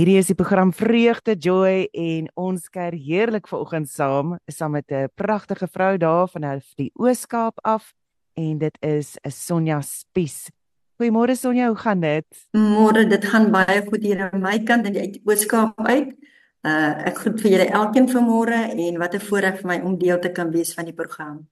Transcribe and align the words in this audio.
Hierdie 0.00 0.16
is 0.16 0.30
die 0.30 0.34
program 0.38 0.70
Vreugde 0.72 1.34
Joy 1.36 1.82
en 1.92 2.28
ons 2.40 2.70
kuier 2.72 2.94
heerlik 2.96 3.50
vanoggend 3.50 3.90
saam 3.92 4.30
saam 4.48 4.72
met 4.72 4.88
'n 4.88 5.10
pragtige 5.14 5.68
vrou 5.68 5.98
daar 5.98 6.28
van 6.28 6.62
die 6.76 6.90
Ooskaap 6.94 7.58
af 7.62 7.92
en 8.34 8.58
dit 8.58 8.76
is 8.80 9.18
'n 9.22 9.30
Sonja 9.30 9.80
Spies. 9.82 10.48
Goeiemôre 10.96 11.36
Sonja, 11.36 11.66
hoe 11.66 11.76
gaan 11.76 12.00
dit? 12.00 12.24
Môre, 12.56 13.08
dit 13.08 13.24
gaan 13.24 13.50
baie 13.50 13.82
goed 13.90 14.02
hier 14.02 14.30
aan 14.30 14.40
my 14.40 14.62
kant 14.62 14.86
en 14.86 14.96
uit 14.96 15.12
die 15.12 15.22
Ooskaap 15.24 15.86
uit. 15.86 16.16
Uh 16.64 17.06
ek 17.06 17.18
groet 17.18 17.40
vir 17.40 17.50
julle 17.50 17.68
elkeen 17.68 18.08
vanmôre 18.08 18.72
en 18.72 18.98
wat 18.98 19.14
'n 19.14 19.20
voorreg 19.20 19.60
vir 19.60 19.66
my 19.66 19.80
om 19.84 19.98
deel 19.98 20.18
te 20.18 20.32
kan 20.32 20.50
wees 20.50 20.74
van 20.74 20.84
die 20.84 20.94
program. 20.94 21.46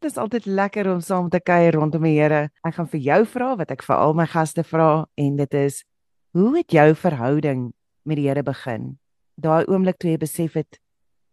Dit 0.00 0.10
is 0.10 0.18
altyd 0.18 0.46
lekker 0.46 0.92
om 0.92 1.00
saam 1.00 1.28
te 1.28 1.40
kuier 1.40 1.72
rondom 1.72 2.02
die 2.02 2.20
Here. 2.20 2.50
Ek 2.62 2.74
gaan 2.74 2.88
vir 2.88 3.00
jou 3.00 3.24
vra 3.24 3.56
wat 3.56 3.70
ek 3.70 3.82
vir 3.82 3.96
al 3.96 4.12
my 4.12 4.26
gaste 4.26 4.64
vra 4.64 5.06
en 5.14 5.36
dit 5.36 5.54
is 5.54 5.84
Hoe 6.30 6.56
het 6.56 6.70
jou 6.70 6.94
verhouding 6.94 7.72
met 8.02 8.16
die 8.16 8.28
Here 8.28 8.42
begin? 8.42 8.98
Daai 9.34 9.64
oomblik 9.66 9.96
toe 9.98 10.12
jy 10.12 10.18
besef 10.22 10.54
het 10.54 10.78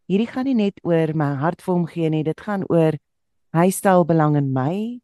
hierdie 0.09 0.29
gaan 0.31 0.47
nie 0.49 0.55
net 0.57 0.79
oor 0.87 1.11
my 1.13 1.35
hart 1.37 1.61
vir 1.61 1.73
hom 1.75 1.85
gee 1.85 2.09
nie, 2.09 2.23
dit 2.25 2.39
gaan 2.41 2.63
oor 2.71 2.97
hy 3.53 3.67
stel 3.69 4.07
belang 4.09 4.37
in 4.39 4.49
my 4.55 4.97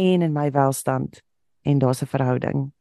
en 0.00 0.24
in 0.24 0.32
my 0.32 0.48
welstand 0.54 1.20
en 1.68 1.78
daar's 1.78 2.00
'n 2.02 2.08
verhouding. 2.08 2.72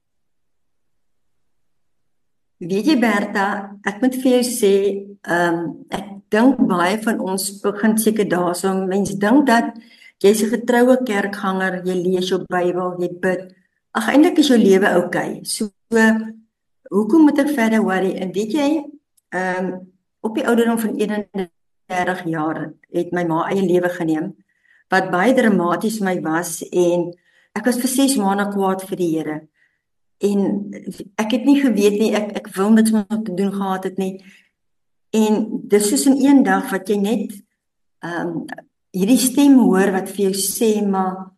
Weet 2.64 2.86
jy 2.86 3.00
Berta, 3.00 3.76
ek 3.84 4.02
moet 4.02 4.16
vir 4.16 4.32
jou 4.32 4.44
sê, 4.44 4.76
ehm 5.28 5.54
um, 5.54 5.86
ek 5.92 6.08
dink 6.32 6.58
baie 6.68 6.98
van 6.98 7.20
ons 7.20 7.62
begin 7.62 7.98
seker 7.98 8.26
daarsoom, 8.26 8.88
mense 8.88 9.18
dink 9.18 9.48
dat 9.48 9.76
jy's 10.24 10.44
'n 10.44 10.50
getroue 10.50 11.04
kerkganger, 11.04 11.84
jy 11.86 11.96
lees 11.96 12.30
jou 12.30 12.46
Bybel, 12.50 12.96
jy 13.00 13.10
bid. 13.20 13.54
Ag 13.92 14.08
eintlik 14.08 14.38
is 14.40 14.48
jou 14.48 14.58
lewe 14.58 14.88
oukei. 14.96 15.32
Okay. 15.32 15.44
So 15.44 15.77
hoekom 16.90 17.28
moet 17.28 17.40
ek 17.44 17.54
verder 17.56 17.84
worry? 17.84 18.16
En 18.16 18.32
weet 18.36 18.52
jy, 18.52 18.70
ehm 19.36 19.66
um, 19.66 19.96
op 20.20 20.36
die 20.36 20.48
ouderdom 20.48 20.80
van 20.80 20.96
31 20.98 22.24
jaar 22.28 22.58
het 22.92 23.12
my 23.16 23.24
ma 23.24 23.46
eie 23.48 23.62
lewe 23.64 23.90
geneem 23.90 24.34
wat 24.92 25.12
baie 25.12 25.36
dramaties 25.36 26.00
vir 26.00 26.08
my 26.08 26.16
was 26.26 26.60
en 26.68 27.06
ek 27.56 27.68
was 27.68 27.80
vir 27.80 27.92
6 27.92 28.18
maande 28.20 28.48
kwaad 28.52 28.84
vir 28.90 29.00
die 29.00 29.10
Here. 29.14 29.38
En 30.18 30.72
ek 31.22 31.36
het 31.36 31.46
nie 31.46 31.60
geweet 31.62 32.00
nie 32.02 32.12
ek 32.18 32.34
ek 32.42 32.50
wil 32.56 32.74
niks 32.76 32.92
meer 32.96 33.22
te 33.24 33.36
doen 33.36 33.54
gehad 33.54 33.88
het 33.88 34.02
nie. 34.02 34.18
En 35.16 35.46
dis 35.70 35.90
soos 35.90 36.08
in 36.12 36.20
een 36.24 36.44
dag 36.44 36.72
wat 36.72 36.90
jy 36.90 37.00
net 37.04 37.38
ehm 38.04 38.34
um, 38.34 38.46
hierdie 38.98 39.20
stem 39.22 39.60
hoor 39.60 39.92
wat 39.94 40.10
vir 40.10 40.30
jou 40.30 40.36
sê 40.40 40.82
maar 40.82 41.30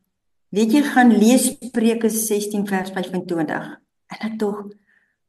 weet 0.56 0.78
jy 0.78 0.82
gaan 0.86 1.12
lees 1.12 1.50
Spreuke 1.58 2.10
16 2.10 2.68
vers 2.70 2.94
25. 2.96 3.70
En 4.10 4.32
ek 4.32 4.40
tog 4.42 4.66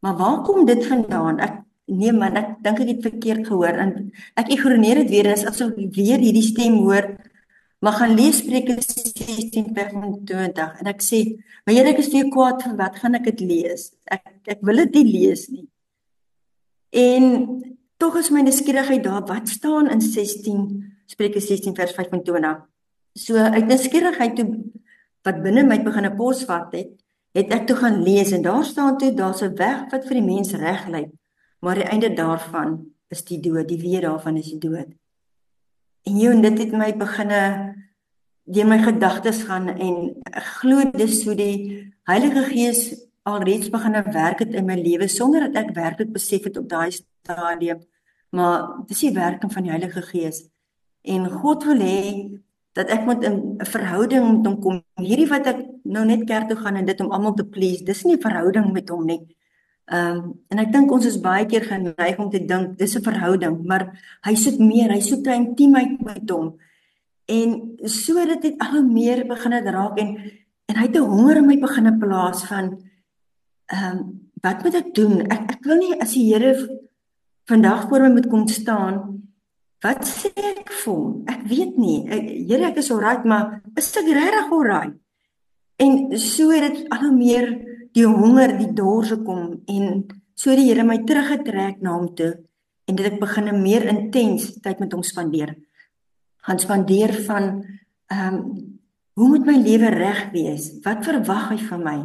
Maar 0.00 0.16
waar 0.16 0.42
kom 0.42 0.64
dit 0.64 0.86
vandaan? 0.86 1.38
Ek 1.38 1.60
nee 1.90 2.12
man, 2.12 2.36
ek 2.38 2.54
dink 2.64 2.80
ek 2.84 2.92
het 2.94 3.02
verkeerd 3.04 3.48
gehoor 3.48 3.80
en 3.82 3.90
ek 4.40 4.52
ignoreer 4.54 5.02
dit 5.02 5.10
weer 5.12 5.28
as 5.34 5.44
asof 5.48 5.74
ek 5.76 5.92
weer 5.96 6.22
hierdie 6.22 6.46
stem 6.46 6.78
hoor. 6.80 7.10
Maar 7.84 7.98
gaan 7.98 8.14
lees 8.16 8.40
Spreuke 8.40 8.78
16:20 8.80 10.80
en 10.80 10.88
ek 10.88 11.02
sê, 11.04 11.36
"Maar 11.64 11.74
Here, 11.74 11.88
ek 11.88 11.98
is 11.98 12.12
weer 12.12 12.28
kwaad 12.28 12.62
vir 12.62 12.76
wat 12.76 12.96
gaan 12.96 13.14
ek 13.14 13.24
dit 13.24 13.40
lees? 13.40 13.92
Ek 14.06 14.22
ek 14.46 14.58
wil 14.62 14.76
dit 14.76 14.94
nie 14.94 15.12
lees 15.12 15.48
nie." 15.48 15.68
En 16.92 17.62
tog 17.98 18.16
is 18.16 18.30
my 18.30 18.40
nuuskierigheid 18.40 19.04
daar. 19.04 19.26
Wat 19.26 19.48
staan 19.48 19.90
in 19.90 20.00
16 20.00 20.92
Spreuke 21.06 21.40
16 21.40 21.74
vers 21.74 21.92
25? 21.92 22.66
So 23.14 23.36
uit 23.36 23.66
nuuskierigheid 23.66 24.36
toe 24.36 24.64
wat 25.24 25.42
binne 25.42 25.62
my 25.62 25.82
begin 25.82 26.06
'n 26.06 26.16
pos 26.16 26.44
vat 26.44 26.72
het, 26.72 27.00
het 27.32 27.52
ek 27.54 27.66
toe 27.66 27.76
gaan 27.76 28.02
lees 28.02 28.32
en 28.34 28.42
daar 28.42 28.64
staan 28.64 28.98
toe 28.98 29.12
daar's 29.14 29.42
'n 29.42 29.54
weg 29.54 29.90
wat 29.90 30.06
vir 30.06 30.16
die 30.20 30.28
mens 30.34 30.52
reg 30.52 30.86
lyk, 30.88 31.10
maar 31.60 31.74
die 31.74 31.90
einde 31.90 32.14
daarvan 32.14 32.86
is 33.08 33.24
die 33.24 33.40
dood, 33.40 33.68
die 33.68 33.80
weer 33.80 34.00
daarvan 34.00 34.36
is 34.36 34.50
die 34.50 34.58
dood. 34.58 34.90
En 36.02 36.16
jy 36.16 36.30
en 36.30 36.42
dit 36.42 36.58
het 36.58 36.72
my 36.72 36.96
beginne 36.96 37.74
deur 38.44 38.66
my 38.66 38.78
gedagtes 38.82 39.42
gaan 39.42 39.68
en 39.68 40.22
ek 40.32 40.46
glo 40.60 40.90
dis 40.90 41.24
hoe 41.24 41.34
die 41.34 41.56
Heilige 42.08 42.42
Gees 42.50 43.10
alreeds 43.22 43.70
begin 43.70 43.92
werk 44.12 44.38
het 44.38 44.54
in 44.54 44.66
my 44.66 44.74
lewe 44.80 45.08
sonder 45.08 45.40
dat 45.46 45.64
ek 45.64 45.74
werklik 45.76 46.12
besef 46.12 46.44
het 46.44 46.56
op 46.56 46.68
daai 46.68 46.90
stadium, 46.90 47.82
maar 48.30 48.84
dis 48.88 49.00
die 49.00 49.12
werking 49.14 49.52
van 49.52 49.62
die 49.62 49.70
Heilige 49.70 50.02
Gees. 50.02 50.48
En 51.02 51.28
God 51.30 51.64
wil 51.64 51.78
hê 51.84 52.00
dat 52.72 52.90
ek 52.90 53.04
moet 53.04 53.24
'n 53.26 53.58
verhouding 53.58 54.36
met 54.36 54.46
hom 54.46 54.60
kom. 54.60 54.82
Hierdie 54.94 55.28
wat 55.28 55.46
ek 55.46 55.58
nou 55.82 56.04
net 56.04 56.24
kerk 56.24 56.48
toe 56.48 56.56
gaan 56.56 56.76
en 56.76 56.84
dit 56.84 57.00
om 57.00 57.10
almal 57.10 57.34
te 57.34 57.44
please, 57.44 57.84
dis 57.84 58.04
nie 58.04 58.16
'n 58.16 58.20
verhouding 58.20 58.72
met 58.72 58.88
hom 58.88 59.04
nie. 59.06 59.26
Ehm 59.90 60.16
um, 60.16 60.40
en 60.48 60.58
ek 60.58 60.72
dink 60.72 60.92
ons 60.92 61.06
is 61.06 61.20
baie 61.20 61.46
keer 61.46 61.64
geneig 61.66 62.18
om 62.18 62.30
te 62.30 62.38
dink 62.38 62.78
dis 62.78 62.96
'n 62.96 63.02
verhouding, 63.02 63.64
maar 63.66 63.90
hy 64.22 64.34
soek 64.34 64.58
meer, 64.58 64.90
hy 64.90 65.00
soek 65.00 65.26
'n 65.26 65.46
intimiteit 65.46 66.00
met 66.00 66.30
hom. 66.30 66.56
En 67.26 67.48
sodat 67.84 68.42
dit 68.42 68.58
al 68.58 68.82
meer 68.82 69.26
begin 69.26 69.52
het 69.52 69.66
raak 69.66 69.98
en 69.98 70.08
en 70.68 70.76
hy 70.76 70.86
het 70.86 70.96
'n 70.96 71.10
honger 71.10 71.36
in 71.36 71.46
my 71.46 71.58
begin 71.58 71.98
plaas 71.98 72.44
van 72.46 72.78
ehm 73.66 73.98
um, 73.98 74.30
wat 74.42 74.62
moet 74.62 74.74
ek 74.74 74.94
doen? 74.94 75.20
Ek 75.20 75.50
ek 75.58 75.64
wil 75.64 75.76
nie 75.76 76.00
as 76.00 76.12
die 76.12 76.32
Here 76.32 76.80
vandag 77.44 77.88
voor 77.88 78.00
my 78.00 78.10
moet 78.10 78.28
kom 78.28 78.48
staan 78.48 79.20
Wat 79.80 80.04
sê 80.04 80.28
ek 80.36 80.68
hom? 80.82 81.22
Ek 81.30 81.46
weet 81.48 81.78
nie. 81.80 82.04
Here, 82.04 82.68
ek 82.68 82.82
is 82.82 82.90
alright, 82.92 83.24
maar 83.24 83.62
is 83.80 83.88
ek 83.96 84.10
regtig 84.12 84.52
alright? 84.52 84.96
En 85.80 86.18
so 86.20 86.50
het 86.52 86.66
dit 86.68 86.90
al 86.92 87.06
hoe 87.06 87.16
meer 87.16 87.46
die 87.96 88.04
honger, 88.04 88.52
die 88.58 88.72
dors 88.76 89.14
gekom 89.14 89.62
en 89.72 90.04
so 90.36 90.52
die 90.56 90.68
Here 90.68 90.84
my 90.84 91.00
teruggetrek 91.08 91.80
na 91.80 91.96
hom 91.96 92.10
toe 92.16 92.34
en 92.84 92.98
dit 92.98 93.06
ek 93.06 93.20
begin 93.22 93.48
'n 93.48 93.62
meer 93.62 93.86
intens 93.88 94.60
tyd 94.60 94.80
met 94.80 94.92
hom 94.92 95.02
spandeer. 95.02 95.56
Gaan 96.44 96.58
spandeer 96.58 97.12
van 97.24 97.64
ehm 98.12 98.34
um, 98.34 98.36
hoe 99.14 99.28
moet 99.28 99.46
my 99.46 99.56
lewe 99.56 99.88
reg 99.90 100.30
wees? 100.32 100.80
Wat 100.84 101.04
verwag 101.04 101.50
hy 101.50 101.58
van 101.58 101.82
my? 101.84 101.98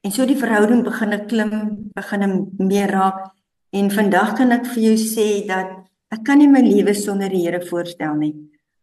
En 0.00 0.10
so 0.12 0.26
die 0.26 0.36
verhouding 0.36 0.82
begin 0.84 1.26
klim, 1.26 1.52
begin 1.94 2.48
meer 2.58 2.90
raak 2.90 3.32
en 3.70 3.90
vandag 3.90 4.34
kan 4.36 4.52
ek 4.52 4.66
vir 4.66 4.82
jou 4.82 4.96
sê 4.96 5.46
dat 5.46 5.89
ek 6.10 6.24
kan 6.26 6.38
nie 6.38 6.50
my 6.50 6.62
lewe 6.64 6.94
sonder 6.94 7.30
die 7.30 7.44
Here 7.46 7.60
voorstel 7.66 8.16
nie. 8.18 8.34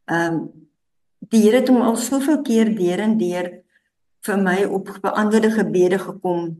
Ehm 0.08 0.34
um, 0.34 0.46
die 1.28 1.42
Here 1.44 1.60
het 1.60 1.68
hom 1.68 1.82
al 1.84 1.98
soveel 2.00 2.42
keer 2.42 2.70
deur 2.76 3.02
en 3.04 3.18
deur 3.20 3.50
vir 4.28 4.38
my 4.44 4.60
op 4.64 4.92
beantwoorde 5.04 5.52
gebede 5.52 6.00
gekom. 6.00 6.54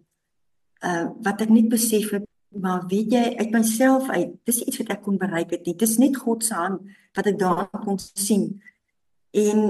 Uh 0.84 1.06
wat 1.24 1.42
ek 1.46 1.54
nie 1.54 1.68
besef 1.72 2.12
het 2.16 2.26
maar 2.62 2.86
weet 2.90 3.12
jy 3.14 3.24
uit 3.38 3.52
myself 3.54 4.10
uit 4.10 4.34
dis 4.48 4.62
iets 4.64 4.80
wat 4.82 4.92
ek 4.96 5.04
kon 5.06 5.18
bereik 5.22 5.54
het 5.56 5.66
nie. 5.68 5.76
Dis 5.78 5.98
net 6.02 6.18
God 6.18 6.44
se 6.44 6.56
hand 6.58 6.84
wat 7.18 7.30
ek 7.30 7.40
daar 7.40 7.68
kon 7.84 8.00
sien. 8.00 8.50
En 9.36 9.64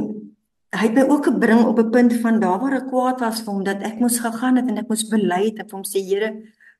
hy 0.77 0.83
het 0.83 0.95
my 0.97 1.05
ook 1.07 1.29
gebring 1.29 1.65
op 1.65 1.79
'n 1.79 1.91
punt 1.91 2.13
van 2.23 2.39
daar 2.39 2.59
waar 2.59 2.77
ek 2.81 2.89
kwaad 2.91 3.19
was 3.19 3.41
vir 3.41 3.53
hom 3.53 3.63
dat 3.63 3.83
ek 3.83 3.99
moes 3.99 4.19
gegaan 4.19 4.55
het 4.57 4.67
en 4.67 4.77
ek 4.77 4.89
moes 4.89 5.07
bely 5.09 5.43
het 5.45 5.59
en 5.59 5.69
vir 5.69 5.77
hom 5.77 5.87
sê 5.87 5.99
Here 6.03 6.31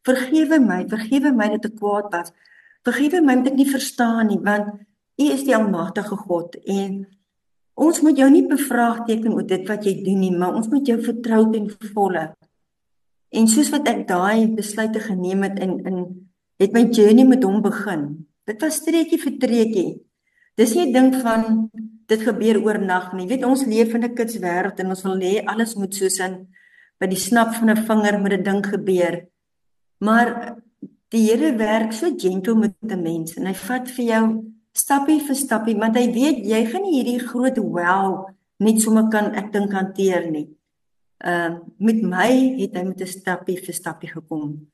vergewe 0.03 0.59
my, 0.59 0.85
vergewe 0.87 1.31
my 1.31 1.47
dat 1.49 1.65
ek 1.65 1.75
kwaad 1.75 2.11
was. 2.11 2.31
Vergewe 2.87 3.19
my 3.21 3.41
ek 3.43 3.57
nie 3.59 3.67
verstaan 3.67 4.29
nie, 4.31 4.39
want 4.39 4.79
U 5.17 5.25
is 5.33 5.43
die 5.43 5.55
almagtige 5.57 6.15
God 6.15 6.55
en 6.69 7.01
ons 7.77 7.99
moet 8.05 8.19
jou 8.21 8.27
nie 8.29 8.45
bevraagteken 8.47 9.33
oor 9.33 9.45
dit 9.49 9.63
wat 9.69 9.85
jy 9.85 9.95
doen 10.05 10.21
nie, 10.21 10.33
maar 10.33 10.55
ons 10.55 10.69
moet 10.69 10.85
jou 10.87 10.97
vertrou 11.01 11.41
ten 11.51 11.67
volle. 11.93 12.23
En 13.33 13.49
soos 13.49 13.71
wat 13.73 13.89
ek 13.89 14.05
daai 14.07 14.47
besluite 14.55 15.01
geneem 15.03 15.43
het 15.45 15.59
in 15.59 15.79
in 15.89 15.97
het 16.61 16.73
my 16.73 16.87
journey 16.89 17.25
met 17.27 17.43
hom 17.45 17.61
begin. 17.61 18.05
Dit 18.49 18.63
was 18.63 18.79
streekie 18.81 19.19
vir 19.21 19.33
streekie. 19.35 19.89
Dis 20.57 20.73
nie 20.73 20.87
'n 20.87 20.93
ding 20.93 21.21
van 21.21 21.69
dit 22.07 22.21
gebeur 22.21 22.57
oornag 22.63 23.13
nie. 23.13 23.25
Jy 23.25 23.29
weet 23.29 23.45
ons 23.45 23.65
leef 23.65 23.93
in 23.93 24.03
'n 24.03 24.15
kitswêreld 24.15 24.79
en 24.79 24.89
ons 24.89 25.03
wil 25.03 25.19
hê 25.19 25.45
alles 25.45 25.75
moet 25.75 25.93
soos 25.93 26.19
in 26.19 26.47
by 26.99 27.07
die 27.07 27.19
snap 27.19 27.53
van 27.53 27.69
'n 27.69 27.85
vinger 27.85 28.21
met 28.21 28.33
'n 28.33 28.43
ding 28.43 28.65
gebeur. 28.65 29.27
Maar 29.99 30.57
Die 31.13 31.23
Here 31.23 31.53
werk 31.57 31.93
so 31.93 32.11
gentle 32.17 32.55
met 32.55 32.75
'n 32.81 33.01
mens 33.01 33.37
en 33.37 33.45
hy 33.45 33.53
vat 33.53 33.87
vir 33.87 34.05
jou 34.05 34.23
stappie 34.73 35.19
vir 35.27 35.35
stappie 35.35 35.77
want 35.79 35.95
hy 35.95 36.11
weet 36.11 36.45
jy 36.45 36.65
gaan 36.65 36.83
nie 36.83 36.97
hierdie 36.97 37.27
groot 37.27 37.57
wow 37.57 38.27
net 38.59 38.81
sommer 38.81 39.07
kan 39.09 39.33
ek 39.35 39.51
dink 39.53 39.71
hanteer 39.71 40.29
nie. 40.31 40.47
Ehm 41.23 41.53
uh, 41.53 41.59
met 41.79 42.01
my 42.03 42.31
het 42.59 42.75
hy 42.75 42.83
met 42.83 43.01
'n 43.01 43.07
stappie 43.07 43.57
vir 43.57 43.73
stappie 43.73 44.09
gekom 44.09 44.67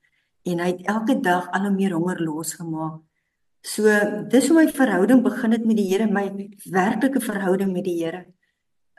en 0.46 0.60
hy 0.60 0.70
het 0.74 0.88
elke 0.88 1.20
dag 1.22 1.52
al 1.52 1.68
hoe 1.68 1.76
meer 1.76 1.94
honger 1.94 2.20
losgemaak. 2.20 3.02
So 3.62 3.84
dis 4.28 4.48
hoe 4.48 4.58
my 4.58 4.68
verhouding 4.68 5.24
begin 5.24 5.52
het 5.52 5.66
met 5.66 5.78
die 5.78 5.88
Here, 5.88 6.08
my 6.08 6.50
werklike 6.66 7.22
verhouding 7.22 7.72
met 7.74 7.86
die 7.86 8.04
Here. 8.04 8.26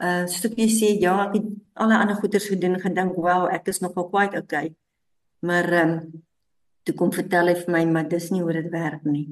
Uh 0.00 0.24
soos 0.26 0.44
ek 0.44 0.56
sê 0.70 0.94
ja, 1.00 1.26
ek 1.26 1.34
het 1.34 1.50
alle 1.74 1.98
ander 1.98 2.16
goeders 2.16 2.48
gedoen 2.48 2.80
gedink, 2.80 3.16
wow, 3.16 3.48
ek 3.52 3.68
is 3.68 3.80
nogal 3.80 4.08
quite 4.08 4.38
okay. 4.38 4.74
Maar 5.40 5.72
ehm 5.72 5.90
um, 5.90 6.23
toe 6.84 6.94
kom 6.94 7.12
vertel 7.12 7.50
hy 7.50 7.56
vir 7.58 7.72
my 7.72 7.84
maar 7.90 8.08
dis 8.08 8.30
nie 8.30 8.42
hoe 8.42 8.52
dit 8.52 8.70
werk 8.72 9.04
nie. 9.08 9.26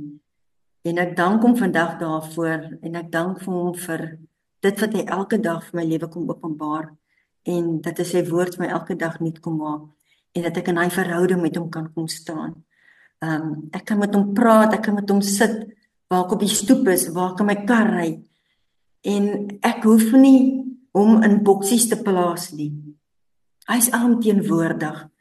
En 0.88 0.98
ek 0.98 1.16
dank 1.16 1.42
hom 1.44 1.56
vandag 1.56 1.98
daarvoor 2.00 2.78
en 2.82 2.98
ek 2.98 3.10
dank 3.12 3.40
vir 3.44 3.54
hom 3.54 3.74
vir 3.86 4.06
dit 4.62 4.80
wat 4.82 4.94
hy 4.96 5.04
elke 5.18 5.38
dag 5.42 5.62
vir 5.68 5.78
my 5.80 5.84
lewe 5.86 6.08
kom 6.10 6.30
openbaar 6.30 6.90
en 7.52 7.80
dat 7.82 7.98
hy 7.98 8.06
sy 8.06 8.22
woord 8.28 8.58
my 8.58 8.70
elke 8.70 8.96
dag 8.98 9.18
nuut 9.20 9.38
kom 9.42 9.58
maak 9.62 9.88
en 10.32 10.46
dat 10.48 10.56
ek 10.56 10.68
in 10.68 10.78
'n 10.78 10.90
verhouding 10.90 11.42
met 11.42 11.56
hom 11.56 11.68
kan 11.70 11.92
kom 11.94 12.08
staan. 12.08 12.64
Ehm 13.22 13.42
um, 13.42 13.68
ek 13.72 13.84
kan 13.84 13.98
met 13.98 14.14
hom 14.14 14.34
praat, 14.34 14.74
ek 14.74 14.82
kan 14.82 14.94
met 14.94 15.10
hom 15.10 15.22
sit 15.22 15.68
waar 16.08 16.24
ek 16.24 16.32
op 16.32 16.40
die 16.40 16.48
stoep 16.48 16.88
is, 16.88 17.08
waar 17.08 17.32
ek 17.32 17.40
in 17.40 17.46
my 17.46 17.58
kar 17.64 17.88
ry. 17.88 18.22
En 19.04 19.24
ek 19.62 19.84
hoef 19.84 20.12
nie 20.12 20.64
hom 20.92 21.22
in 21.22 21.42
boksies 21.42 21.88
te 21.88 21.96
plaas 21.96 22.52
nie. 22.52 22.72
Hy's 23.68 23.90
alomteenwoordig. 23.92 25.11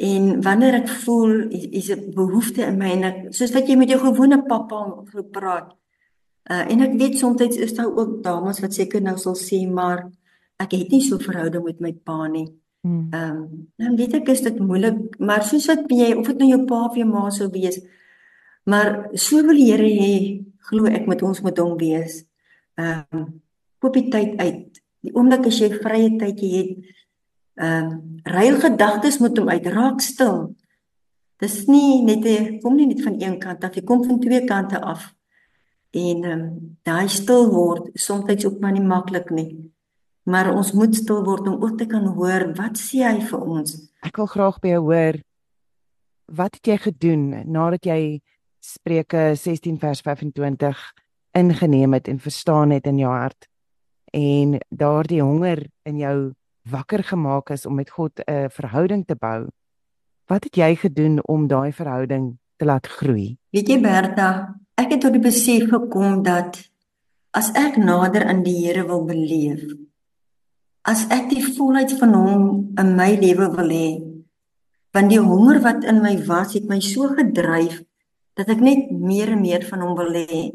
En 0.00 0.40
wanneer 0.42 0.78
ek 0.80 0.88
voel 1.04 1.50
is 1.50 1.90
'n 1.92 2.12
behoefte 2.14 2.62
in 2.64 2.78
my 2.78 2.90
en 2.96 3.04
ek 3.04 3.18
soos 3.36 3.52
wat 3.52 3.68
jy 3.68 3.76
met 3.76 3.90
jou 3.90 4.00
gewone 4.00 4.42
pappa 4.42 5.04
gepraat. 5.12 5.76
Uh 6.50 6.64
en 6.72 6.80
ek 6.80 6.94
weet 6.98 7.18
soms 7.18 7.40
is 7.40 7.74
daar 7.74 7.92
ook 7.96 8.22
dames 8.22 8.60
wat 8.60 8.74
seker 8.74 9.02
nou 9.02 9.16
sal 9.18 9.36
sê 9.36 9.68
maar 9.68 10.08
ek 10.56 10.72
het 10.72 10.90
nie 10.90 11.02
so 11.02 11.16
'n 11.16 11.26
verhouding 11.28 11.64
met 11.64 11.80
my 11.80 11.92
pa 11.92 12.28
nie. 12.28 12.48
Hmm. 12.80 13.08
Ehm 13.10 13.36
um, 13.36 13.68
dan 13.76 13.96
weet 13.96 14.14
ek 14.14 14.28
is 14.28 14.40
dit 14.40 14.58
moeilik, 14.58 15.18
maar 15.18 15.42
soos 15.42 15.66
wat 15.66 15.84
jy 15.88 16.14
of 16.16 16.26
dit 16.26 16.38
nou 16.38 16.48
jou 16.48 16.64
pa 16.64 16.84
of 16.84 16.96
jou 16.96 17.06
ma 17.08 17.30
sou 17.30 17.48
wees, 17.52 17.80
maar 18.64 19.08
so 19.12 19.42
wil 19.44 19.56
die 19.56 19.68
Here 19.72 19.84
hê 19.84 20.44
glo 20.70 20.86
ek 20.86 21.06
met 21.06 21.22
ons 21.22 21.42
met 21.42 21.58
hom 21.58 21.76
wees. 21.76 22.24
Ehm 22.74 23.04
um, 23.12 23.42
koop 23.78 23.94
die 23.94 24.08
tyd 24.08 24.40
uit. 24.40 24.80
Die 25.00 25.12
oomblik 25.12 25.46
as 25.46 25.60
jy 25.60 25.68
vrye 25.76 26.16
tyd 26.20 26.40
het, 26.40 26.70
ehm 27.54 27.90
um, 27.90 28.20
ruil 28.22 28.60
gedagtes 28.60 29.18
met 29.18 29.38
hom 29.38 29.48
uit, 29.48 29.66
raak 29.66 30.00
stil. 30.00 30.54
Dis 31.40 31.66
nie 31.66 32.02
net 32.04 32.24
'n 32.24 32.60
kom 32.60 32.76
nie 32.76 32.86
net 32.86 33.02
van 33.02 33.20
een 33.20 33.38
kant 33.38 33.64
af, 33.64 33.74
jy 33.74 33.82
kom 33.82 34.04
van 34.04 34.20
twee 34.20 34.44
kante 34.44 34.80
af. 34.80 35.14
En 35.90 36.24
ehm 36.24 36.40
um, 36.40 36.76
daai 36.82 37.08
stil 37.08 37.50
word 37.50 37.90
soms 37.94 38.44
ook 38.44 38.60
maar 38.60 38.72
nie 38.72 38.86
maklik 38.86 39.30
nie. 39.30 39.72
Maar 40.22 40.54
ons 40.54 40.72
moet 40.72 40.94
stil 40.94 41.24
word 41.24 41.48
om 41.48 41.62
ook 41.62 41.78
te 41.78 41.86
kan 41.86 42.06
hoor 42.06 42.52
wat 42.54 42.78
sê 42.78 43.02
hy 43.02 43.20
vir 43.20 43.40
ons. 43.40 43.90
Ek 44.02 44.16
wil 44.16 44.26
graag 44.26 44.60
by 44.60 44.68
jou 44.68 44.82
hoor 44.82 45.20
wat 46.30 46.54
het 46.54 46.66
jy 46.66 46.76
gedoen 46.78 47.24
nadat 47.50 47.84
jy 47.84 48.20
Spreuke 48.60 49.34
16 49.34 49.78
vers 49.80 50.00
25 50.04 50.92
ingeneem 51.32 51.92
het 51.96 52.08
en 52.08 52.18
verstaan 52.20 52.70
het 52.70 52.86
in 52.86 52.98
jou 52.98 53.10
hart 53.10 53.48
en 54.12 54.58
daardie 54.68 55.22
honger 55.22 55.64
in 55.82 55.98
jou 55.98 56.32
wakker 56.62 57.04
gemaak 57.04 57.50
is 57.50 57.66
om 57.66 57.74
met 57.74 57.90
God 57.90 58.20
'n 58.26 58.50
verhouding 58.50 59.06
te 59.06 59.14
bou. 59.14 59.48
Wat 60.26 60.44
het 60.44 60.54
jy 60.56 60.74
gedoen 60.76 61.26
om 61.26 61.46
daai 61.46 61.72
verhouding 61.72 62.38
te 62.56 62.64
laat 62.64 62.86
groei? 62.86 63.38
Weet 63.50 63.68
jy 63.68 63.80
Bertha, 63.80 64.54
ek 64.74 64.90
het 64.90 65.00
tot 65.00 65.12
die 65.12 65.22
besef 65.22 65.68
gekom 65.68 66.22
dat 66.22 66.70
as 67.30 67.50
ek 67.52 67.76
nader 67.76 68.24
aan 68.24 68.42
die 68.42 68.66
Here 68.66 68.86
wil 68.86 69.04
beleef, 69.04 69.62
as 70.82 71.06
ek 71.10 71.28
die 71.30 71.44
volheid 71.56 71.92
van 71.98 72.14
hom 72.14 72.72
in 72.78 72.96
my 72.96 73.14
lewe 73.20 73.50
wil 73.54 73.70
hê, 73.70 73.90
want 74.94 75.10
die 75.10 75.20
honger 75.22 75.60
wat 75.62 75.84
in 75.84 76.02
my 76.02 76.16
was, 76.26 76.54
het 76.54 76.66
my 76.68 76.80
so 76.80 77.08
gedryf 77.14 77.82
dat 78.38 78.50
ek 78.50 78.62
net 78.64 78.90
meer 78.90 79.34
en 79.34 79.42
meer 79.42 79.62
van 79.68 79.84
hom 79.84 79.96
wil 79.98 80.14
hê. 80.16 80.50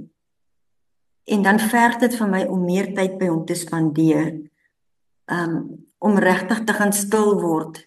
En 1.25 1.41
dan 1.45 1.59
verg 1.59 1.99
dit 2.03 2.15
vir 2.15 2.29
my 2.29 2.43
om 2.51 2.65
meer 2.65 2.91
tyd 2.97 3.17
by 3.19 3.29
hom 3.31 3.45
te 3.45 3.57
spandeer. 3.57 4.33
Um 5.31 5.85
om 6.05 6.21
regtig 6.21 6.63
te 6.67 6.77
gaan 6.77 6.93
stil 6.93 7.35
word 7.41 7.81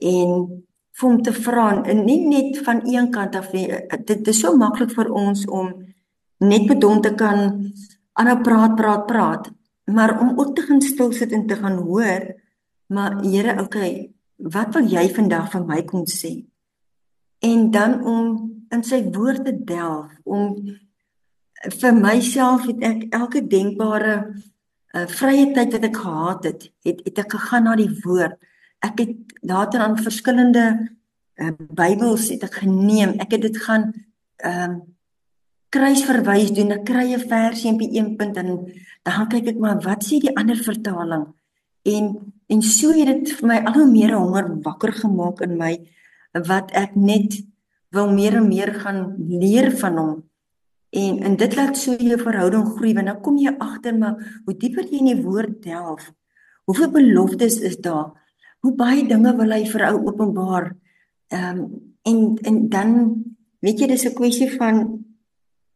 en 0.00 0.34
vir 0.96 1.06
hom 1.06 1.20
te 1.24 1.32
vra 1.36 1.68
en 1.92 2.04
nie 2.06 2.20
net 2.28 2.60
van 2.64 2.82
een 2.88 3.08
kant 3.12 3.36
af 3.36 3.52
nie. 3.56 3.68
Dit 4.08 4.28
is 4.28 4.40
so 4.40 4.56
maklik 4.56 4.92
vir 4.96 5.12
ons 5.12 5.46
om 5.48 5.72
net 6.40 6.68
met 6.68 6.84
hom 6.84 7.00
te 7.04 7.12
kan 7.14 7.40
aanhou 8.20 8.38
praat, 8.44 8.76
praat, 8.76 9.06
praat 9.06 9.50
maar 9.90 10.20
om 10.20 10.38
ook 10.38 10.54
te 10.54 10.62
gaan 10.62 10.80
stil 10.80 11.12
sit 11.12 11.32
en 11.32 11.46
te 11.46 11.56
gaan 11.56 11.78
hoor 11.78 12.34
maar 12.86 13.20
Here 13.22 13.62
okay 13.62 14.12
wat 14.36 14.74
wil 14.74 14.86
jy 14.88 15.08
vandag 15.14 15.50
vir 15.52 15.66
my 15.66 15.82
kom 15.84 16.06
sê 16.08 16.32
en 17.44 17.70
dan 17.70 17.98
om 18.04 18.28
in 18.70 18.84
sy 18.86 19.02
woord 19.14 19.44
te 19.44 19.54
delf 19.64 20.12
om 20.24 20.56
vir 21.80 21.96
myself 21.96 22.66
het 22.70 22.84
ek 22.92 23.02
elke 23.20 23.44
denkbare 23.46 24.16
uh, 24.94 25.06
vrye 25.06 25.50
tyd 25.54 25.72
wat 25.76 25.84
ek 25.90 25.96
gehad 25.96 26.44
het 26.44 26.70
het 26.86 27.02
het 27.04 27.18
ek 27.24 27.36
gegaan 27.36 27.64
na 27.64 27.76
die 27.76 27.90
woord 28.04 28.38
ek 28.80 29.04
het 29.04 29.16
later 29.42 29.80
aan 29.80 29.98
verskillende 29.98 30.66
uh, 31.40 31.52
Bybels 31.58 32.30
het 32.30 32.46
ek 32.48 32.62
geneem 32.62 33.18
ek 33.18 33.36
het 33.36 33.42
dit 33.48 33.60
gaan 33.66 33.92
ehm 34.40 34.70
um, 34.70 34.80
kruisverwys 35.70 36.50
doen, 36.54 36.74
ek 36.74 36.84
kry 36.84 37.06
'n 37.14 37.28
versie 37.30 37.72
op 37.72 37.80
een 37.80 38.16
punt 38.16 38.36
en 38.36 38.48
dan 39.02 39.28
kyk 39.28 39.46
ek 39.54 39.58
maar 39.58 39.78
wat 39.82 40.04
sê 40.04 40.18
die 40.18 40.36
ander 40.36 40.56
vertaling. 40.56 41.26
En 41.82 42.04
en 42.48 42.62
so 42.62 42.90
het 42.92 43.06
dit 43.06 43.30
vir 43.38 43.46
my 43.46 43.58
al 43.64 43.74
hoe 43.74 43.90
meer 43.90 44.14
honger 44.18 44.46
wakker 44.62 44.92
gemaak 44.92 45.40
in 45.40 45.56
my 45.56 45.78
wat 46.32 46.70
ek 46.74 46.96
net 46.96 47.38
wil 47.90 48.10
meer 48.10 48.34
en 48.36 48.48
meer 48.48 48.74
gaan 48.74 49.14
leer 49.18 49.70
van 49.78 49.98
hom. 49.98 50.29
En 50.90 51.20
en 51.22 51.36
dit 51.36 51.56
laat 51.56 51.76
so 51.78 51.94
jou 51.94 52.18
verhouding 52.18 52.66
groei 52.74 52.94
want 52.94 53.06
dan 53.06 53.20
kom 53.22 53.36
jy 53.38 53.52
agter 53.58 53.98
maar 53.98 54.40
hoe 54.44 54.54
dieper 54.58 54.88
jy 54.90 54.98
in 54.98 55.12
die 55.12 55.22
woord 55.22 55.60
delf, 55.62 56.10
hoeveel 56.66 56.90
beloftes 56.90 57.60
is 57.60 57.76
daar? 57.78 58.10
Hoe 58.60 58.74
baie 58.74 59.06
dinge 59.06 59.36
wil 59.36 59.54
hy 59.54 59.64
vir 59.70 59.86
ou 59.90 59.96
openbaar? 60.10 60.72
Ehm 61.30 61.58
um, 61.58 61.68
en 62.02 62.18
en 62.48 62.68
dan 62.72 62.92
weet 63.60 63.80
jy 63.80 63.86
dis 63.86 64.06
'n 64.08 64.16
kwessie 64.16 64.50
van 64.56 65.04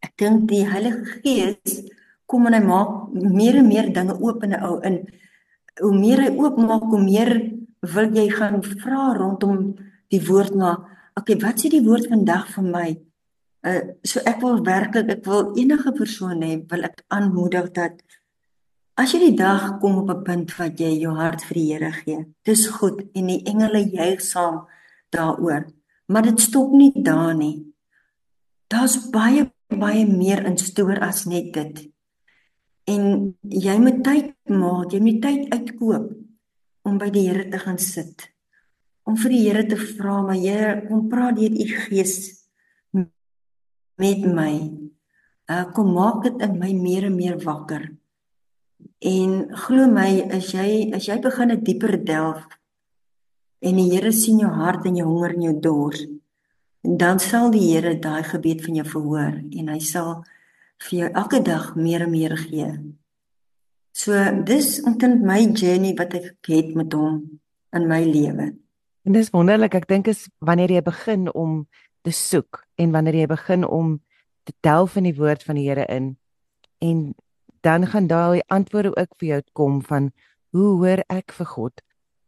ek 0.00 0.16
dink 0.16 0.48
die 0.48 0.64
Heilige 0.66 1.20
Gees 1.22 1.84
kom 2.26 2.46
en 2.46 2.56
hy 2.56 2.62
maak 2.64 3.12
meer 3.12 3.60
en 3.60 3.68
meer 3.68 3.92
dinge 3.92 4.16
oop 4.18 4.42
in 4.42 4.54
'n 4.54 4.64
ou 4.64 4.80
in. 4.80 5.06
Hoe 5.80 5.98
meer 5.98 6.20
hy 6.22 6.30
oopmaak, 6.36 6.82
hoe 6.82 7.02
meer 7.02 7.30
wil 7.94 8.08
jy 8.14 8.28
gaan 8.30 8.62
vra 8.62 9.12
rondom 9.14 9.74
die 10.08 10.22
woord 10.28 10.54
na. 10.54 10.78
Okay, 11.14 11.36
wat 11.36 11.60
sê 11.60 11.68
die 11.70 11.84
woord 11.84 12.08
vandag 12.08 12.48
vir 12.54 12.64
my? 12.64 12.88
Uh 13.64 13.96
so 14.04 14.20
ek 14.28 14.42
wil 14.44 14.60
werklik, 14.60 15.08
ek 15.08 15.24
wil 15.24 15.54
enige 15.56 15.92
persoon 15.96 16.42
hê, 16.44 16.58
wil 16.68 16.84
ek 16.84 17.00
aanmoedig 17.08 17.70
dat 17.72 18.02
as 19.00 19.14
jy 19.14 19.30
die 19.30 19.38
dag 19.38 19.78
kom 19.80 20.02
op 20.02 20.10
'n 20.12 20.24
punt 20.26 20.52
wat 20.58 20.80
jy 20.80 20.92
jou 21.00 21.14
hart 21.16 21.40
vir 21.48 21.56
die 21.56 21.70
Here 21.72 21.92
gee, 21.92 22.18
dis 22.44 22.66
goed 22.68 23.00
en 23.14 23.26
die 23.26 23.40
engele 23.48 23.80
juig 23.88 24.20
saam 24.20 24.66
daaroor. 25.10 25.64
Maar 26.06 26.22
dit 26.22 26.40
stop 26.40 26.72
nie 26.72 26.92
daar 26.92 27.34
nie. 27.34 27.64
Daar's 28.68 29.10
baie 29.10 29.50
baie 29.68 30.06
meer 30.06 30.44
in 30.44 30.58
stoor 30.58 31.00
as 31.00 31.24
net 31.24 31.52
dit. 31.52 31.90
En 32.84 33.34
jy 33.48 33.78
moet 33.80 34.04
tyd 34.04 34.34
maak, 34.44 34.92
jy 34.92 35.00
moet 35.00 35.22
tyd 35.22 35.52
uitkoop 35.52 36.12
om 36.84 36.98
by 36.98 37.10
die 37.10 37.28
Here 37.28 37.48
te 37.48 37.58
gaan 37.58 37.78
sit. 37.78 38.28
Om 39.08 39.16
vir 39.16 39.30
die 39.30 39.44
Here 39.48 39.66
te 39.66 39.76
vra, 39.76 40.22
maar 40.22 40.36
Here, 40.36 40.84
kom 40.88 41.08
praat 41.08 41.36
deur 41.36 41.50
u 41.50 41.66
Gees 41.88 42.43
met 44.00 44.24
my. 44.24 44.54
Uh 45.50 45.64
kom 45.72 45.92
maak 45.92 46.22
dit 46.24 46.42
in 46.46 46.58
my 46.58 46.72
meer 46.72 47.04
en 47.10 47.16
meer 47.16 47.38
wakker. 47.42 47.92
En 49.04 49.30
glo 49.66 49.86
my, 49.90 50.24
as 50.32 50.52
jy 50.52 50.90
as 50.96 51.06
jy 51.08 51.18
begin 51.20 51.52
'n 51.52 51.64
dieper 51.64 52.04
delf 52.04 52.44
en 53.60 53.76
die 53.76 53.90
Here 53.90 54.12
sien 54.12 54.38
jou 54.38 54.50
hart 54.50 54.86
en 54.86 54.96
jou 54.96 55.06
honger 55.06 55.34
en 55.34 55.42
jou 55.42 55.60
dors, 55.60 56.06
dan 56.82 57.18
sal 57.18 57.50
die 57.50 57.72
Here 57.72 57.98
daai 57.98 58.22
gebed 58.22 58.64
van 58.64 58.74
jou 58.74 58.84
verhoor 58.84 59.40
en 59.58 59.68
hy 59.68 59.78
sal 59.80 60.24
vir 60.84 60.98
jou 60.98 61.08
elke 61.14 61.40
dag 61.42 61.74
meer 61.76 62.02
en 62.02 62.10
meer 62.10 62.36
gee. 62.36 62.68
So 63.94 64.12
dis 64.44 64.82
omtrent 64.82 65.22
my 65.22 65.40
journey 65.54 65.94
wat 65.94 66.14
ek 66.14 66.36
het 66.48 66.74
met 66.74 66.92
hom 66.92 67.40
in 67.72 67.88
my 67.88 68.02
lewe. 68.04 68.52
En 69.04 69.12
dis 69.12 69.30
wonderlik, 69.30 69.74
ek 69.74 69.88
dink 69.88 70.08
is 70.08 70.26
wanneer 70.40 70.72
jy 70.72 70.82
begin 70.82 71.28
om 71.32 71.66
te 72.04 72.12
soek 72.12 72.62
en 72.80 72.92
wanneer 72.92 73.22
jy 73.22 73.28
begin 73.30 73.64
om 73.64 73.96
te 74.44 74.52
delf 74.60 74.98
in 75.00 75.08
die 75.08 75.16
woord 75.16 75.44
van 75.46 75.58
die 75.58 75.68
Here 75.68 75.86
in 75.88 76.14
en 76.84 77.14
dan 77.64 77.86
gaan 77.88 78.06
daai 78.06 78.42
antwoorde 78.52 78.92
ook 78.92 79.16
vir 79.18 79.28
jou 79.28 79.40
kom 79.52 79.80
van 79.82 80.10
hoe 80.52 80.76
hoor 80.78 81.00
ek 81.08 81.32
vir 81.32 81.46
God? 81.46 81.80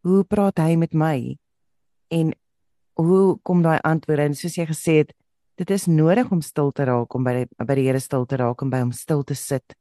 Hoe 0.02 0.25
praat 0.25 0.59
hy 0.59 0.76
met 0.80 0.95
my? 0.97 1.37
En 2.09 2.33
hoe 2.97 3.37
kom 3.45 3.61
daai 3.62 3.78
antwoorde 3.85 4.30
en 4.30 4.35
soos 4.35 4.56
jy 4.56 4.64
gesê 4.66 4.95
het 5.02 5.12
dit 5.61 5.71
is 5.71 5.87
nodig 5.88 6.30
om 6.33 6.40
stil 6.40 6.73
te 6.73 6.85
raak 6.88 7.14
om 7.14 7.25
by 7.25 7.35
die, 7.42 7.49
by 7.61 7.76
die 7.76 7.85
Here 7.88 8.00
stil 8.00 8.25
te 8.28 8.38
raak 8.40 8.64
en 8.64 8.73
by 8.73 8.80
hom 8.80 8.92
stil 8.97 9.25
te 9.25 9.37
sit 9.37 9.76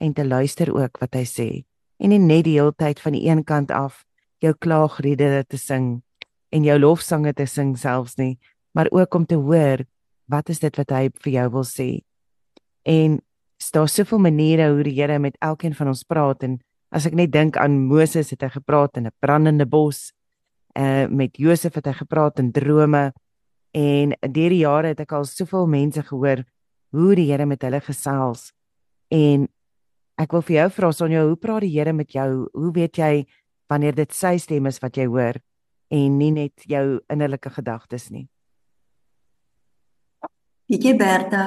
en 0.00 0.12
te 0.14 0.24
luister 0.24 0.70
ook 0.74 1.00
wat 1.00 1.16
hy 1.16 1.24
sê 1.28 1.48
en 1.98 2.12
nie 2.12 2.20
net 2.20 2.44
die 2.46 2.58
hele 2.58 2.76
tyd 2.76 3.00
van 3.00 3.16
die 3.16 3.24
een 3.28 3.42
kant 3.48 3.72
af 3.74 4.04
jou 4.44 4.52
klaagliedere 4.54 5.44
te 5.48 5.58
sing 5.58 5.98
en 6.52 6.64
jou 6.64 6.78
lofsange 6.78 7.32
te 7.36 7.48
sing 7.48 7.74
selfs 7.76 8.16
nie 8.20 8.36
maar 8.78 8.86
ook 8.90 9.14
om 9.14 9.26
te 9.26 9.34
hoor 9.34 9.82
wat 10.30 10.48
is 10.48 10.60
dit 10.62 10.76
wat 10.78 10.92
hy 10.94 11.08
vir 11.24 11.32
jou 11.32 11.46
wil 11.50 11.64
sê? 11.66 11.88
En 12.86 13.16
daar 13.74 13.88
soveel 13.90 14.20
maniere 14.22 14.68
hoe 14.70 14.84
die 14.86 14.94
Here 14.94 15.18
met 15.18 15.34
elkeen 15.42 15.74
van 15.74 15.90
ons 15.90 16.04
praat 16.06 16.44
en 16.46 16.60
as 16.94 17.08
ek 17.10 17.16
net 17.18 17.32
dink 17.34 17.58
aan 17.58 17.74
Moses 17.90 18.30
het 18.30 18.44
hy 18.46 18.52
gepraat 18.54 19.00
in 19.00 19.10
'n 19.10 19.16
brandende 19.18 19.66
bos 19.66 20.12
uh 20.78 21.08
met 21.10 21.36
Josef 21.36 21.74
het 21.74 21.90
hy 21.90 21.92
gepraat 21.92 22.38
in 22.38 22.52
drome 22.52 23.12
en 23.74 24.14
deur 24.20 24.54
die 24.54 24.62
jare 24.62 24.94
het 24.94 25.00
ek 25.00 25.12
al 25.12 25.24
soveel 25.24 25.66
mense 25.66 26.02
gehoor 26.02 26.44
hoe 26.94 27.14
die 27.14 27.32
Here 27.32 27.46
met 27.46 27.62
hulle 27.62 27.80
gesels. 27.80 28.52
En 29.10 29.48
ek 30.18 30.32
wil 30.32 30.42
vir 30.42 30.56
jou 30.56 30.70
vra 30.70 30.92
Sonja 30.92 31.26
hoe 31.26 31.36
praat 31.36 31.66
die 31.66 31.74
Here 31.74 31.92
met 31.92 32.12
jou? 32.12 32.48
Hoe 32.54 32.72
weet 32.72 32.96
jy 32.96 33.26
wanneer 33.68 33.94
dit 33.94 34.12
sy 34.12 34.38
stem 34.38 34.66
is 34.66 34.78
wat 34.78 34.96
jy 34.96 35.06
hoor 35.06 35.34
en 35.90 36.18
nie 36.18 36.30
net 36.30 36.62
jou 36.62 37.00
innerlike 37.10 37.50
gedagtes 37.50 38.10
nie 38.10 38.28
Weet 40.68 40.84
jy 40.84 40.94
Berta, 41.00 41.42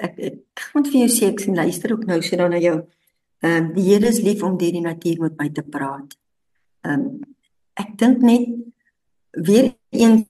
ek 0.00 0.20
ek, 0.24 0.60
moet 0.72 0.86
vir 0.88 1.02
jou 1.02 1.10
sê 1.12 1.26
ek 1.32 1.42
sien 1.44 1.56
luister 1.58 1.92
ook 1.92 2.06
nou 2.08 2.20
so 2.24 2.36
dan 2.40 2.54
na 2.54 2.60
jou. 2.62 2.78
Ehm 3.44 3.56
um, 3.56 3.66
die 3.76 3.84
Here 3.90 4.08
is 4.08 4.22
lief 4.24 4.42
om 4.42 4.56
deur 4.56 4.72
die 4.72 4.84
natuur 4.84 5.20
met 5.26 5.36
my 5.40 5.50
te 5.52 5.62
praat. 5.62 6.16
Ehm 6.88 6.94
um, 6.94 7.34
ek 7.76 7.90
dink 8.00 8.22
net 8.24 8.48
weer 9.34 9.74
eens 9.90 10.24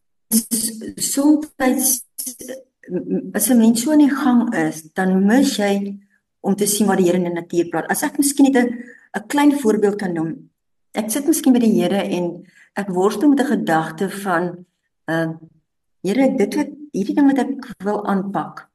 soms 1.12 1.52
as 1.60 3.50
'n 3.50 3.58
mens 3.58 3.82
so 3.82 3.92
in 3.92 4.02
die 4.02 4.10
gang 4.10 4.50
is, 4.54 4.82
dan 4.98 5.26
mis 5.26 5.56
jy 5.56 5.98
om 6.40 6.56
te 6.56 6.66
sien 6.66 6.86
wat 6.86 6.98
die 6.98 7.06
Here 7.06 7.18
in 7.22 7.30
die 7.30 7.38
natuur 7.38 7.70
praat. 7.70 7.90
As 7.90 8.02
ek 8.02 8.18
miskien 8.18 8.50
net 8.50 8.56
'n 8.64 8.68
'n 9.14 9.28
klein 9.28 9.52
voorbeeld 9.62 9.96
kan 9.96 10.12
noem. 10.12 10.50
Ek 10.92 11.10
sit 11.10 11.26
miskien 11.26 11.52
by 11.52 11.60
die 11.60 11.76
Here 11.78 12.02
en 12.02 12.44
ek 12.74 12.88
worstel 12.88 13.28
met 13.28 13.40
'n 13.40 13.52
gedagte 13.54 14.10
van 14.10 14.66
ehm 15.06 15.30
uh, 15.30 15.34
Here, 16.04 16.28
dit 16.36 16.56
wat 16.58 16.72
hierdie 16.92 17.14
ding 17.16 17.30
wat 17.30 17.40
ek 17.40 17.68
wil 17.84 18.02
aanpak, 18.04 18.66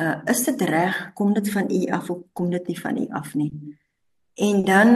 uh 0.00 0.16
is 0.32 0.40
dit 0.48 0.62
reg? 0.64 0.96
Kom 1.14 1.34
dit 1.36 1.48
van 1.52 1.68
U 1.70 1.80
af 1.92 2.10
of 2.10 2.22
kom 2.32 2.50
dit 2.50 2.70
nie 2.72 2.78
van 2.80 2.96
U 2.98 3.04
af 3.12 3.34
nie? 3.36 3.52
En 4.34 4.64
dan 4.64 4.88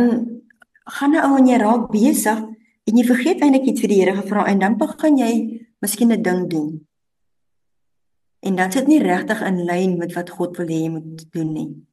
gaan 0.97 1.13
'n 1.13 1.25
ou 1.27 1.37
en 1.37 1.47
jy 1.47 1.59
raak 1.61 1.91
besig 1.93 2.39
en 2.85 2.97
jy 2.97 3.05
vergeet 3.05 3.41
eintlik 3.41 3.69
iets 3.69 3.81
vir 3.81 3.89
die 3.89 4.01
Here 4.01 4.17
gevra 4.17 4.47
en 4.47 4.59
dan 4.59 4.79
begin 4.79 5.19
jy 5.19 5.35
miskien 5.81 6.13
'n 6.13 6.23
ding 6.23 6.49
doen. 6.51 6.87
En 8.41 8.57
dan 8.57 8.73
sit 8.73 8.87
nie 8.87 9.03
regtig 9.03 9.41
in 9.43 9.65
lyn 9.65 9.99
met 9.99 10.13
wat 10.15 10.31
God 10.31 10.57
wil 10.57 10.67
hê 10.67 10.81
jy 10.83 10.91
moet 10.91 11.33
doen 11.33 11.53
nie. 11.53 11.87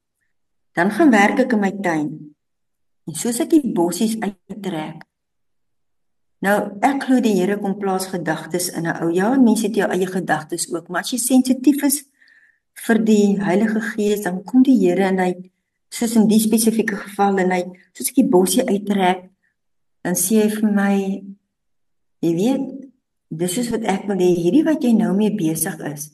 Dan 0.74 0.92
gaan 0.92 1.12
werk 1.12 1.40
ek 1.40 1.54
in 1.54 1.60
my 1.60 1.72
tuin. 1.72 2.36
En 3.08 3.14
soos 3.14 3.40
ek 3.40 3.50
die 3.50 3.74
bossies 3.74 4.16
uittrek. 4.20 5.04
Nou, 6.46 6.58
ek 6.86 7.08
glo 7.08 7.22
die 7.24 7.34
Here 7.40 7.56
kom 7.58 7.74
plaas 7.80 8.06
gedagtes 8.12 8.68
in 8.78 8.86
'n 8.86 8.98
ou. 9.02 9.10
Ja, 9.10 9.34
mense 9.38 9.66
het 9.68 9.76
jou 9.76 9.88
eie 9.90 10.06
gedagtes 10.06 10.70
ook, 10.70 10.88
maar 10.90 11.02
as 11.02 11.12
jy 11.12 11.18
sensitief 11.18 11.84
is 11.84 12.04
vir 12.86 12.98
die 13.04 13.42
Heilige 13.42 13.82
Gees, 13.82 14.22
dan 14.22 14.44
kom 14.44 14.62
die 14.64 14.78
Here 14.78 15.08
en 15.10 15.20
hy 15.20 15.52
soos 15.90 16.16
in 16.16 16.28
die 16.28 16.40
spesifieke 16.40 16.96
geval 16.96 17.40
en 17.40 17.52
hy 17.52 17.64
soos 17.94 18.10
ek 18.10 18.16
die 18.16 18.30
bossie 18.30 18.66
uittrek, 18.68 19.30
dan 20.04 20.14
sê 20.14 20.44
hy 20.44 20.50
vir 20.50 20.72
my 20.72 20.96
jy 22.22 22.34
weet, 22.36 22.66
dis 23.30 23.58
is 23.58 23.72
wat 23.72 23.84
ek 23.84 24.06
wil 24.08 24.18
hê 24.18 24.30
hierdie 24.36 24.66
wat 24.66 24.84
jy 24.84 24.94
nou 24.94 25.16
mee 25.16 25.34
besig 25.34 25.80
is. 25.94 26.12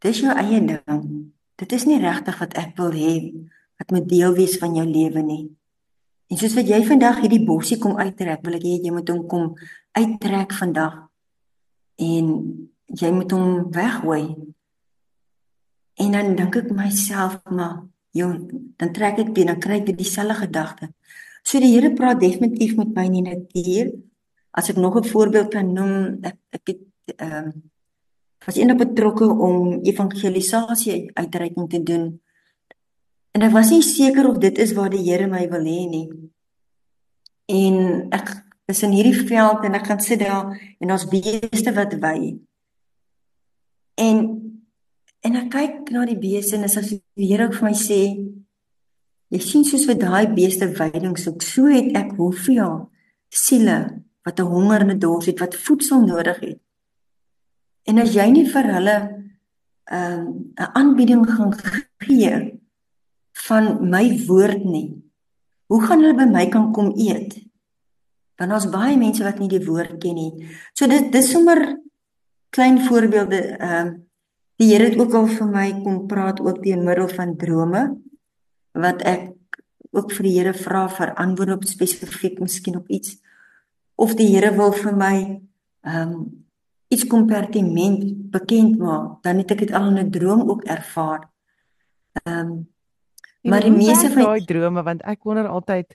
Dis 0.00 0.20
jou 0.20 0.30
eie 0.30 0.60
ding. 0.60 1.32
Dit 1.56 1.72
is 1.72 1.86
nie 1.86 1.98
regtig 1.98 2.38
wat 2.38 2.54
ek 2.58 2.76
wil 2.78 2.92
hê 2.92 3.32
wat 3.78 3.90
moet 3.90 4.08
deel 4.08 4.34
wees 4.34 4.58
van 4.58 4.74
jou 4.74 4.86
lewe 4.86 5.22
nie. 5.22 5.50
En 6.32 6.40
soos 6.40 6.56
wat 6.56 6.68
jy 6.68 6.80
vandag 6.88 7.20
hierdie 7.20 7.44
bossie 7.44 7.76
kom 7.78 7.98
uittrek, 8.00 8.40
wil 8.46 8.56
ek 8.56 8.64
hê 8.64 8.78
jy 8.80 8.92
moet 8.94 9.08
hom 9.12 9.26
kom 9.28 9.50
uittrek 9.92 10.56
vandag. 10.56 10.94
En 12.00 12.32
jy 12.88 13.10
moet 13.12 13.34
hom 13.36 13.68
weggooi 13.72 14.24
En 16.00 16.12
dan 16.12 16.36
dink 16.36 16.56
ek 16.56 16.70
myself 16.72 17.36
maar, 17.50 17.82
joh, 18.16 18.32
dan 18.80 18.92
trek 18.96 19.20
ek 19.20 19.34
dit, 19.34 19.44
dan 19.48 19.60
kry 19.60 19.82
ek 19.82 19.92
dieselfde 19.98 20.38
gedagte. 20.46 20.88
So 21.44 21.60
die 21.60 21.72
Here 21.74 21.92
praat 21.92 22.22
definitief 22.22 22.76
met 22.78 22.94
my 22.96 23.04
in 23.10 23.18
die 23.18 23.26
natuur. 23.26 23.92
As 24.52 24.70
ek 24.70 24.76
nog 24.76 24.96
'n 24.96 25.04
voorbeeld 25.04 25.50
kan 25.50 25.72
noem, 25.72 26.22
ek 26.22 26.38
ek 26.50 26.64
het 26.66 26.82
ehm 27.16 27.46
um, 27.46 27.70
was 28.46 28.56
eendag 28.56 28.76
betrokke 28.76 29.24
om 29.24 29.82
evangelisasie 29.86 31.10
uitreiking 31.14 31.68
te 31.70 31.82
doen. 31.82 32.20
En 33.32 33.42
ek 33.42 33.52
was 33.52 33.70
nie 33.70 33.82
seker 33.82 34.28
of 34.28 34.38
dit 34.38 34.58
is 34.58 34.74
waar 34.76 34.90
die 34.90 35.04
Here 35.04 35.26
my 35.26 35.48
wil 35.48 35.64
hê 35.64 35.88
nie. 35.88 36.08
En 37.48 38.08
ek 38.12 38.32
is 38.68 38.82
in 38.82 38.92
hierdie 38.92 39.26
veld 39.26 39.64
en 39.64 39.74
ek 39.74 39.86
gaan 39.86 40.00
sit 40.00 40.20
daar 40.20 40.52
en 40.80 40.90
ons 40.90 41.08
beeste 41.08 41.72
wat 41.72 41.96
wy. 42.00 42.38
En 43.96 44.42
En 45.22 45.38
ek 45.38 45.52
kyk 45.54 45.90
na 45.94 46.02
die 46.08 46.18
beeste 46.18 46.56
en 46.58 46.66
as 46.66 46.74
die 46.90 46.98
Here 47.28 47.46
vir 47.52 47.68
my 47.68 47.74
sê 47.78 48.00
jy 49.32 49.40
sien 49.40 49.62
soos 49.64 49.86
vir 49.88 49.96
daai 50.00 50.34
beeste 50.34 50.66
veiding 50.74 51.14
soek, 51.16 51.44
so 51.46 51.70
het 51.70 51.94
ek 51.96 52.16
hoeveel 52.18 52.90
siele 53.32 54.02
wat 54.26 54.40
'n 54.40 54.50
honger 54.50 54.82
en 54.82 54.90
'n 54.90 54.98
dors 54.98 55.26
het 55.26 55.38
wat 55.40 55.54
voedsel 55.54 56.02
nodig 56.06 56.40
het. 56.40 56.60
En 57.86 57.98
as 57.98 58.14
jy 58.14 58.26
nie 58.30 58.46
vir 58.54 58.66
hulle 58.74 58.96
'n 58.98 59.94
um, 59.94 60.52
'n 60.58 60.70
aanbieding 60.74 61.24
gaan 61.26 61.52
gee 61.98 62.58
van 63.48 63.90
my 63.90 64.04
woord 64.26 64.64
nie, 64.64 65.02
hoe 65.66 65.82
gaan 65.82 66.04
hulle 66.04 66.16
by 66.16 66.28
my 66.28 66.46
kan 66.52 66.72
kom 66.72 66.92
eet? 66.96 67.38
Want 68.38 68.52
ons 68.52 68.70
baie 68.72 68.96
mense 68.96 69.24
wat 69.24 69.38
nie 69.38 69.48
die 69.48 69.64
woord 69.64 69.98
ken 70.02 70.14
nie. 70.14 70.48
So 70.74 70.86
dit 70.86 71.12
dis 71.12 71.30
sommer 71.30 71.76
klein 72.50 72.80
voorbeelde 72.86 73.42
ehm 73.58 73.86
um, 73.86 73.92
Die 74.62 74.68
Here 74.70 74.84
het 74.86 74.98
ook 75.00 75.14
al 75.18 75.26
vir 75.26 75.48
my 75.50 75.68
kom 75.82 76.02
praat 76.06 76.38
ook 76.38 76.60
deur 76.62 76.82
middel 76.86 77.08
van 77.10 77.32
drome 77.34 77.80
wat 78.78 79.00
ek 79.02 79.32
ook 79.90 80.12
vir 80.14 80.28
die 80.28 80.34
Here 80.36 80.52
vra 80.54 80.84
vir 80.92 81.10
antwoorde 81.18 81.56
op 81.58 81.64
spesifiek 81.66 82.38
miskien 82.38 82.78
op 82.78 82.86
iets 82.86 83.16
of 83.98 84.14
die 84.14 84.28
Here 84.30 84.52
wil 84.54 84.70
vir 84.76 84.94
my 84.94 85.16
ehm 85.82 86.14
um, 86.14 86.22
iets 86.92 87.06
kompartement 87.08 88.04
bekend 88.30 88.76
maak 88.78 89.22
dan 89.24 89.40
het 89.40 89.50
ek 89.54 89.64
dit 89.64 89.72
al 89.72 89.88
in 89.90 89.98
'n 89.98 90.10
droom 90.12 90.42
ook 90.50 90.62
ervaar. 90.64 91.26
Ehm 92.22 92.38
um, 92.38 92.52
maar 93.42 93.60
die 93.60 93.74
meeste 93.74 94.10
van 94.10 94.22
daai 94.22 94.44
drome 94.44 94.82
want 94.82 95.02
ek 95.02 95.24
wonder 95.24 95.48
altyd 95.48 95.94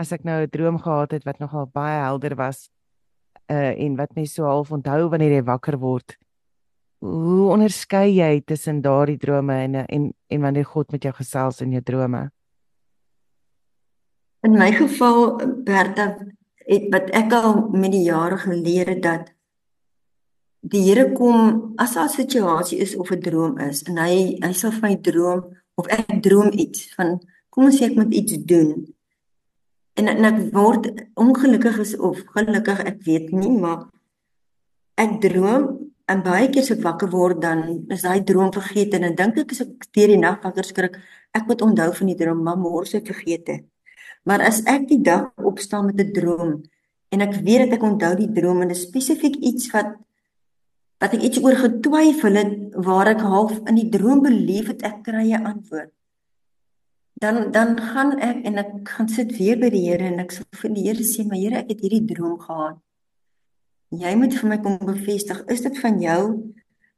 as 0.00 0.12
ek 0.12 0.24
nou 0.24 0.42
'n 0.42 0.50
droom 0.50 0.78
gehad 0.78 1.12
het 1.12 1.24
wat 1.24 1.38
nogal 1.38 1.66
baie 1.66 2.00
helder 2.00 2.34
was 2.36 2.70
uh 3.50 3.72
en 3.84 3.96
wat 3.96 4.16
my 4.16 4.24
so 4.24 4.44
half 4.44 4.70
onthou 4.72 5.08
wanneer 5.08 5.32
jy 5.32 5.44
wakker 5.44 5.78
word 5.78 6.16
hoe 7.00 7.48
onderskei 7.54 8.12
jy 8.18 8.42
tussen 8.44 8.82
daardie 8.84 9.18
drome 9.18 9.56
en 9.64 9.74
en 9.86 10.12
en 10.28 10.40
wanneer 10.40 10.64
God 10.64 10.92
met 10.92 11.02
jou 11.02 11.12
gesels 11.16 11.60
in 11.60 11.72
jou 11.72 11.82
drome? 11.82 12.28
In 14.44 14.56
my 14.56 14.70
geval 14.72 15.36
Bertha 15.64 16.16
het 16.68 16.88
wat 16.92 17.10
ek 17.16 17.32
al 17.32 17.68
met 17.72 17.92
die 17.92 18.04
jare 18.04 18.36
geleer 18.38 18.92
het 18.94 19.02
dat 19.02 19.32
die 20.60 20.82
Here 20.84 21.12
kom 21.12 21.72
as 21.76 21.96
'n 21.96 22.08
situasie 22.08 22.78
is 22.78 22.96
of 22.96 23.10
'n 23.10 23.20
droom 23.20 23.58
is 23.58 23.82
en 23.82 23.96
hy 23.96 24.36
hy 24.42 24.52
sal 24.52 24.70
vir 24.70 24.88
my 24.88 24.96
droom 24.96 25.56
of 25.80 25.90
ek 25.98 26.16
droom 26.26 26.50
iets 26.64 26.88
van 26.96 27.18
kom 27.50 27.68
ons 27.68 27.78
sê 27.80 27.90
ek 27.90 27.98
moet 28.00 28.16
iets 28.22 28.40
doen 28.52 28.74
en 30.00 30.12
en 30.14 30.30
ek 30.32 30.42
word 30.56 30.90
ongelukkig 31.26 31.80
is 31.86 31.94
of 32.10 32.20
gelukkig 32.36 32.84
ek 32.92 33.00
weet 33.08 33.32
nie 33.42 33.54
maar 33.64 33.86
ek 35.00 35.18
droom 35.24 35.70
En 36.10 36.24
baie 36.26 36.48
keer 36.50 36.64
as 36.64 36.72
ek 36.74 36.82
wakker 36.82 37.10
word 37.12 37.38
dan 37.44 37.60
is 37.94 38.02
daai 38.02 38.24
droom 38.26 38.50
vergeet 38.54 38.96
en 38.96 39.04
dan 39.06 39.16
dink 39.18 39.36
ek 39.44 39.52
as 39.54 39.62
ek 39.62 39.84
deur 39.94 40.10
die 40.10 40.18
nag 40.18 40.40
wakker 40.42 40.66
skrik, 40.66 40.96
ek 41.38 41.44
moet 41.46 41.62
onthou 41.62 41.86
van 41.98 42.10
die 42.10 42.16
droom, 42.18 42.40
maar 42.46 42.58
môre 42.58 42.88
se 42.90 42.98
vergeet 43.06 43.46
het. 43.52 43.68
Maar 44.26 44.42
as 44.48 44.58
ek 44.66 44.88
die 44.90 44.98
dag 45.06 45.28
opstaan 45.50 45.86
met 45.86 46.00
'n 46.02 46.12
droom 46.16 46.50
en 47.14 47.20
ek 47.26 47.34
weet 47.46 47.70
dat 47.70 47.78
ek 47.78 47.86
onthou 47.90 48.14
die 48.18 48.32
droom 48.38 48.62
en 48.62 48.72
dit 48.74 48.80
spesifiek 48.80 49.36
iets 49.38 49.70
wat 49.70 49.94
wat 51.00 51.16
ek 51.16 51.24
iets 51.24 51.40
oor 51.40 51.56
getwyfel 51.56 52.36
het 52.36 52.76
waar 52.84 53.08
ek 53.14 53.24
half 53.24 53.56
in 53.64 53.78
die 53.78 53.88
droom 53.88 54.20
beleef 54.26 54.68
het 54.68 54.84
ek 54.84 55.00
kry 55.08 55.32
'n 55.32 55.46
antwoord. 55.46 55.92
Dan 57.20 57.52
dan 57.52 57.76
gaan 57.80 58.18
ek 58.20 58.44
en 58.44 58.58
ek 58.58 58.88
gaan 58.88 59.08
sit 59.08 59.32
weer 59.38 59.56
by 59.56 59.70
die 59.70 59.88
Here 59.88 60.04
en 60.04 60.20
ek 60.20 60.32
sê 60.32 60.42
vir 60.52 60.70
die 60.74 60.84
Here 60.84 61.04
sê, 61.04 61.24
"Maar 61.24 61.38
Here, 61.38 61.56
ek 61.56 61.68
het 61.68 61.80
hierdie 61.80 62.06
droom 62.14 62.38
gehad." 62.38 62.76
Jy 63.90 64.14
moet 64.14 64.34
vir 64.34 64.48
my 64.48 64.58
kom 64.58 64.78
bevestig, 64.78 65.42
is 65.48 65.60
dit 65.60 65.78
van 65.78 66.00
jou? 66.00 66.52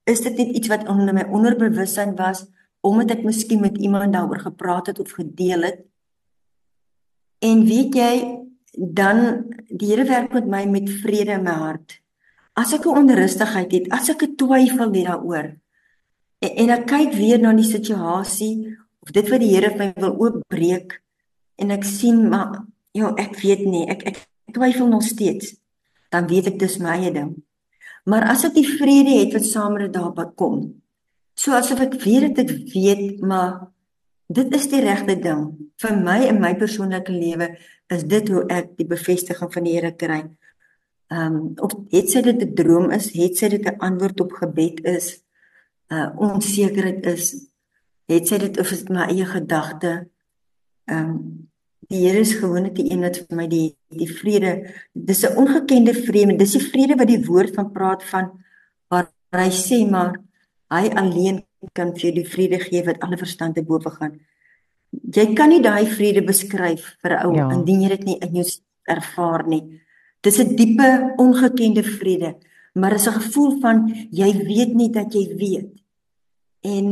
Is 0.05 0.21
dit 0.21 0.37
net 0.37 0.49
iets 0.49 0.69
wat 0.69 0.89
onder 0.89 1.15
my 1.15 1.25
onderbewussyn 1.25 2.17
was 2.17 2.47
omdat 2.81 3.11
ek 3.11 3.25
miskien 3.25 3.61
met 3.61 3.79
iemand 3.79 4.13
daaroor 4.13 4.41
gepraat 4.41 4.87
het 4.87 4.99
of 4.99 5.11
gedeel 5.11 5.63
het? 5.63 5.87
En 7.39 7.65
weet 7.65 7.95
jy, 7.95 8.43
dan 8.77 9.47
die 9.69 9.89
Here 9.89 10.05
werk 10.05 10.33
met 10.33 10.47
my 10.47 10.67
met 10.67 10.91
vrede 10.91 11.33
in 11.33 11.45
my 11.45 11.51
hart. 11.51 12.02
As 12.55 12.73
ek 12.77 12.85
'n 12.87 12.97
onrustigheid 13.01 13.73
het, 13.73 13.87
as 13.91 14.09
ek 14.09 14.23
'n 14.23 14.37
twyfel 14.37 14.93
het 14.93 15.07
daaroor 15.07 15.47
en, 16.43 16.51
en 16.63 16.69
ek 16.71 16.87
kyk 16.87 17.13
weer 17.15 17.41
na 17.41 17.53
die 17.53 17.65
situasie 17.65 18.77
of 19.01 19.11
dit 19.11 19.29
wat 19.29 19.41
die 19.41 19.53
Here 19.55 19.71
vir 19.71 19.79
my 19.79 19.93
wil 19.97 20.15
oopbreek 20.19 21.01
en 21.57 21.71
ek 21.71 21.85
sien 21.85 22.29
maar 22.29 22.65
ja, 22.93 23.15
ek 23.17 23.41
weet 23.41 23.65
nie, 23.65 23.89
ek 23.89 24.03
ek 24.07 24.19
twyfel 24.53 24.89
nog 24.89 25.03
steeds 25.03 25.57
dan 26.13 26.29
weet 26.29 26.53
ek 26.53 26.59
dis 26.61 26.79
my 26.79 26.99
eie 27.01 27.13
ding. 27.15 27.33
Maar 28.05 28.29
as 28.35 28.45
ek 28.45 28.57
die 28.59 28.69
vrede 28.69 29.15
het 29.23 29.33
wat 29.33 29.47
saam 29.49 29.77
met 29.77 29.87
dit 29.87 29.95
daarby 29.97 30.27
kom, 30.37 30.59
so 31.39 31.55
asof 31.57 31.81
ek 31.81 31.97
weet 32.03 32.35
dit 32.37 32.43
ek 32.43 32.73
weet, 32.75 33.23
maar 33.25 33.73
dit 34.29 34.55
is 34.55 34.69
die 34.69 34.83
regte 34.85 35.17
ding 35.17 35.47
vir 35.81 35.97
my 35.97 36.19
in 36.29 36.41
my 36.43 36.53
persoonlike 36.59 37.13
lewe 37.13 37.55
is 37.93 38.05
dit 38.09 38.29
hoe 38.33 38.45
ek 38.53 38.75
die 38.79 38.89
bevestiging 38.89 39.51
van 39.53 39.67
die 39.67 39.75
Here 39.77 39.93
kry. 39.97 40.23
Ehm 41.13 41.37
um, 41.37 41.53
of 41.67 41.75
het 41.93 42.11
sy 42.11 42.23
dit 42.25 42.43
'n 42.43 42.55
droom 42.57 42.91
is, 42.91 43.11
het 43.13 43.37
sy 43.37 43.49
dit 43.53 43.67
'n 43.69 43.79
antwoord 43.79 44.21
op 44.25 44.33
gebed 44.33 44.85
is, 44.85 45.07
uh 45.93 46.09
onsekerheid 46.17 47.07
is, 47.07 47.25
het 48.09 48.29
sy 48.29 48.39
dit 48.39 48.59
of 48.59 48.71
is 48.71 48.85
dit 48.85 48.89
my 48.89 49.07
eie 49.13 49.27
gedagte? 49.27 50.09
Ehm 50.85 51.11
um, 51.11 51.49
Die 51.93 52.09
Here 52.09 52.21
is 52.21 52.33
gewoonlik 52.41 52.75
die 52.75 52.91
een 52.93 53.03
wat 53.05 53.17
vir 53.19 53.37
my 53.37 53.47
die 53.47 53.77
die 53.89 54.09
vrede, 54.09 54.53
dis 54.93 55.25
'n 55.25 55.37
ongekende 55.37 55.93
vrede, 55.95 56.37
dis 56.37 56.53
die 56.53 56.69
vrede 56.71 56.97
wat 56.97 57.09
die 57.09 57.25
woord 57.27 57.55
van 57.55 57.73
praat 57.73 58.03
van 58.03 58.31
waar 58.89 59.11
hy 59.33 59.51
sê 59.51 59.91
maar 59.91 60.17
Hy 60.73 60.89
alleen 60.97 61.43
kan 61.77 61.93
vir 61.93 62.09
jou 62.09 62.13
die 62.17 62.29
vrede 62.29 62.59
gee 62.63 62.83
wat 62.87 63.03
alle 63.05 63.19
verstand 63.21 63.59
te 63.59 63.65
bowe 63.67 63.91
gaan. 63.93 64.17
Jy 64.91 65.33
kan 65.37 65.53
nie 65.53 65.61
daai 65.65 65.85
vrede 65.89 66.25
beskryf 66.25 66.97
vir 67.03 67.13
'n 67.17 67.27
ou 67.27 67.35
ja. 67.37 67.49
indien 67.53 67.83
jy 67.83 67.89
dit 67.89 68.05
nie 68.05 68.19
in 68.21 68.35
jou 68.41 68.47
ervaar 68.89 69.47
nie. 69.49 69.81
Dis 70.23 70.39
'n 70.39 70.55
diepe 70.57 71.13
ongekende 71.17 71.83
vrede, 71.83 72.37
maar 72.75 72.95
is 72.95 73.07
'n 73.07 73.21
gevoel 73.21 73.61
van 73.61 73.91
jy 74.11 74.31
weet 74.47 74.75
nie 74.75 74.91
dat 74.91 75.13
jy 75.13 75.35
weet. 75.37 75.71
En 76.63 76.87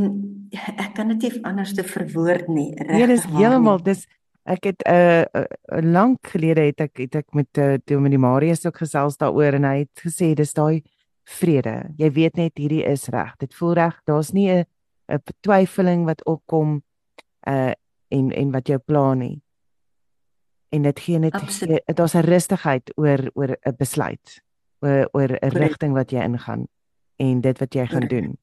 ek 0.51 0.95
kan 0.95 1.09
dit 1.09 1.23
nie 1.23 1.45
anders 1.45 1.75
te 1.75 1.85
verwoord 1.85 2.49
nie. 2.49 2.75
Regtig. 2.75 2.97
Nee, 2.97 3.07
dis 3.07 3.25
heeltemal 3.25 3.83
dis 3.83 4.07
ek 4.45 4.65
het 4.65 4.83
'n 4.83 4.91
uh, 4.91 5.21
uh, 5.21 5.45
uh, 5.73 5.83
lank 5.93 6.27
gelede 6.27 6.61
het 6.61 6.81
ek 6.81 6.99
het 6.99 7.15
ek 7.15 7.35
met 7.35 7.59
uh, 7.59 7.75
Dominee 7.85 8.19
Marius 8.19 8.67
ook 8.67 8.77
gesels 8.77 9.17
daaroor 9.17 9.55
en 9.55 9.65
hy 9.65 9.79
het 9.79 10.01
gesê 10.03 10.35
dis 10.35 10.53
daai 10.53 10.83
vrede. 11.25 11.93
Jy 11.97 12.11
weet 12.11 12.37
net 12.37 12.59
hierdie 12.59 12.85
is 12.85 13.09
reg. 13.09 13.37
Dit 13.39 13.55
voel 13.55 13.75
reg. 13.75 14.01
Daar's 14.05 14.33
nie 14.33 14.51
'n 14.51 14.65
'n 15.09 15.23
twyfeling 15.41 16.05
wat 16.05 16.25
opkom 16.25 16.83
uh 17.47 17.73
en 18.11 18.33
en 18.33 18.51
wat 18.51 18.67
jou 18.67 18.79
pla 18.79 19.15
nie. 19.15 19.41
En 20.71 20.83
dit 20.83 21.01
gee 21.01 21.19
net 21.19 21.33
daar's 21.85 22.15
'n 22.15 22.27
rustigheid 22.27 22.93
oor 22.97 23.31
oor 23.35 23.57
'n 23.63 23.75
besluit 23.77 24.43
oor 24.81 25.09
oor 25.13 25.31
'n 25.41 25.49
rigting 25.49 25.93
wat 25.93 26.11
jy 26.11 26.23
ingaan 26.23 26.69
en 27.17 27.41
dit 27.41 27.59
wat 27.59 27.75
jy 27.75 27.87
gaan 27.87 28.09
doen. 28.09 28.39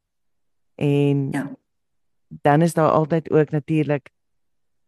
En 0.75 1.31
ja. 1.31 1.55
Dan 2.27 2.61
is 2.61 2.73
daar 2.73 2.89
altyd 2.89 3.31
ook 3.31 3.49
natuurlik 3.49 4.09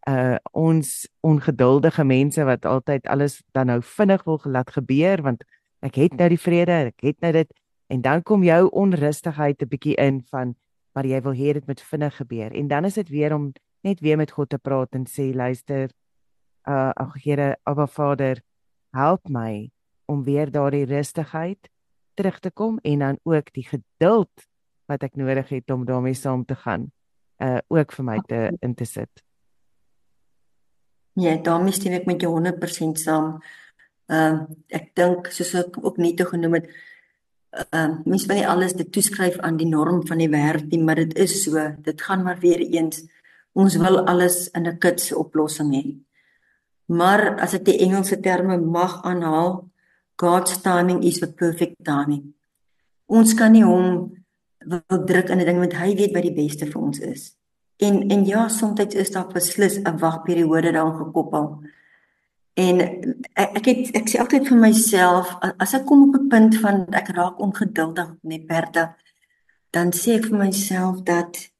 uh 0.10 0.36
ons 0.52 1.10
ongeduldige 1.20 2.04
mense 2.04 2.44
wat 2.44 2.66
altyd 2.66 3.08
alles 3.08 3.44
dan 3.52 3.66
nou 3.66 3.82
vinnig 3.84 4.24
wil 4.24 4.40
laat 4.44 4.72
gebeur 4.72 5.22
want 5.22 5.44
ek 5.80 5.96
het 5.96 6.16
nou 6.16 6.30
die 6.30 6.40
vrede, 6.40 6.72
ek 6.72 7.02
het 7.02 7.20
nou 7.20 7.32
dit 7.32 7.54
en 7.88 8.02
dan 8.02 8.24
kom 8.24 8.44
jou 8.44 8.70
onrustigheid 8.70 9.62
'n 9.62 9.68
bietjie 9.68 9.96
in 9.96 10.22
van 10.30 10.56
maar 10.92 11.06
jy 11.06 11.22
wil 11.22 11.34
hê 11.34 11.54
dit 11.54 11.68
moet 11.68 11.82
vinnig 11.82 12.16
gebeur 12.16 12.52
en 12.52 12.68
dan 12.68 12.86
is 12.86 12.94
dit 12.94 13.10
weer 13.10 13.34
om 13.34 13.52
net 13.82 14.00
weer 14.00 14.18
met 14.18 14.32
God 14.32 14.50
te 14.50 14.58
praat 14.58 14.96
en 14.96 15.06
sê 15.06 15.34
luister 15.34 15.90
uh 16.70 16.92
ag 16.94 17.18
Here, 17.24 17.58
Abba 17.64 17.88
Vader, 17.88 18.42
help 18.94 19.30
my 19.30 19.72
om 20.06 20.24
weer 20.24 20.52
daardie 20.52 20.86
rustigheid 20.86 21.70
terug 22.14 22.40
te 22.40 22.52
kom 22.52 22.80
en 22.84 23.00
dan 23.00 23.20
ook 23.24 23.54
die 23.54 23.66
geduld 23.66 24.46
wat 24.86 25.04
ek 25.06 25.16
nodig 25.16 25.50
het 25.50 25.72
om 25.72 25.86
daarmee 25.86 26.14
saam 26.14 26.46
te 26.46 26.56
gaan 26.56 26.92
uh 27.42 27.58
ook 27.68 27.92
vir 27.96 28.06
my 28.06 28.20
te 28.28 28.40
in 28.60 28.76
te 28.76 28.86
sit. 28.86 29.24
Ja, 31.20 31.36
daarmee 31.36 31.74
stem 31.76 31.94
ek 31.98 32.06
met 32.06 32.22
jou 32.22 32.32
100% 32.38 33.02
saam. 33.02 33.40
Ehm 34.10 34.36
uh, 34.36 34.58
ek 34.74 34.92
dink 34.98 35.28
soos 35.34 35.54
ek 35.54 35.78
ook 35.82 35.98
net 35.98 36.18
te 36.18 36.26
genoem 36.26 36.60
het, 36.60 36.70
ehm 37.50 37.92
uh, 37.92 37.98
mens 38.06 38.26
wil 38.26 38.40
nie 38.40 38.48
alles 38.48 38.74
dit 38.74 38.92
toeskryf 38.92 39.38
aan 39.40 39.58
die 39.58 39.68
norm 39.70 40.06
van 40.08 40.22
die 40.22 40.30
wêreld 40.30 40.70
nie, 40.72 40.82
maar 40.84 41.02
dit 41.02 41.14
is 41.18 41.42
so. 41.44 41.62
Dit 41.86 42.02
gaan 42.02 42.24
maar 42.24 42.40
weer 42.40 42.62
eens 42.62 43.04
ons 43.54 43.76
wil 43.76 44.06
alles 44.06 44.48
in 44.54 44.68
'n 44.68 44.78
kits 44.78 45.14
oplossing 45.14 45.74
hê. 45.76 45.84
Maar 46.90 47.36
as 47.44 47.54
ek 47.54 47.68
die 47.68 47.78
Engelse 47.86 48.18
terme 48.20 48.58
mag 48.58 49.04
aanhaal, 49.06 49.68
God's 50.20 50.58
timing 50.62 51.04
is 51.06 51.20
the 51.22 51.30
perfect 51.32 51.78
timing. 51.86 52.34
Ons 53.06 53.36
kan 53.38 53.54
nie 53.54 53.64
hom 53.64 54.10
wil 54.66 55.04
druk 55.06 55.30
in 55.30 55.40
'n 55.40 55.46
ding 55.46 55.60
want 55.60 55.74
hy 55.74 55.96
weet 55.96 56.14
wat 56.14 56.26
die 56.26 56.36
beste 56.36 56.66
vir 56.66 56.82
ons 56.82 57.00
is. 57.00 57.36
En 57.78 58.10
en 58.10 58.26
ja, 58.26 58.48
soms 58.50 58.96
is 58.96 59.12
daar 59.12 59.28
beslis 59.28 59.78
'n 59.78 59.98
wagperiode 59.98 60.72
daaraan 60.72 60.98
gekoppel. 60.98 61.62
En 62.54 62.80
ek 63.34 63.50
ek 63.58 63.66
het 63.66 63.96
ek 63.96 64.10
sê 64.10 64.20
altyd 64.20 64.48
vir 64.48 64.58
myself 64.58 65.38
as 65.58 65.74
ek 65.74 65.86
kom 65.86 66.10
op 66.10 66.16
'n 66.16 66.28
punt 66.28 66.56
van 66.56 66.88
ek 66.92 67.08
raak 67.08 67.40
ongeduldig 67.40 68.16
met 68.22 68.48
Bertha, 68.48 68.96
dan 69.72 69.92
sê 69.92 70.18
ek 70.18 70.26
vir 70.26 70.38
myself 70.38 71.04
dat 71.04 71.52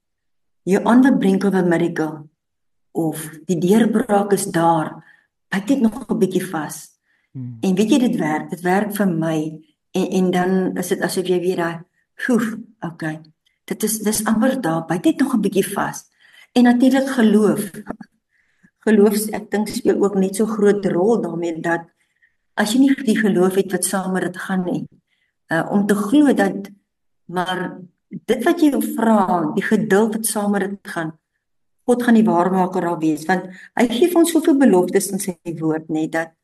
you 0.64 0.84
on 0.84 1.02
the 1.02 1.12
brink 1.12 1.44
of 1.44 1.54
a 1.54 1.62
miracle 1.62 2.28
of 2.92 3.30
die 3.46 3.58
deurbraak 3.58 4.32
is 4.32 4.44
daar. 4.44 5.09
Byt 5.50 5.66
dit 5.68 5.80
nog 5.80 6.06
'n 6.06 6.18
bietjie 6.18 6.46
vas. 6.46 6.88
Hmm. 7.32 7.58
En 7.60 7.74
weet 7.74 7.90
jy 7.90 7.98
dit 7.98 8.16
werk, 8.16 8.50
dit 8.50 8.60
werk 8.60 8.94
vir 8.94 9.08
my 9.08 9.38
en 9.90 10.06
en 10.08 10.30
dan 10.30 10.76
is 10.76 10.88
dit 10.88 11.00
asof 11.00 11.26
jy 11.26 11.40
weer 11.40 11.56
daai, 11.56 11.78
"Oef, 12.28 12.56
okay." 12.80 13.20
Dit 13.64 13.82
is 13.82 13.98
dis 13.98 14.24
amper 14.24 14.60
daar, 14.60 14.84
byt 14.86 15.02
dit 15.02 15.20
nog 15.20 15.34
'n 15.34 15.40
bietjie 15.40 15.66
vas. 15.74 16.04
En 16.52 16.62
natuurlik 16.62 17.08
geloof. 17.08 17.70
Geloof 18.78 19.28
ek 19.30 19.50
dink 19.50 19.68
speel 19.68 20.02
ook 20.02 20.14
net 20.14 20.36
so 20.36 20.46
groot 20.46 20.86
rol 20.86 21.20
daarmee 21.20 21.60
dat 21.60 21.80
as 22.54 22.72
jy 22.72 22.80
nie 22.80 22.94
die 22.94 23.18
geloof 23.18 23.54
het 23.54 23.72
wat 23.72 23.84
saam 23.84 24.12
met 24.12 24.22
dit 24.22 24.36
gaan 24.36 24.64
nie, 24.64 24.88
uh 25.52 25.66
om 25.70 25.86
te 25.86 25.94
glo 25.94 26.32
dat 26.34 26.70
maar 27.24 27.78
dit 28.08 28.44
wat 28.44 28.60
jy 28.60 28.70
vra, 28.96 29.52
die 29.54 29.64
geduld 29.64 30.14
wat 30.14 30.26
saam 30.26 30.50
met 30.50 30.66
dit 30.66 30.92
gaan, 30.92 31.12
God 31.90 32.04
gaan 32.06 32.18
die 32.18 32.26
waarmaker 32.26 32.86
daar 32.86 33.00
wees 33.02 33.26
want 33.26 33.50
hy 33.78 33.86
gee 33.90 34.14
ons 34.14 34.30
soveel 34.30 34.58
beloftes 34.60 35.10
in 35.10 35.22
sy 35.22 35.34
woord 35.58 35.90
nê 35.90 36.06
dat 36.10 36.36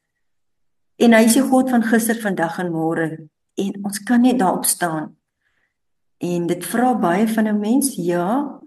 en 0.99 1.13
hy 1.13 1.27
is 1.29 1.37
die 1.37 1.45
God 1.45 1.71
van 1.71 1.85
gister, 1.85 2.19
vandag 2.19 2.59
en 2.63 2.73
môre 2.73 3.09
en 3.57 3.73
ons 3.85 3.99
kan 4.09 4.21
net 4.25 4.39
daarop 4.41 4.65
staan. 4.69 5.15
En 6.21 6.47
dit 6.49 6.65
vra 6.65 6.95
baie 7.01 7.27
van 7.29 7.49
'n 7.49 7.61
mens, 7.61 7.95
ja, 7.97 8.61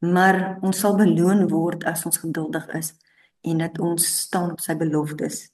maar 0.00 0.58
ons 0.62 0.78
sal 0.78 0.96
beloon 0.96 1.48
word 1.48 1.84
as 1.84 2.04
ons 2.06 2.18
geduldig 2.18 2.66
is 2.74 2.94
en 3.42 3.58
dat 3.58 3.78
ons 3.78 4.20
staan 4.20 4.50
op 4.50 4.60
sy 4.60 4.74
beloftes. 4.76 5.50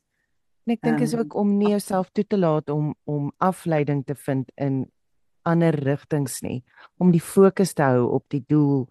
En 0.66 0.72
ek 0.72 0.82
dink 0.82 1.00
is 1.00 1.12
ehm, 1.12 1.20
ook 1.20 1.34
om 1.34 1.56
nie 1.58 1.68
jouself 1.68 2.10
toe 2.12 2.26
te 2.26 2.38
laat 2.38 2.70
om 2.70 2.94
om 3.04 3.32
afleiding 3.38 4.04
te 4.04 4.14
vind 4.14 4.50
in 4.54 4.90
ander 5.42 5.74
rigtings 5.74 6.40
nie, 6.42 6.64
om 6.98 7.10
die 7.10 7.22
fokus 7.22 7.72
te 7.72 7.82
hou 7.82 8.08
op 8.10 8.24
die 8.28 8.44
doel 8.48 8.88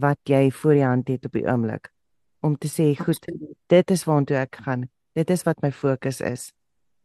wat 0.00 0.18
jy 0.28 0.50
voor 0.50 0.74
die 0.74 0.84
hand 0.84 1.08
het 1.08 1.24
op 1.26 1.32
die 1.32 1.46
oomblik. 1.46 1.90
Om 2.40 2.56
te 2.58 2.68
sê, 2.70 2.92
goed, 2.96 3.24
dit 3.66 3.90
is 3.90 4.04
waartoe 4.04 4.36
ek 4.36 4.60
gaan. 4.64 4.88
Dit 5.18 5.30
is 5.30 5.42
wat 5.42 5.62
my 5.62 5.72
fokus 5.72 6.20
is. 6.20 6.52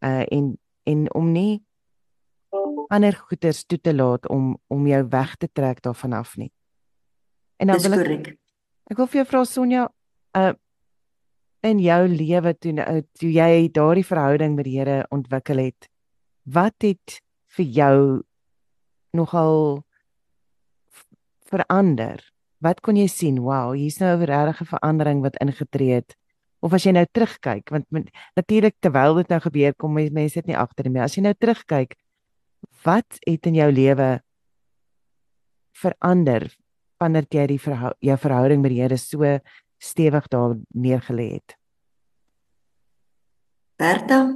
Uh 0.04 0.24
en 0.32 0.58
en 0.84 1.08
om 1.16 1.32
nie 1.32 1.64
ander 2.94 3.16
goeders 3.16 3.64
toe 3.66 3.80
te 3.82 3.94
laat 3.96 4.28
om 4.30 4.58
om 4.68 4.88
jou 4.88 5.02
weg 5.10 5.36
te 5.36 5.50
trek 5.52 5.82
daarvan 5.82 6.14
af 6.14 6.38
nie. 6.38 6.52
En 7.58 7.68
dan 7.68 7.82
wil 7.82 8.00
ek 8.00 8.34
Ek 8.92 9.00
wil 9.00 9.08
vir 9.08 9.22
jou 9.22 9.30
vra 9.30 9.44
Sonja, 9.48 9.88
uh 10.38 10.54
in 11.64 11.80
jou 11.80 12.02
lewe 12.12 12.52
toe 12.60 12.74
uh, 12.84 13.00
toe 13.16 13.30
jy 13.32 13.70
daardie 13.72 14.04
verhouding 14.04 14.58
met 14.58 14.68
die 14.68 14.74
Here 14.76 15.06
ontwikkel 15.16 15.62
het, 15.64 15.88
wat 16.44 16.76
het 16.84 17.22
vir 17.56 17.66
jou 17.78 18.00
nogal 19.16 19.84
verander? 21.48 22.20
Wat 22.64 22.80
kon 22.82 22.96
jy 22.96 23.08
sien? 23.12 23.42
Wow, 23.44 23.74
hier's 23.76 24.00
nou 24.00 24.16
'n 24.16 24.26
regte 24.26 24.66
verandering 24.66 25.22
wat 25.22 25.36
ingetree 25.44 26.00
het. 26.00 26.16
Of 26.62 26.74
as 26.74 26.84
jy 26.86 26.92
nou 26.92 27.06
terugkyk, 27.12 27.70
want 27.70 27.86
natuurlik 28.36 28.76
terwyl 28.80 29.16
dit 29.16 29.28
nou 29.30 29.40
gebeur, 29.40 29.74
kom 29.76 29.94
mense 29.94 30.34
dit 30.34 30.48
nie 30.48 30.58
agter 30.58 30.90
nie. 30.90 31.02
As 31.02 31.16
jy 31.16 31.22
nou 31.22 31.34
terugkyk, 31.34 31.96
wat 32.84 33.20
het 33.28 33.46
in 33.46 33.56
jou 33.56 33.72
lewe 33.72 34.22
verander 35.74 36.48
wanneer 36.98 37.26
jy 37.30 37.48
die 37.48 37.60
verhou 37.60 37.92
jou 38.00 38.18
verhouding 38.18 38.62
met 38.62 38.72
die 38.72 38.82
Here 38.82 38.98
so 38.98 39.40
stewig 39.78 40.28
daar 40.28 40.56
neergelê 40.74 41.34
het? 41.34 41.58
Bertha, 43.76 44.34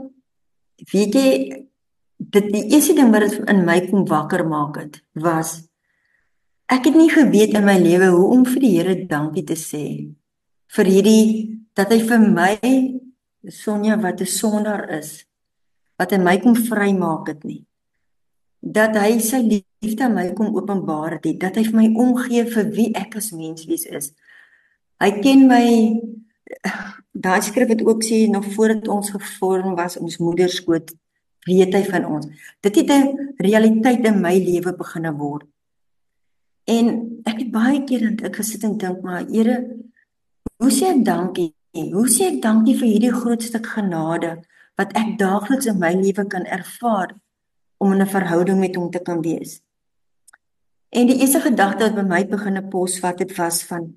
weet 0.92 1.16
jy 1.16 1.66
dit 2.18 2.52
die 2.52 2.66
eerste 2.74 2.96
ding 2.98 3.12
wat 3.14 3.30
dit 3.30 3.50
in 3.50 3.64
my 3.66 3.80
kom 3.88 4.06
wakker 4.10 4.44
maak 4.48 4.76
het 4.82 5.02
was 5.14 5.67
ek 6.68 6.90
het 6.90 6.96
nie 6.96 7.12
geweet 7.12 7.56
in 7.56 7.66
my 7.66 7.78
lewe 7.80 8.12
hoe 8.16 8.32
om 8.36 8.46
vir 8.46 8.62
die 8.64 8.74
Here 8.78 8.96
dankie 9.08 9.46
te 9.48 9.56
sê 9.56 9.86
vir 10.76 10.86
hierdie 10.86 11.28
dat 11.78 11.92
hy 11.94 12.02
vir 12.10 12.20
my 12.20 12.58
Sonja 13.48 13.96
wat 14.02 14.22
'n 14.22 14.26
sondaar 14.28 14.90
is 15.00 15.24
wat 15.98 16.12
hy 16.12 16.18
my 16.18 16.38
kom 16.44 16.56
vrymaak 16.56 17.28
het 17.28 17.44
nie 17.44 17.68
dat 18.62 18.98
hy 19.00 19.18
sy 19.24 19.40
liefde 19.48 20.04
aan 20.04 20.16
my 20.18 20.28
kom 20.36 20.56
openbaar 20.56 21.18
het, 21.18 21.40
dat 21.40 21.58
hy 21.58 21.64
vir 21.68 21.78
my 21.78 21.88
omgee 21.94 22.46
vir 22.50 22.72
wie 22.74 22.90
ek 22.98 23.18
as 23.20 23.32
mens 23.36 23.68
wees 23.70 23.86
is. 23.86 24.12
Hy 25.02 25.12
ken 25.22 25.46
my 25.50 25.66
daai 27.28 27.42
skrif 27.46 27.70
het 27.74 27.84
ook 27.86 28.04
sê 28.06 28.26
nog 28.32 28.48
voordat 28.56 28.88
ons 28.92 29.12
gevorm 29.14 29.76
was 29.78 29.98
ons 30.02 30.20
moeder 30.22 30.50
skoot 30.50 30.94
weet 31.48 31.76
hy 31.76 31.84
van 31.88 32.06
ons. 32.06 32.28
Dit 32.62 32.76
het 32.76 32.92
'n 32.92 33.34
realiteit 33.40 34.06
in 34.06 34.22
my 34.22 34.36
lewe 34.36 34.74
begine 34.76 35.14
word. 35.14 35.48
En 36.68 36.90
ek 37.26 37.46
het 37.46 37.52
baie 37.52 37.84
keer 37.88 38.10
dat 38.10 38.28
ek 38.32 38.42
gesit 38.42 38.64
en 38.68 38.78
dink 38.78 39.04
maar 39.04 39.24
Here, 39.30 39.62
hoe 40.60 40.72
sê 40.72 40.92
ek 40.96 41.06
dankie? 41.06 41.54
Hoe 41.72 42.08
sê 42.10 42.34
ek 42.34 42.42
dankie 42.44 42.76
vir 42.76 42.90
hierdie 42.90 43.14
groot 43.14 43.44
stuk 43.44 43.70
genade 43.76 44.42
wat 44.78 44.92
ek 44.98 45.16
daagliks 45.20 45.70
in 45.70 45.80
my 45.80 45.94
lewe 45.96 46.26
kan 46.28 46.46
ervaar? 46.46 47.16
om 47.78 47.94
in 47.94 48.02
'n 48.02 48.14
verhouding 48.16 48.60
met 48.60 48.76
hom 48.76 48.90
te 48.90 49.00
kan 49.00 49.22
wees. 49.22 49.62
En 50.90 51.08
die 51.08 51.20
eerste 51.20 51.40
gedagte 51.40 51.84
wat 51.84 51.96
by 51.96 52.02
my 52.02 52.26
begine 52.26 52.68
posvat 52.68 53.20
het 53.20 53.38
was 53.38 53.64
van 53.64 53.94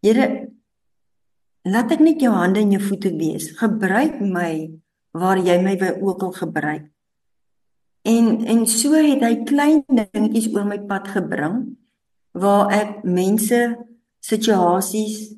Here 0.00 0.48
laat 1.62 1.90
ek 1.90 2.00
net 2.00 2.20
jou 2.20 2.32
hande 2.32 2.60
en 2.60 2.70
jou 2.70 2.82
voete 2.82 3.10
wees. 3.16 3.50
Gebruik 3.50 4.20
my 4.20 4.70
waar 5.10 5.38
jy 5.38 5.58
my 5.62 5.76
wil 5.76 6.08
ook 6.08 6.22
al 6.22 6.32
gebruik. 6.32 6.90
En 8.02 8.46
en 8.46 8.66
so 8.66 8.92
het 8.92 9.20
hy 9.20 9.42
klein 9.44 9.82
dingetjies 9.88 10.54
oor 10.54 10.64
my 10.64 10.78
pad 10.78 11.08
gebring 11.08 11.76
waar 12.32 12.72
ek 12.72 13.04
mense 13.04 13.76
situasies 14.20 15.34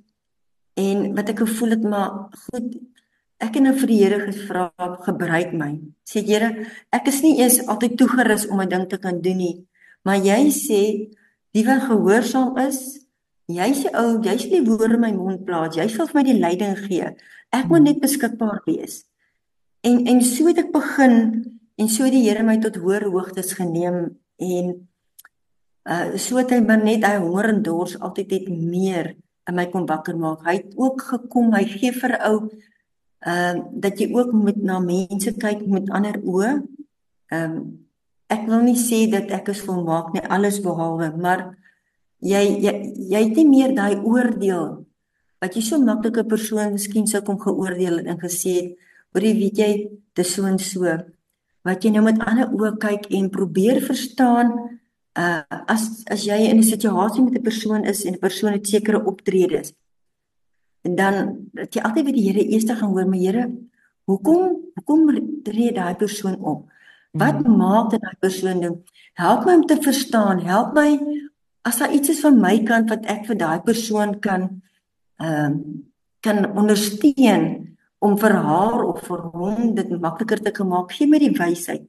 en 0.80 1.10
wat 1.14 1.30
ek 1.30 1.42
gevoel 1.44 1.76
het 1.76 1.82
maar 1.84 2.30
goed 2.48 2.78
ek 3.40 3.56
het 3.56 3.64
nou 3.64 3.72
vir 3.78 3.88
die 3.88 3.98
Here 4.02 4.18
gevra 4.20 4.68
gebruik 5.06 5.54
my. 5.56 5.80
Sê 6.04 6.20
Here 6.20 6.66
ek 6.92 7.08
is 7.08 7.22
nie 7.24 7.38
eers 7.40 7.60
altyd 7.66 7.96
toegerus 7.96 8.46
om 8.48 8.60
'n 8.60 8.68
ding 8.68 8.86
te 8.88 8.98
kan 8.98 9.20
doen 9.20 9.36
nie 9.36 9.56
maar 10.04 10.20
jy 10.20 10.48
sê 10.54 10.82
die 11.54 11.64
wat 11.66 11.86
gehoorsaam 11.88 12.56
is 12.62 13.06
jy 13.50 13.70
sê 13.76 13.92
ou 13.98 14.20
jy 14.24 14.36
sê 14.38 14.50
die 14.54 14.66
woorde 14.66 14.96
in 14.96 15.04
my 15.04 15.12
mond 15.12 15.44
plaas 15.46 15.76
jy 15.76 15.88
sal 15.90 16.08
vir 16.08 16.20
my 16.20 16.24
die 16.28 16.38
leiding 16.38 16.76
gee. 16.86 17.10
Ek 17.50 17.66
moet 17.68 17.84
net 17.88 18.02
beskikbaar 18.02 18.62
wees. 18.66 19.04
En 19.82 20.06
en 20.06 20.22
so 20.22 20.46
het 20.48 20.60
ek 20.62 20.72
begin 20.72 21.16
en 21.80 21.88
so 21.88 22.06
het 22.06 22.14
die 22.14 22.24
Here 22.28 22.44
my 22.46 22.58
tot 22.62 22.78
hoër 22.80 23.08
hoogtes 23.10 23.52
geneem 23.58 24.16
en 24.38 24.72
uh 25.88 26.16
so 26.16 26.36
het 26.36 26.50
hy 26.52 26.60
maar 26.60 26.82
net 26.84 27.04
hy 27.04 27.16
honger 27.16 27.54
en 27.54 27.62
dors 27.62 27.96
altyd 28.00 28.30
het 28.36 28.48
meer 28.48 29.14
in 29.48 29.56
my 29.56 29.66
kom 29.70 29.86
wakker 29.86 30.16
maak. 30.18 30.44
Hy 30.46 30.56
het 30.60 30.74
ook 30.76 31.02
gekom, 31.02 31.54
hy 31.54 31.64
gee 31.64 31.92
vir 31.92 32.16
ou 32.28 32.36
ehm 33.20 33.56
uh, 33.56 33.62
dat 33.84 34.00
jy 34.00 34.08
ook 34.14 34.32
moet 34.32 34.60
na 34.64 34.78
mense 34.80 35.32
kyk 35.36 35.66
met 35.68 35.90
ander 35.90 36.20
oë. 36.24 36.52
Ehm 37.32 37.56
um, 37.56 37.62
ek 38.30 38.46
wil 38.46 38.62
nie 38.62 38.78
sê 38.78 39.08
dat 39.10 39.32
ek 39.34 39.48
is 39.50 39.62
volmaak 39.66 40.12
nie, 40.14 40.22
alles 40.22 40.60
behalwe, 40.62 41.10
maar 41.18 41.48
jy 42.22 42.42
jy 42.62 42.72
jy 43.10 43.22
het 43.24 43.36
nie 43.40 43.48
meer 43.48 43.74
daai 43.74 43.98
oordeel 43.98 44.84
wat 45.40 45.56
jy 45.56 45.62
so 45.64 45.80
maklike 45.80 46.22
persoon 46.28 46.74
miskien 46.76 47.08
sou 47.08 47.22
kom 47.24 47.38
geoordeel 47.40 48.04
en 48.04 48.18
gesê 48.20 48.52
het, 48.60 48.76
"Hoor 49.12 49.24
jy, 49.24 49.34
weet 49.34 49.56
jy, 49.58 49.72
dis 50.14 50.34
so 50.34 50.44
en 50.44 50.58
so." 50.58 50.84
Wat 51.64 51.84
jy 51.84 51.90
nou 51.90 52.02
met 52.04 52.20
ander 52.20 52.48
oë 52.48 52.78
kyk 52.78 53.10
en 53.10 53.30
probeer 53.30 53.80
verstaan 53.80 54.79
uh 55.18 55.42
as 55.66 56.04
as 56.06 56.24
jy 56.24 56.38
in 56.50 56.58
'n 56.58 56.62
situasie 56.62 57.22
met 57.22 57.34
'n 57.34 57.42
persoon 57.42 57.84
is 57.84 58.04
en 58.04 58.14
'n 58.14 58.18
persoon 58.18 58.52
het 58.52 58.66
sekere 58.66 59.04
optredes 59.04 59.72
en 60.82 60.94
dan 60.94 61.14
dat 61.52 61.74
jy 61.74 61.82
altyd 61.84 62.04
by 62.08 62.14
die 62.14 62.26
Here 62.28 62.44
eers 62.44 62.68
gaan 62.68 62.92
hoor, 62.94 63.08
maar 63.08 63.20
Here, 63.20 63.44
hoekom 64.08 64.56
hoekom 64.74 65.42
tree 65.44 65.72
daai 65.72 65.94
persoon 65.94 66.38
op? 66.40 66.68
Wat 67.12 67.42
mm. 67.42 67.56
maak 67.56 67.90
dat 67.90 68.00
daai 68.00 68.18
persoon 68.20 68.60
doen? 68.60 68.76
Help 69.18 69.44
my 69.44 69.54
om 69.58 69.66
te 69.66 69.76
verstaan, 69.82 70.40
help 70.46 70.74
my 70.74 70.96
as 71.68 71.78
daar 71.82 71.92
iets 71.92 72.08
is 72.08 72.22
van 72.24 72.38
my 72.40 72.54
kant 72.64 72.88
wat 72.88 73.04
ek 73.10 73.26
vir 73.28 73.36
daai 73.36 73.60
persoon 73.66 74.18
kan 74.20 74.48
ehm 75.20 75.52
uh, 75.52 75.78
kan 76.20 76.44
ondersteun 76.52 77.44
om 78.04 78.16
vir 78.20 78.34
haar 78.44 78.82
of 78.84 78.98
vir 79.06 79.20
hom 79.32 79.70
dit 79.74 79.92
makliker 80.00 80.40
te 80.40 80.64
maak. 80.64 80.92
Gee 80.92 81.08
my 81.08 81.18
die 81.18 81.32
wysheid. 81.32 81.86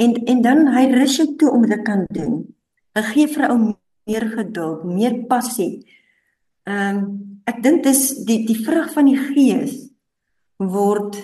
En 0.00 0.14
en 0.24 0.40
dan 0.42 0.66
hy 0.72 0.84
rus 0.92 1.18
jou 1.20 1.26
toe 1.36 1.50
om 1.52 1.66
dit 1.68 1.82
kan 1.84 2.06
doen. 2.08 2.46
Hy 2.94 3.02
gee 3.10 3.26
vir 3.26 3.48
ou 3.50 3.58
meer 4.06 4.26
geduld, 4.36 4.84
meer 4.84 5.24
passie. 5.30 5.84
Ehm 6.64 6.98
um, 6.98 7.06
ek 7.44 7.58
dink 7.60 7.82
dis 7.84 8.24
die 8.24 8.38
die 8.48 8.56
vrug 8.64 8.86
van 8.94 9.04
die 9.04 9.18
gees 9.20 9.74
word 10.56 11.18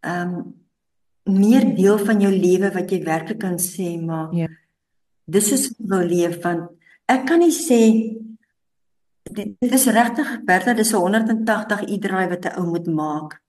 ehm 0.00 0.36
um, 0.36 0.54
meer 1.26 1.66
deel 1.74 1.98
van 1.98 2.20
jou 2.22 2.30
lewe 2.30 2.70
wat 2.72 2.92
jy 2.92 3.00
werklik 3.04 3.40
kan 3.42 3.58
sê 3.58 3.96
maar 4.00 4.30
ja. 4.34 4.46
Dis 5.26 5.50
is 5.52 5.64
wil 5.78 6.06
leef 6.06 6.38
van 6.42 6.68
ek 7.10 7.26
kan 7.26 7.42
nie 7.42 7.54
sê 7.54 7.80
dit 9.26 9.72
is 9.78 9.86
regtig 9.90 10.28
Bertha 10.46 10.74
dis 10.74 10.92
'n 10.94 11.02
180 11.02 11.82
u-draai 11.96 12.28
wat 12.30 12.46
'n 12.46 12.56
ou 12.60 12.66
moet 12.70 12.86
maak. 12.86 13.42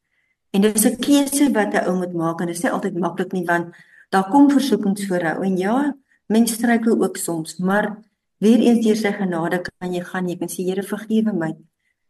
En 0.54 0.62
dit 0.62 0.76
is 0.76 0.86
'n 0.86 0.98
keuse 0.98 1.52
wat 1.54 1.74
'n 1.74 1.86
ou 1.88 1.96
moet 2.02 2.14
maak 2.14 2.42
en 2.42 2.48
dit 2.48 2.56
is 2.56 2.64
nie 2.64 2.72
altyd 2.72 2.98
maklik 2.98 3.32
nie 3.32 3.46
want 3.46 3.76
daar 4.10 4.28
kom 4.30 4.50
versoekings 4.50 5.08
voor 5.08 5.22
jou 5.22 5.46
en 5.46 5.58
ja, 5.58 5.94
Mens 6.28 6.54
struikel 6.54 6.98
ook 7.04 7.18
soms, 7.18 7.58
maar 7.58 7.98
weer 8.44 8.60
eens 8.60 8.84
deur 8.86 9.00
sy 9.00 9.14
genade 9.16 9.62
kan 9.64 9.94
jy 9.94 10.04
gaan, 10.04 10.28
jy 10.30 10.38
kan 10.40 10.52
sê 10.52 10.66
Here 10.68 10.84
vergewe 10.84 11.34
my. 11.34 11.54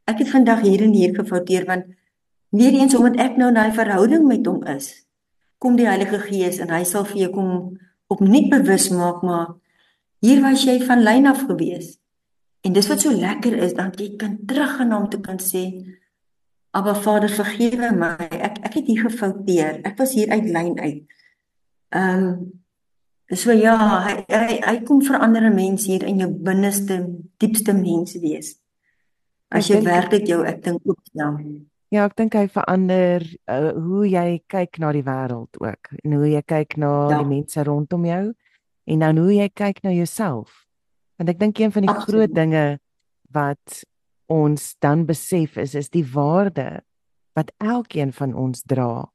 Ek 0.08 0.24
het 0.24 0.32
vandag 0.32 0.64
hier 0.66 0.84
en 0.86 0.96
hier 0.96 1.14
gefouteer 1.16 1.68
want 1.68 1.86
weer 2.56 2.74
eens 2.80 2.96
omdat 2.96 3.20
ek 3.22 3.38
nou 3.38 3.52
in 3.52 3.60
daai 3.60 3.76
verhouding 3.76 4.26
met 4.28 4.46
hom 4.48 4.64
is, 4.72 4.90
kom 5.60 5.76
die 5.76 5.88
Heilige 5.88 6.20
Gees 6.24 6.62
en 6.64 6.72
hy 6.72 6.84
sal 6.88 7.06
vir 7.10 7.26
jou 7.26 7.32
kom 7.36 7.54
opnuut 8.08 8.50
bewus 8.54 8.88
maak 8.96 9.24
maar 9.28 9.56
hier 10.24 10.42
was 10.42 10.64
jy 10.66 10.80
van 10.88 11.04
lyn 11.04 11.28
af 11.30 11.44
gewees. 11.46 11.98
En 12.66 12.74
dis 12.74 12.88
wat 12.90 13.04
so 13.04 13.14
lekker 13.14 13.58
is 13.64 13.76
dat 13.78 14.00
jy 14.00 14.16
kan 14.20 14.38
teruggaan 14.48 14.96
om 14.96 15.10
te 15.10 15.20
kan 15.22 15.40
sê 15.44 15.68
Aba 16.76 16.94
Vader 16.94 17.32
vergewe 17.32 17.92
my. 17.96 18.16
Ek 18.30 18.60
ek 18.68 18.80
het 18.80 18.90
hier 18.90 19.06
gefouteer. 19.08 19.80
Ek 19.88 19.98
was 19.98 20.14
hier 20.18 20.30
uit 20.34 20.48
lyn 20.52 20.74
uit. 20.80 21.20
Ehm 21.96 22.24
um, 22.24 22.64
So 23.36 23.52
ja, 23.52 23.76
hy 24.06 24.22
hy, 24.32 24.60
hy 24.64 24.78
kom 24.88 25.02
verander 25.04 25.44
'n 25.50 25.56
mens 25.56 25.86
hier 25.86 26.04
in 26.04 26.20
jou 26.20 26.30
binneste, 26.32 27.04
diepste 27.38 27.74
mens 27.74 28.16
wees. 28.22 28.56
As 29.52 29.68
jy 29.68 29.82
werklik 29.84 30.28
jou 30.28 30.46
ek 30.46 30.64
dink 30.64 30.82
ook 30.86 31.00
ja. 31.12 31.36
Ja, 31.92 32.06
ek 32.06 32.16
dink 32.16 32.34
hy 32.36 32.48
verander 32.48 33.24
uh, 33.48 33.72
hoe 33.72 34.08
jy 34.08 34.44
kyk 34.48 34.80
na 34.80 34.92
die 34.92 35.04
wêreld 35.04 35.56
ook 35.60 35.92
en 36.04 36.16
hoe 36.20 36.28
jy 36.28 36.42
kyk 36.44 36.78
na 36.78 37.10
ja. 37.10 37.20
die 37.20 37.30
mense 37.30 37.64
rondom 37.64 38.06
jou 38.06 38.34
en 38.88 39.00
dan 39.00 39.18
hoe 39.18 39.34
jy 39.34 39.50
kyk 39.50 39.84
na 39.84 39.92
jouself. 39.92 40.68
Want 41.20 41.30
ek 41.30 41.40
dink 41.40 41.60
een 41.60 41.72
van 41.72 41.88
die 41.88 41.92
Absoluut. 41.92 42.08
groot 42.08 42.36
dinge 42.36 42.66
wat 43.32 43.84
ons 44.28 44.76
dan 44.84 45.06
besef 45.08 45.58
is 45.58 45.76
is 45.76 45.90
die 45.90 46.04
waarde 46.04 46.84
wat 47.36 47.52
elkeen 47.64 48.12
van 48.14 48.36
ons 48.36 48.64
dra 48.68 49.08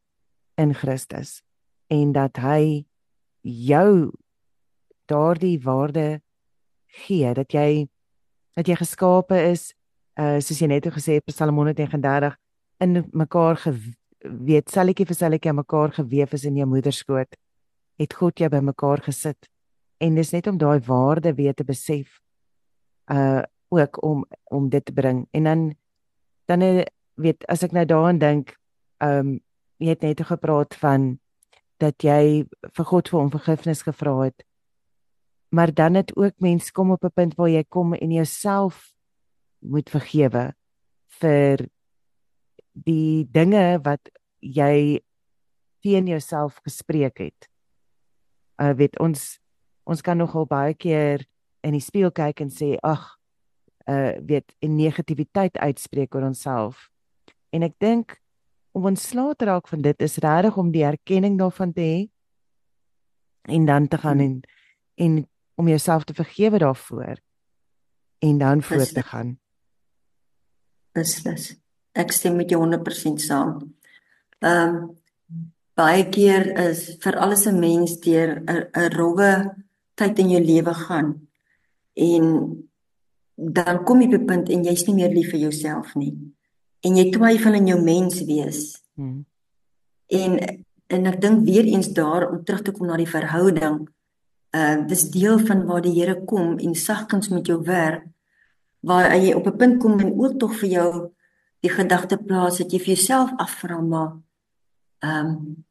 in 0.57 0.73
Christus 0.75 1.43
en 1.89 2.13
dat 2.13 2.41
hy 2.41 2.85
jou 3.43 4.13
daardie 5.11 5.59
waarde 5.63 6.21
gee 7.05 7.35
dat 7.35 7.53
jy 7.53 7.89
dat 8.57 8.69
jy 8.69 8.77
geskape 8.77 9.39
is 9.51 9.73
uh 10.21 10.39
soos 10.41 10.61
jy 10.61 10.69
net 10.69 10.87
gesê 10.93 11.19
het 11.19 11.27
Psalm 11.31 11.57
139 11.57 12.37
in 12.85 13.05
mekaar 13.13 13.57
geweet 13.57 14.71
selletjie 14.71 15.07
vir 15.07 15.17
selletjie 15.17 15.53
mekaar 15.53 15.93
geweef 15.93 16.33
is 16.33 16.45
in 16.45 16.57
jou 16.57 16.67
moeder 16.69 16.93
skoot 16.93 17.37
het 18.03 18.15
God 18.19 18.39
jou 18.41 18.49
bymekaar 18.51 19.03
gesit. 19.05 19.49
En 20.03 20.17
dis 20.19 20.33
net 20.35 20.49
om 20.51 20.59
daai 20.59 20.81
waarde 20.87 21.35
weer 21.39 21.55
te 21.55 21.65
besef 21.65 22.21
uh 23.13 23.43
ook 23.73 24.03
om 24.05 24.27
om 24.53 24.69
dit 24.69 24.85
te 24.85 24.93
bring. 24.93 25.27
En 25.33 25.45
dan 25.45 25.61
dan 26.45 26.85
weet 27.15 27.47
as 27.49 27.63
ek 27.63 27.73
nou 27.73 27.85
daaraan 27.89 28.19
dink 28.19 28.57
um 29.01 29.39
jy 29.81 29.95
het 29.95 30.03
net 30.05 30.21
gepraat 30.21 30.75
van 30.75 31.17
dat 31.83 32.05
jy 32.07 32.45
vir 32.77 32.89
God 32.89 33.11
vir 33.11 33.21
hom 33.21 33.31
vergifnis 33.33 33.83
gevra 33.83 34.15
het. 34.23 34.45
Maar 35.53 35.75
dan 35.75 35.99
het 35.99 36.15
ook 36.17 36.39
mens 36.41 36.71
kom 36.71 36.95
op 36.95 37.05
'n 37.05 37.15
punt 37.15 37.35
waar 37.35 37.51
jy 37.51 37.65
kom 37.69 37.95
en 37.95 38.11
jouself 38.11 38.95
moet 39.59 39.91
vergewe 39.91 40.55
vir 41.21 41.69
die 42.73 43.29
dinge 43.31 43.81
wat 43.83 44.11
jy 44.41 45.03
teen 45.83 46.07
jouself 46.07 46.61
gespreek 46.65 47.19
het. 47.19 47.49
Uh 48.61 48.73
weet 48.75 48.99
ons 48.99 49.39
ons 49.85 50.01
kan 50.01 50.17
nogal 50.17 50.47
baie 50.47 50.75
keer 50.75 51.27
in 51.61 51.73
die 51.73 51.83
spieël 51.83 52.13
kyk 52.15 52.41
en 52.41 52.51
sê 52.51 52.77
ag 52.83 53.19
uh 53.91 54.15
weet 54.23 54.55
in 54.61 54.77
negativiteit 54.77 55.59
uitspreek 55.59 56.15
oor 56.15 56.23
onsself. 56.23 56.89
En 57.51 57.63
ek 57.63 57.75
dink 57.79 58.22
om 58.73 58.87
ontslae 58.89 59.35
te 59.37 59.45
raak 59.45 59.69
van 59.69 59.83
dit 59.85 60.03
is 60.03 60.17
regtig 60.25 60.57
om 60.57 60.71
die 60.73 60.85
erkenning 60.85 61.39
daarvan 61.39 61.73
te 61.73 61.81
hê 61.81 62.01
en 63.53 63.67
dan 63.69 63.89
te 63.89 63.99
gaan 63.99 64.21
en 64.21 64.41
en 64.95 65.29
om 65.55 65.69
jouself 65.69 66.05
te 66.05 66.15
vergewe 66.15 66.59
daarvoor 66.59 67.17
en 68.19 68.39
dan 68.39 68.63
voort 68.63 68.95
te 68.95 69.03
gaan. 69.03 69.39
Dis 70.93 71.23
dis. 71.23 71.55
Ek 71.93 72.13
stem 72.13 72.37
met 72.37 72.51
jou 72.51 72.61
100% 72.63 73.21
saam. 73.21 73.75
Ehm 74.41 74.75
um, 74.75 74.91
baie 75.75 76.05
keer 76.13 76.51
is 76.69 76.97
vir 77.01 77.17
alles 77.17 77.47
'n 77.47 77.59
mens 77.59 77.97
deur 78.01 78.41
'n 78.41 78.69
'n 78.77 78.93
rowwe 78.93 79.57
tyd 79.95 80.19
in 80.19 80.31
jou 80.31 80.43
lewe 80.45 80.75
gaan 80.75 81.29
en 81.95 82.25
dan 83.37 83.85
kom 83.85 84.01
jy 84.01 84.09
'n 84.09 84.27
punt 84.27 84.49
en 84.49 84.65
jy's 84.65 84.87
nie 84.87 84.95
meer 84.95 85.09
lief 85.09 85.31
vir 85.31 85.41
jouself 85.41 85.95
nie 85.95 86.13
en 86.83 86.99
jy 86.99 87.11
twyfel 87.15 87.59
in 87.61 87.71
jou 87.73 87.81
mens 87.83 88.21
wees. 88.29 88.61
Hmm. 88.99 89.25
En 90.11 90.39
en 90.93 91.09
ek 91.09 91.21
dink 91.23 91.47
weer 91.49 91.65
eens 91.65 91.89
daar 91.97 92.27
om 92.29 92.43
terug 92.45 92.63
te 92.67 92.73
kom 92.77 92.91
na 92.91 92.99
die 93.01 93.09
verhouding. 93.09 93.87
Uh 94.53 94.83
dis 94.89 95.07
deel 95.15 95.39
van 95.41 95.65
waar 95.67 95.81
die 95.81 95.95
Here 95.97 96.19
kom 96.29 96.59
en 96.59 96.75
sagkens 96.77 97.31
met 97.33 97.47
jou 97.49 97.63
werk 97.65 98.05
waar 98.83 99.17
jy 99.17 99.33
op 99.33 99.47
'n 99.47 99.57
punt 99.57 99.81
kom 99.81 100.01
en 100.01 100.19
ook 100.19 100.39
tog 100.39 100.55
vir 100.59 100.69
jou 100.69 100.91
die 101.61 101.71
gedagte 101.71 102.17
plaas 102.17 102.59
dat 102.59 102.73
jy 102.73 102.79
vir 102.79 102.95
jouself 102.95 103.31
afvra 103.37 103.81
maar 103.81 104.19
ehm 104.99 105.27
um, 105.27 105.65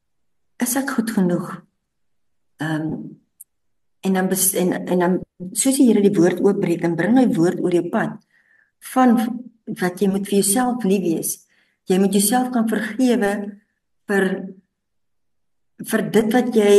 is 0.58 0.76
ek 0.76 0.90
goed 0.90 1.12
genoeg? 1.12 1.64
Ehm 2.58 2.82
um, 2.82 3.22
en 4.02 4.14
dan 4.14 4.30
en, 4.30 4.86
en 4.86 5.00
dan 5.00 5.20
soos 5.52 5.78
die 5.78 5.88
Here 5.88 6.02
die 6.02 6.18
woord 6.18 6.40
oopbreek 6.42 6.82
en 6.82 6.96
bring 6.96 7.18
hy 7.18 7.28
woord 7.34 7.60
oor 7.62 7.74
jou 7.74 7.90
pad 7.90 8.18
van 8.94 9.18
wat 9.80 10.02
jy 10.02 10.10
moet 10.12 10.28
vir 10.28 10.40
jouself 10.42 10.84
lief 10.84 11.04
wees. 11.06 11.36
Jy 11.90 12.00
moet 12.00 12.14
jouself 12.14 12.52
kan 12.52 12.68
vergewe 12.70 13.34
vir 14.10 14.26
vir 15.82 16.02
dit 16.14 16.34
wat 16.34 16.50
jy 16.54 16.74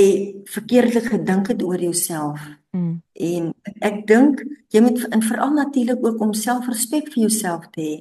verkeerdelik 0.46 1.08
gedink 1.10 1.48
het 1.50 1.62
oor 1.66 1.80
jouself 1.82 2.38
Mm. 2.72 3.02
En 3.12 3.50
ek 3.84 4.06
dink 4.08 4.40
jy 4.72 4.80
moet 4.80 5.02
in 5.12 5.22
veral 5.22 5.52
natuurlik 5.52 6.04
ook 6.06 6.20
om 6.24 6.32
selfrespek 6.32 7.10
vir 7.12 7.26
jouself 7.26 7.68
te 7.74 7.82
hê. 7.84 7.96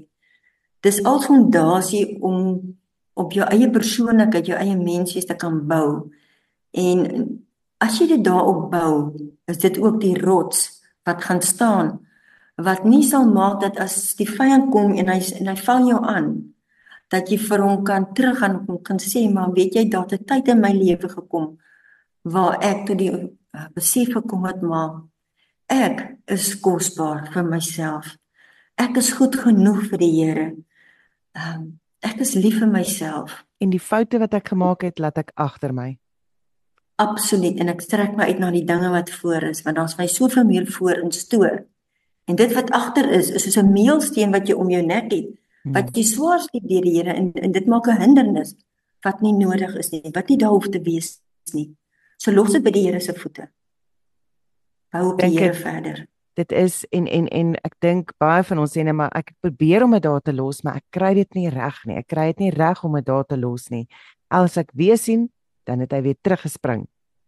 Dis 0.82 1.02
al 1.04 1.20
fondasie 1.22 2.16
om 2.24 2.62
op 3.20 3.36
jou 3.36 3.46
eie 3.52 3.68
persoonlikheid, 3.70 4.48
jou 4.48 4.58
eie 4.58 4.78
menswees 4.80 5.28
te 5.28 5.36
kan 5.36 5.60
bou. 5.68 6.08
En 6.72 7.04
as 7.84 8.00
jy 8.00 8.08
dit 8.14 8.24
daarop 8.24 8.70
bou, 8.72 8.94
is 9.52 9.60
dit 9.60 9.78
ook 9.78 10.00
die 10.02 10.16
rots 10.22 10.70
wat 11.04 11.24
gaan 11.28 11.44
staan 11.44 11.92
wat 12.66 12.86
nie 12.86 13.04
sal 13.04 13.26
maak 13.26 13.62
dat 13.62 13.80
as 13.80 14.16
die 14.20 14.28
vyand 14.30 14.72
kom 14.72 14.96
en 14.98 15.12
hy 15.12 15.20
en 15.40 15.52
hy 15.52 15.58
val 15.66 15.88
jou 15.90 16.00
aan 16.16 16.32
dat 17.12 17.30
jy 17.30 17.38
vir 17.38 17.64
hom 17.66 17.84
kan 17.84 18.08
teruggaan 18.16 18.62
en 18.70 18.80
kan 18.88 19.00
sê 19.04 19.26
maar 19.30 19.52
weet 19.56 19.76
jy 19.76 19.86
daar 19.90 20.08
het 20.10 20.22
'n 20.22 20.26
tyd 20.26 20.48
in 20.48 20.62
my 20.62 20.72
lewe 20.72 21.10
gekom 21.10 21.58
waar 22.24 22.58
ek 22.62 22.86
tot 22.88 22.98
die 22.98 23.12
uh, 23.12 23.68
besef 23.76 24.14
gekom 24.14 24.46
het 24.46 24.62
maar 24.62 25.02
ek 25.68 26.18
is 26.28 26.60
kosbaar 26.60 27.32
vir 27.34 27.44
myself. 27.44 28.18
Ek 28.76 28.98
is 28.98 29.12
goed 29.12 29.36
genoeg 29.36 29.88
vir 29.90 29.98
die 29.98 30.16
Here. 30.20 30.48
Ehm 31.36 31.56
um, 31.56 31.80
ek 32.02 32.20
is 32.20 32.34
lief 32.34 32.58
vir 32.60 32.68
myself 32.68 33.46
en 33.62 33.70
die 33.70 33.82
foute 33.82 34.20
wat 34.22 34.34
ek 34.34 34.52
gemaak 34.56 34.86
het, 34.88 35.00
laat 35.00 35.20
ek 35.22 35.34
agter 35.40 35.74
my. 35.74 35.94
Absoluut 37.02 37.60
en 37.62 37.70
ek 37.70 37.84
strek 37.86 38.16
my 38.18 38.28
uit 38.30 38.42
na 38.42 38.50
die 38.54 38.66
dinge 38.66 38.90
wat 38.94 39.12
voor 39.22 39.52
is 39.52 39.62
want 39.66 39.78
daar's 39.78 39.98
my 40.00 40.08
soveel 40.10 40.48
meer 40.50 40.66
voor 40.78 40.98
in 41.04 41.14
stoor. 41.14 41.62
En 42.32 42.38
dit 42.40 42.54
wat 42.56 42.70
agter 42.72 43.10
is, 43.12 43.30
is 43.30 43.44
soos 43.44 43.60
'n 43.60 43.72
meelsteen 43.72 44.32
wat 44.32 44.48
jy 44.48 44.56
om 44.56 44.70
jou 44.72 44.84
nek 44.86 45.12
het, 45.12 45.30
wat 45.64 45.90
hmm. 45.92 45.96
jy 46.00 46.04
swaar 46.04 46.40
steek 46.40 46.64
deur 46.64 46.86
die 46.88 46.96
Here 46.96 47.14
en, 47.14 47.34
en 47.34 47.52
dit 47.52 47.66
maak 47.68 47.88
'n 47.88 48.00
hindernis 48.00 48.56
wat 49.04 49.22
nie 49.22 49.34
nodig 49.34 49.76
is 49.76 49.90
nie, 49.92 50.12
wat 50.14 50.30
nie 50.30 50.38
daar 50.38 50.54
hoef 50.56 50.70
te 50.70 50.82
wees 50.82 51.20
nie. 51.54 51.76
So 52.18 52.32
los 52.32 52.54
dit 52.54 52.64
by 52.64 52.72
die 52.72 52.86
Here 52.86 53.00
se 53.00 53.14
voete. 53.14 53.50
Hou 54.96 55.12
op 55.12 55.20
die 55.20 55.40
Here 55.40 55.54
verder. 55.54 56.08
Dit 56.34 56.52
is 56.52 56.86
en 56.90 57.08
en 57.08 57.28
en 57.28 57.56
ek 57.66 57.76
dink 57.80 58.14
baie 58.18 58.44
van 58.44 58.64
ons 58.64 58.72
sê 58.78 58.84
net 58.84 58.96
maar 58.96 59.12
ek 59.12 59.34
probeer 59.40 59.84
om 59.84 59.92
dit 59.92 60.04
daar 60.04 60.22
te 60.22 60.34
los, 60.34 60.64
maar 60.64 60.80
ek 60.80 60.88
kry 60.90 61.14
dit 61.14 61.34
nie 61.34 61.50
reg 61.50 61.84
nie. 61.86 61.98
Ek 61.98 62.08
kry 62.08 62.26
dit 62.32 62.40
nie 62.40 62.56
reg 62.56 62.84
om 62.84 62.96
dit 62.96 63.06
daar 63.06 63.26
te 63.26 63.38
los 63.38 63.70
nie. 63.70 63.88
As 64.30 64.58
ek 64.58 64.72
weer 64.74 64.98
sien, 64.98 65.30
dan 65.68 65.80
het 65.80 65.92
hy 65.92 66.02
weer 66.02 66.20
teruggespring. 66.22 66.88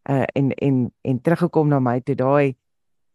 Uh 0.09 0.23
en 0.35 0.51
en 0.51 0.91
en 1.01 1.21
teruggekom 1.21 1.67
na 1.67 1.79
my 1.79 1.99
toe 1.99 2.15
daai 2.15 2.55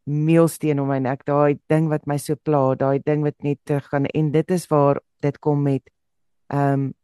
meelsteen 0.08 0.80
om 0.80 0.88
my 0.88 0.98
nek, 0.98 1.24
daai 1.28 1.58
ding 1.68 1.88
wat 1.92 2.06
my 2.06 2.16
so 2.18 2.36
pla, 2.36 2.74
daai 2.74 2.98
ding 3.04 3.22
wat 3.22 3.36
net 3.44 3.60
terug 3.64 3.88
gaan 3.92 4.06
en 4.06 4.32
dit 4.32 4.50
is 4.50 4.66
waar 4.72 5.00
dit 5.20 5.38
kom 5.38 5.62
met 5.62 5.84
ehm 6.48 6.72
um, 6.72 6.94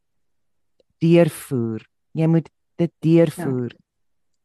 deurvoer. 1.04 1.82
Jy 2.16 2.26
moet 2.26 2.48
dit 2.80 2.92
deurvoer. 3.04 3.72
Ja 3.74 3.84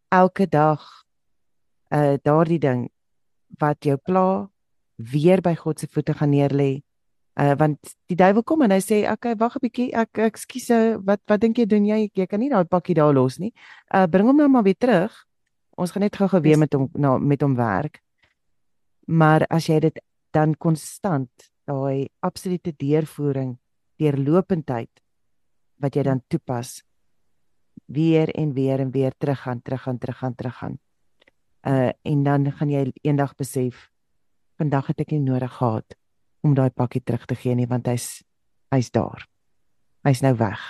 elke 0.10 0.48
dag 0.50 0.84
uh 1.94 2.18
daardie 2.22 2.60
ding 2.60 2.90
wat 3.62 3.86
jou 3.86 3.98
pla 3.98 4.50
weer 4.98 5.42
by 5.42 5.56
God 5.56 5.80
se 5.80 5.88
voete 5.88 6.14
gaan 6.14 6.34
neerlê. 6.34 6.82
Uh 7.40 7.56
want 7.58 7.96
die 8.12 8.18
duiwel 8.18 8.44
kom 8.44 8.62
en 8.62 8.72
hy 8.72 8.82
sê, 8.82 9.04
"Oké, 9.06 9.14
okay, 9.14 9.36
wag 9.36 9.56
'n 9.56 9.60
bietjie. 9.62 9.94
Ek 9.94 10.18
ekskuus, 10.18 10.70
wat 11.06 11.22
wat 11.28 11.42
dink 11.42 11.58
jy 11.58 11.66
doen 11.66 11.86
jy? 11.86 12.10
Jy 12.14 12.26
kan 12.28 12.40
nie 12.40 12.50
daai 12.50 12.66
pakkie 12.66 12.96
daar 12.96 13.14
los 13.14 13.38
nie. 13.40 13.54
Uh 13.94 14.08
bring 14.08 14.28
hom 14.28 14.38
nou 14.38 14.48
maar 14.48 14.64
weer 14.64 14.78
terug. 14.78 15.26
Ons 15.78 15.92
gaan 15.92 16.02
net 16.02 16.16
gou-gou 16.16 16.42
weer 16.42 16.58
met 16.58 16.74
hom 16.74 16.90
na 16.94 17.18
met 17.18 17.42
hom 17.42 17.56
werk." 17.56 18.02
Maar 19.10 19.46
as 19.50 19.66
jy 19.70 19.80
dit 19.88 19.98
dan 20.36 20.54
konstant 20.62 21.50
daai 21.66 22.10
absolute 22.26 22.76
deurvoering, 22.78 23.56
deurlopendheid 23.98 25.02
wat 25.82 25.96
jy 25.96 26.04
dan 26.06 26.22
toepas, 26.30 26.84
weer 27.90 28.30
en 28.38 28.54
weer 28.54 28.80
en 28.84 28.92
weer 28.92 29.16
terug 29.18 29.42
gaan, 29.42 29.62
terug 29.62 29.82
gaan, 29.82 29.98
terug 29.98 30.18
gaan, 30.18 30.36
terug 30.36 30.58
gaan. 30.58 30.78
Uh 31.66 31.92
en 32.04 32.24
dan 32.24 32.52
gaan 32.52 32.70
jy 32.70 32.92
eendag 33.02 33.36
besef 33.36 33.90
vandag 34.62 34.88
het 34.88 35.02
ek 35.02 35.12
nie 35.12 35.24
nodig 35.24 35.52
gehad 35.58 35.98
om 36.46 36.54
daai 36.54 36.70
pakkie 36.70 37.02
terug 37.04 37.26
te 37.26 37.36
gee 37.36 37.56
nie 37.56 37.68
want 37.68 37.88
hy's 37.88 38.22
hy's 38.72 38.92
daar. 38.92 39.26
Hy's 40.06 40.22
nou 40.22 40.36
weg. 40.38 40.62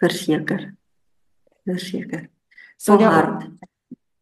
Verseker. 0.00 0.72
Verseker. 1.64 2.28
So 2.78 2.98
hard. 2.98 3.52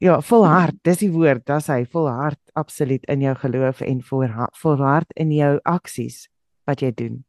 Ja, 0.02 0.16
vol 0.20 0.42
hart, 0.50 0.74
dis 0.82 0.98
die 0.98 1.12
woord, 1.14 1.44
dis 1.46 1.68
hy, 1.70 1.84
vol 1.86 2.08
hart 2.10 2.40
absoluut 2.58 3.04
in 3.06 3.20
jou 3.22 3.34
geloof 3.38 3.84
en 3.86 4.00
vol 4.02 4.26
vol 4.62 4.80
hart 4.82 5.12
in 5.14 5.30
jou 5.30 5.60
aksies 5.62 6.26
wat 6.66 6.82
jy 6.82 6.90
doen. 6.90 7.20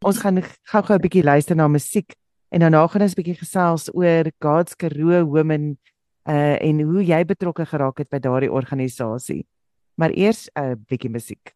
Ons 0.00 0.22
gaan 0.22 0.40
gou-gou 0.40 0.96
'n 0.96 1.02
bietjie 1.02 1.24
luister 1.24 1.56
na 1.56 1.68
musiek 1.68 2.16
En 2.50 2.60
daarna 2.60 2.86
gaan 2.86 3.02
ons 3.02 3.12
'n 3.14 3.20
bietjie 3.22 3.38
gesels 3.38 3.94
oor 3.94 4.26
God's 4.38 4.74
Karoo 4.74 5.24
Women 5.24 5.78
uh 6.26 6.56
en 6.62 6.80
hoe 6.80 7.04
jy 7.04 7.24
betrokke 7.24 7.66
geraak 7.66 7.98
het 7.98 8.10
by 8.10 8.18
daardie 8.18 8.52
organisasie. 8.52 9.46
Maar 9.94 10.10
eers 10.10 10.50
'n 10.54 10.60
uh, 10.60 10.74
bietjie 10.74 11.10
musiek. 11.10 11.54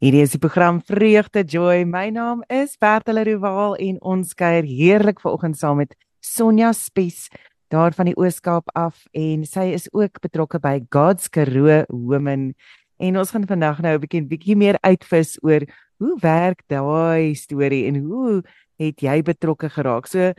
Hierdie 0.00 0.22
is 0.22 0.30
die 0.30 0.38
program 0.38 0.80
Vreugde 0.80 1.44
Joy. 1.44 1.84
My 1.84 2.08
naam 2.08 2.42
is 2.48 2.76
Bertel 2.76 3.22
Rowaal 3.24 3.76
en 3.76 4.00
ons 4.00 4.34
kuier 4.34 4.64
heerlik 4.64 5.20
vanoggend 5.20 5.58
saam 5.58 5.76
met 5.76 5.94
Sonja 6.20 6.72
Spies 6.72 7.28
daar 7.72 7.94
van 7.96 8.10
die 8.10 8.16
Ooskaap 8.16 8.68
af 8.76 9.06
en 9.16 9.46
sy 9.48 9.70
is 9.72 9.88
ook 9.96 10.20
betrokke 10.20 10.60
by 10.60 10.82
God's 10.92 11.30
Karoo 11.32 11.82
Women. 11.88 12.52
En 13.00 13.18
ons 13.18 13.30
gaan 13.32 13.46
vandag 13.48 13.80
nou 13.80 13.94
'n 13.96 14.00
bietjie 14.00 14.26
bietjie 14.26 14.56
meer 14.56 14.78
uitvis 14.80 15.38
oor 15.42 15.64
hoe 15.96 16.16
werk 16.20 16.62
daai 16.66 17.34
storie 17.34 17.86
en 17.86 17.96
hoe 18.04 18.42
het 18.76 19.00
jy 19.00 19.22
betrokke 19.22 19.68
geraak? 19.68 20.06
So 20.06 20.32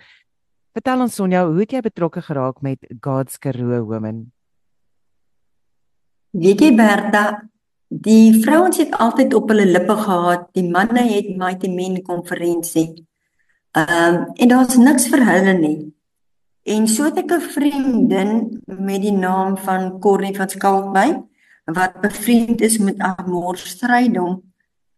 vertel 0.73 1.01
ons 1.01 1.15
Sonja, 1.15 1.45
hoe 1.45 1.59
het 1.59 1.71
jy 1.71 1.81
betrokke 1.81 2.21
geraak 2.21 2.61
met 2.61 2.79
God's 3.01 3.37
Karoo 3.37 3.83
Women? 3.85 4.31
Weet 6.31 6.61
jy 6.61 6.75
Berta, 6.75 7.49
die 7.87 8.41
vrouens 8.43 8.77
het 8.77 8.93
altyd 8.97 9.33
op 9.33 9.49
hulle 9.49 9.65
lippe 9.65 9.95
gehad, 9.95 10.47
die 10.53 10.69
manne 10.69 11.01
het 11.01 11.37
Mighty 11.37 11.69
Men 11.69 12.01
konferensie. 12.03 13.05
Ehm 13.71 14.13
um, 14.13 14.25
en 14.35 14.47
daar's 14.47 14.77
niks 14.77 15.07
vir 15.07 15.25
hulle 15.25 15.53
nie. 15.57 15.93
En 16.63 16.87
so 16.87 17.03
het 17.03 17.17
ek 17.17 17.31
'n 17.31 17.49
vriendin 17.55 18.61
met 18.65 19.01
die 19.01 19.11
naam 19.11 19.57
van 19.57 19.99
Corrie 19.99 20.35
van 20.35 20.49
Skalkwyk 20.49 21.19
wat 21.65 22.01
bevriend 22.01 22.61
is 22.61 22.77
met 22.77 22.97
Amor 22.97 23.57
Strydom 23.57 24.41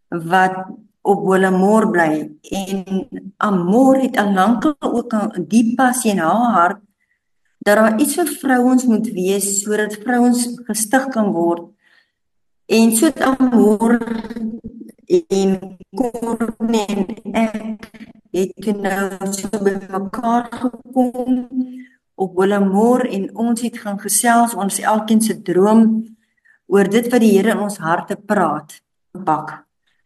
wat 0.08 0.66
op 1.02 1.26
Willemor 1.26 1.90
bly 1.90 2.30
en 2.42 3.08
Amor 3.36 3.96
het 4.00 4.16
al 4.16 4.32
lank 4.32 4.74
ook 4.78 5.12
'n 5.14 5.44
diep 5.48 5.76
passie 5.76 6.10
in 6.10 6.18
haar 6.18 6.52
hart 6.52 6.80
dat 7.58 7.76
daar 7.76 8.00
iets 8.00 8.14
vir 8.14 8.26
vrouens 8.26 8.84
moet 8.84 9.08
wees 9.10 9.62
sodat 9.62 9.98
vrouens 10.04 10.60
gestig 10.66 11.08
kan 11.08 11.32
word. 11.32 11.62
En 12.66 12.96
so 12.96 13.06
het 13.06 13.20
Amor 13.20 13.98
en 15.06 15.76
Corne 15.94 16.86
en 16.86 17.06
ek 17.32 18.15
het 18.36 18.80
nou 18.80 19.32
so 19.32 19.48
by 19.64 19.76
mekaar 19.88 20.48
gekom 20.52 21.46
op 22.16 22.36
Willemor 22.36 23.06
en 23.08 23.30
ons 23.36 23.62
het 23.64 23.78
gaan 23.80 23.98
gesels 24.00 24.54
ons 24.54 24.80
elkeen 24.80 25.22
se 25.24 25.38
droom 25.42 26.04
oor 26.66 26.88
dit 26.90 27.08
wat 27.12 27.22
die 27.22 27.32
Here 27.36 27.54
in 27.54 27.62
ons 27.64 27.78
harte 27.80 28.16
praat. 28.16 28.80
Pak. 29.24 29.54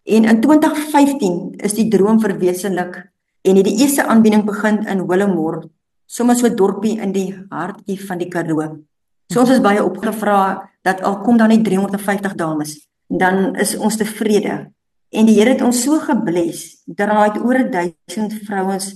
En 0.07 0.25
in 0.25 0.41
2015 0.41 1.59
is 1.59 1.75
die 1.75 1.89
droom 1.91 2.21
verwesenlik 2.23 3.01
en 3.43 3.57
het 3.57 3.67
die 3.67 3.79
eerste 3.83 4.07
aanbieding 4.07 4.45
begin 4.47 4.85
in 4.87 5.07
Willemor, 5.09 5.65
sommer 6.07 6.37
so 6.37 6.47
'n 6.47 6.57
dorpie 6.57 7.01
in 7.01 7.13
die 7.13 7.35
hartjie 7.49 7.99
van 8.07 8.19
die 8.19 8.29
Karoo. 8.29 8.85
So 9.33 9.41
ons 9.41 9.51
is 9.51 9.61
baie 9.61 9.85
opgevra 9.85 10.71
dat 10.83 11.03
al 11.03 11.21
kom 11.21 11.37
dan 11.37 11.49
net 11.49 11.65
350 11.65 12.35
dames, 12.35 12.89
dan 13.09 13.57
is 13.57 13.77
ons 13.77 13.97
tevrede. 13.97 14.73
En 15.11 15.27
die 15.27 15.35
Here 15.41 15.57
het 15.57 15.63
ons 15.67 15.83
so 15.83 15.99
gebless 15.99 16.83
dat 16.87 17.09
daar 17.11 17.31
uit 17.31 17.39
oor 17.43 17.71
1000 17.71 18.35
vrouens 18.47 18.93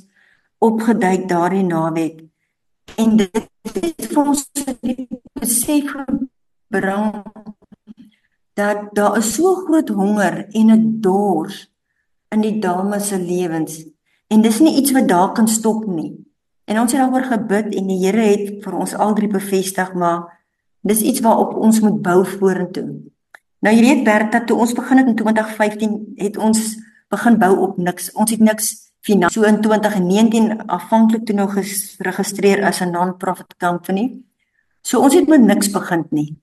opgeduik 0.58 1.28
daardie 1.28 1.64
naweek. 1.66 2.22
En 2.96 3.16
dit 3.16 3.48
het 3.72 4.06
vir 4.12 4.22
ons 4.22 4.44
die 4.80 5.08
besef 5.40 5.90
gebring 5.90 7.22
dat 8.54 8.92
daar 8.94 9.18
is 9.18 9.32
so 9.34 9.54
groot 9.66 9.90
honger 9.90 10.46
en 10.54 10.70
'n 10.70 11.00
dors 11.00 11.66
in 12.30 12.40
die 12.40 12.58
dames 12.58 13.08
se 13.08 13.18
lewens 13.18 13.82
en 14.28 14.42
dis 14.42 14.60
nie 14.60 14.76
iets 14.76 14.92
wat 14.92 15.08
daar 15.08 15.32
kan 15.32 15.48
stop 15.48 15.86
nie. 15.86 16.14
En 16.64 16.80
ons 16.80 16.92
het 16.92 17.00
daaroor 17.00 17.24
gebid 17.24 17.74
en 17.74 17.86
die 17.86 17.98
Here 18.06 18.22
het 18.22 18.62
vir 18.64 18.74
ons 18.74 18.94
al 18.94 19.14
drie 19.14 19.28
bevestig 19.28 19.92
maar 19.94 20.40
dis 20.80 21.00
iets 21.00 21.20
waarop 21.20 21.54
ons 21.56 21.80
moet 21.80 22.02
bou 22.02 22.24
vorentoe. 22.24 23.13
Nou 23.64 23.72
jy 23.72 23.80
weet 23.80 24.02
Bertha, 24.04 24.42
toe 24.44 24.58
ons 24.60 24.74
begin 24.76 25.00
het 25.00 25.06
in 25.08 25.16
2015 25.16 25.92
het 26.20 26.36
ons 26.36 26.58
begin 27.12 27.38
bou 27.40 27.52
op 27.64 27.78
niks. 27.80 28.10
Ons 28.12 28.34
het 28.34 28.42
niks 28.44 28.72
finansiëel 29.04 29.44
so 29.44 29.48
in 29.48 29.60
2019 29.64 30.66
afhanklik 30.72 31.24
toe 31.24 31.36
nou 31.36 31.46
geregistreer 31.48 32.64
as 32.64 32.80
'n 32.80 32.92
non-profit 32.92 33.56
company. 33.56 34.20
So 34.82 35.00
ons 35.00 35.14
het 35.14 35.28
met 35.28 35.40
niks 35.40 35.70
begin 35.70 36.04
nie. 36.10 36.36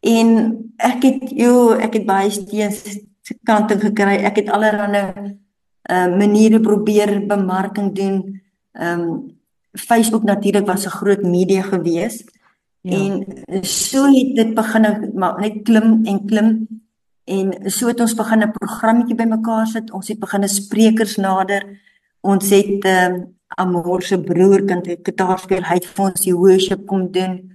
En 0.00 0.72
ek 0.76 1.02
het 1.02 1.30
jo, 1.30 1.72
ek 1.72 1.92
het 1.92 2.06
baie 2.06 2.30
steeds 2.30 2.98
se 3.22 3.34
kante 3.44 3.78
gekry. 3.78 4.16
Ek 4.24 4.36
het 4.36 4.48
allerlei 4.48 5.36
uh 5.90 6.06
maniere 6.16 6.60
probeer 6.60 7.26
bemarking 7.26 7.94
doen. 7.94 8.40
Ehm 8.72 9.00
um, 9.00 9.36
Facebook 9.72 10.22
natuurlik 10.22 10.66
was 10.66 10.86
'n 10.86 10.96
groot 11.00 11.22
media 11.22 11.62
gewees. 11.62 12.24
Ja. 12.88 12.96
En 12.96 13.64
so 13.64 14.04
het 14.06 14.36
dit 14.36 14.54
begin 14.54 15.12
maar 15.14 15.40
net 15.40 15.62
klim 15.62 16.04
en 16.04 16.24
klim 16.26 16.68
en 17.24 17.70
so 17.70 17.86
het 17.86 18.00
ons 18.00 18.14
begin 18.14 18.42
'n 18.42 18.52
programmetjie 18.52 19.14
bymekaar 19.14 19.66
sit. 19.66 19.92
Ons 19.92 20.08
het 20.08 20.18
begin 20.18 20.48
sprekers 20.48 21.16
nader. 21.16 21.62
Ons 22.20 22.50
het 22.50 22.84
ehm 22.84 23.14
um, 23.14 23.36
Amor 23.56 24.02
se 24.02 24.20
broer 24.20 24.64
kan 24.64 24.82
dit 24.82 24.98
gitaar 25.02 25.38
speel. 25.38 25.62
Hy 25.62 25.74
het 25.74 25.86
vir 25.86 26.04
ons 26.04 26.20
die 26.20 26.34
worship 26.34 26.86
kom 26.86 27.10
doen. 27.10 27.52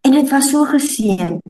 En 0.00 0.10
dit 0.10 0.30
was 0.30 0.50
so 0.50 0.64
geseën. 0.64 1.40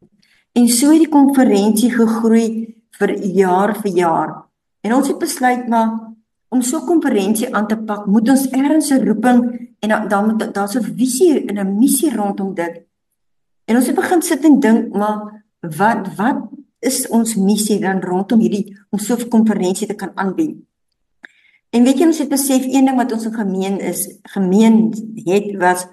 En 0.52 0.68
so 0.68 0.90
het 0.90 0.98
die 0.98 1.08
konferensie 1.08 1.90
gegroei 1.90 2.74
vir 2.98 3.12
jaar 3.24 3.76
vir 3.76 3.92
jaar. 3.92 4.30
En 4.80 4.94
ons 4.94 5.08
het 5.08 5.18
besluit 5.18 5.68
maar 5.68 6.14
om 6.48 6.62
so 6.62 6.78
'n 6.78 6.86
konferensie 6.86 7.54
aan 7.54 7.66
te 7.66 7.76
pak, 7.76 8.06
moet 8.06 8.28
ons 8.28 8.48
ergens 8.50 8.90
'n 8.90 9.06
roeping 9.06 9.70
en 9.80 10.08
dan 10.08 10.26
moet 10.26 10.54
daar's 10.54 10.76
'n 10.76 10.94
visie 10.96 11.46
en 11.46 11.58
'n 11.58 11.78
missie 11.78 12.16
rondom 12.16 12.54
dit. 12.54 12.86
En 13.66 13.76
ons 13.76 13.86
het 13.86 13.98
begin 13.98 14.22
sit 14.22 14.44
en 14.46 14.60
dink, 14.62 14.94
maar 14.94 15.44
wat 15.76 16.14
wat 16.18 16.46
is 16.86 17.02
ons 17.10 17.34
missie 17.34 17.80
dan 17.82 18.00
rondom 18.04 18.40
hierdie 18.40 18.76
om 18.90 18.98
so 18.98 19.16
'n 19.16 19.28
konferensie 19.28 19.86
te 19.86 19.94
kan 19.94 20.12
aanbied? 20.14 20.56
En 21.70 21.84
weet 21.84 21.98
jy 21.98 22.06
ons 22.06 22.18
het 22.18 22.28
besef 22.28 22.64
een 22.64 22.86
ding 22.86 22.96
wat 22.96 23.12
ons 23.12 23.26
in 23.26 23.34
gemeen 23.34 23.80
is, 23.80 24.06
gemeen 24.22 24.94
het 25.24 25.56
was 25.56 25.86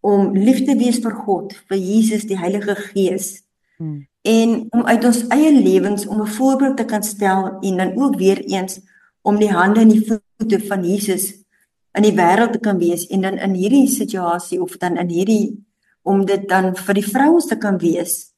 om 0.00 0.32
lief 0.32 0.64
te 0.64 0.76
wees 0.76 0.98
vir 0.98 1.14
God, 1.14 1.52
vir 1.68 1.76
Jesus, 1.76 2.24
die 2.24 2.38
Heilige 2.38 2.74
Gees. 2.74 3.42
Hmm. 3.76 4.08
En 4.22 4.66
om 4.70 4.84
uit 4.84 5.04
ons 5.04 5.26
eie 5.28 5.52
lewens 5.52 6.06
om 6.06 6.20
'n 6.20 6.26
voorbeeld 6.26 6.76
te 6.76 6.84
kan 6.84 7.02
stel 7.02 7.60
en 7.60 7.76
dan 7.76 7.96
ook 7.96 8.16
weer 8.16 8.40
eens 8.44 8.80
om 9.22 9.38
die 9.38 9.52
hande 9.52 9.80
en 9.80 9.88
die 9.88 10.06
voete 10.06 10.60
van 10.66 10.84
Jesus 10.84 11.44
in 11.92 12.02
die 12.02 12.14
wêreld 12.14 12.52
te 12.52 12.58
kan 12.58 12.78
wees 12.78 13.06
en 13.06 13.20
dan 13.20 13.38
in 13.38 13.54
hierdie 13.54 13.88
situasie 13.88 14.60
of 14.62 14.76
dan 14.76 14.96
in 14.96 15.08
hierdie 15.08 15.66
om 16.10 16.24
dit 16.26 16.42
dan 16.50 16.72
vir 16.76 16.98
die 16.98 17.06
vrouens 17.06 17.46
te 17.46 17.58
kan 17.60 17.78
wees. 17.78 18.30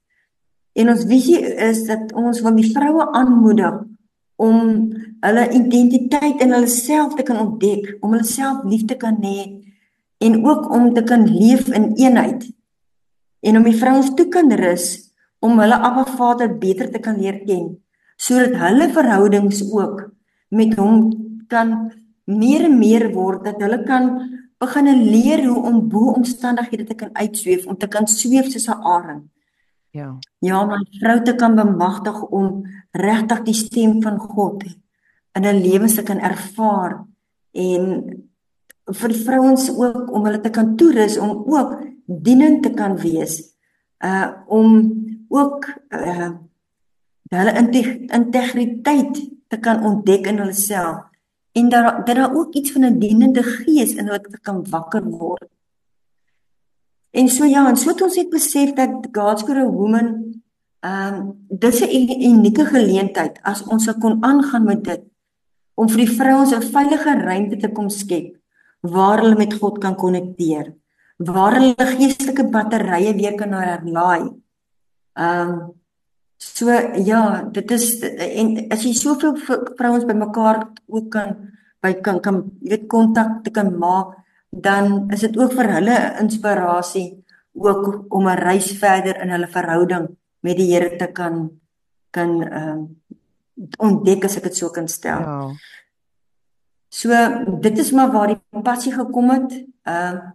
En 0.77 0.93
ons 0.93 1.07
visie 1.09 1.41
is 1.41 1.85
dat 1.89 2.13
ons 2.17 2.41
wil 2.45 2.55
die 2.57 2.71
vroue 2.73 3.09
aanmoedig 3.17 3.81
om 4.43 4.59
hulle 5.23 5.45
identiteit 5.55 6.41
in 6.43 6.55
hulle 6.55 6.71
self 6.71 7.15
te 7.19 7.25
kan 7.27 7.39
ontdek, 7.43 7.97
om 8.03 8.15
hulle 8.15 8.27
self 8.27 8.65
lief 8.69 8.87
te 8.91 8.99
kan 8.99 9.21
hê 9.23 9.63
en 10.23 10.39
ook 10.47 10.69
om 10.75 10.91
te 10.95 11.03
kan 11.07 11.25
leef 11.27 11.69
in 11.75 11.93
eenheid. 11.99 12.47
En 13.43 13.59
om 13.59 13.65
die 13.67 13.79
vrouens 13.79 14.13
toe 14.19 14.29
kan 14.31 14.53
rus 14.59 14.87
om 15.43 15.59
hulle 15.59 15.79
Abba 15.83 16.05
Vader 16.07 16.53
beter 16.59 16.91
te 16.93 17.01
kan 17.03 17.19
leer 17.19 17.41
ken, 17.47 17.73
sodat 18.17 18.55
hulle 18.61 18.87
verhoudings 18.95 19.65
ook 19.67 20.05
met 20.55 20.77
hom 20.79 21.09
kan 21.51 21.91
meer 22.31 22.69
en 22.69 22.79
meer 22.79 23.09
word 23.15 23.43
dat 23.49 23.59
hulle 23.63 23.81
kan 23.89 24.13
begin 24.63 24.89
leer 25.11 25.43
hoe 25.47 25.63
om 25.67 25.89
bo 25.89 26.13
omstandighede 26.17 26.85
te 26.85 26.95
kan 26.95 27.11
uitsweef, 27.13 27.67
om 27.67 27.79
te 27.79 27.89
kan 27.91 28.07
sweef 28.07 28.51
soos 28.51 28.69
'n 28.69 28.83
arend. 28.97 29.25
Ja. 29.91 30.19
Ja, 30.39 30.65
my 30.65 30.81
vrou 31.01 31.23
te 31.23 31.35
kan 31.35 31.55
bemagtig 31.55 32.23
om 32.23 32.63
regtig 32.91 33.43
die 33.43 33.55
stem 33.55 34.03
van 34.03 34.19
God 34.19 34.65
in 35.35 35.45
'n 35.45 35.63
lewens 35.63 35.95
te 35.95 36.03
kan 36.03 36.19
ervaar 36.19 37.05
en 37.53 37.83
vir 38.85 39.13
vrouens 39.15 39.71
ook 39.71 40.13
om 40.13 40.25
hulle 40.25 40.41
te 40.41 40.51
kan 40.51 40.77
toerus 40.77 41.19
om 41.19 41.45
ook 41.47 41.83
dienend 42.07 42.63
te 42.63 42.71
kan 42.71 42.97
wees. 42.97 43.55
Uh 44.05 44.31
om 44.47 44.93
ook 45.29 45.67
uh 45.89 46.31
hulle 47.33 47.53
integriteit 48.13 49.31
te 49.49 49.57
kan 49.57 49.85
ontdek 49.85 50.27
in 50.27 50.39
hulle 50.39 50.53
self 50.53 51.12
en 51.53 51.69
dat 51.69 52.07
dat 52.07 52.17
daar 52.17 52.35
ook 52.35 52.55
iets 52.55 52.73
van 52.73 52.85
'n 52.85 52.99
dienende 52.99 53.43
gees 53.43 53.95
in 53.95 54.07
hulle 54.07 54.39
kan 54.43 54.65
wakker 54.71 55.05
word. 55.05 55.49
En 57.11 57.29
so 57.29 57.45
ja, 57.45 57.69
en 57.69 57.77
so 57.77 57.89
het 57.89 58.03
ons 58.03 58.17
het 58.17 58.31
besef 58.31 58.73
dat 58.73 59.09
God's 59.13 59.43
got 59.43 59.57
a 59.57 59.65
woman 59.65 60.41
ehm 60.81 61.15
um, 61.15 61.47
dis 61.49 61.81
'n 61.81 62.23
unieke 62.33 62.65
geleentheid 62.65 63.39
as 63.43 63.65
ons 63.65 63.85
sou 63.85 63.99
kon 63.99 64.25
aangaan 64.25 64.65
met 64.65 64.85
dit 64.85 65.03
om 65.75 65.89
vir 65.89 65.97
die 65.97 66.17
vrouens 66.17 66.53
'n 66.53 66.63
veilige 66.63 67.13
ruimte 67.19 67.57
te 67.57 67.69
kom 67.69 67.89
skep 67.89 68.37
waar 68.81 69.21
hulle 69.23 69.37
met 69.37 69.55
God 69.55 69.79
kan 69.79 69.95
konnekteer, 69.95 70.75
waar 71.17 71.55
hulle 71.55 71.75
geestelike 71.77 72.49
batterye 72.51 73.15
weer 73.15 73.35
kan 73.35 73.53
herlaai. 73.53 74.31
Ehm 75.13 75.49
um, 75.49 75.82
so 76.43 76.71
ja, 77.07 77.43
dit 77.55 77.71
is 77.71 77.87
en 78.03 78.57
as 78.75 78.83
jy 78.83 78.93
soveel 78.99 79.37
vrouens 79.79 80.07
bymekaar 80.09 80.65
ook 80.91 81.11
kan 81.11 81.37
by 81.83 81.95
kan 82.03 82.21
kan 82.23 82.43
weet 82.61 82.89
kontak 82.91 83.43
te 83.45 83.51
kan 83.51 83.71
maak 83.79 84.19
dan 84.51 85.11
is 85.11 85.21
dit 85.21 85.39
ook 85.39 85.55
vir 85.59 85.69
hulle 85.79 85.97
'n 85.99 86.19
inspirasie 86.25 87.25
ook 87.55 88.05
om 88.09 88.29
'n 88.29 88.43
reis 88.49 88.71
verder 88.79 89.21
in 89.23 89.31
hulle 89.31 89.47
verhouding 89.47 90.09
met 90.41 90.57
die 90.57 90.73
Here 90.73 90.97
te 90.97 91.07
kan 91.07 91.51
kan 92.11 92.43
ehm 92.43 92.69
um, 92.69 92.81
ontdek 93.79 94.25
as 94.25 94.37
ek 94.37 94.43
dit 94.43 94.57
so 94.57 94.71
kan 94.71 94.89
stel. 94.89 95.21
Ja. 95.21 95.51
So 96.89 97.09
dit 97.61 97.79
is 97.79 97.93
maar 97.93 98.11
waar 98.13 98.27
die 98.27 98.63
passie 98.63 98.93
gekom 98.93 99.31
het. 99.31 99.53
Ehm 99.83 100.17
uh, 100.17 100.31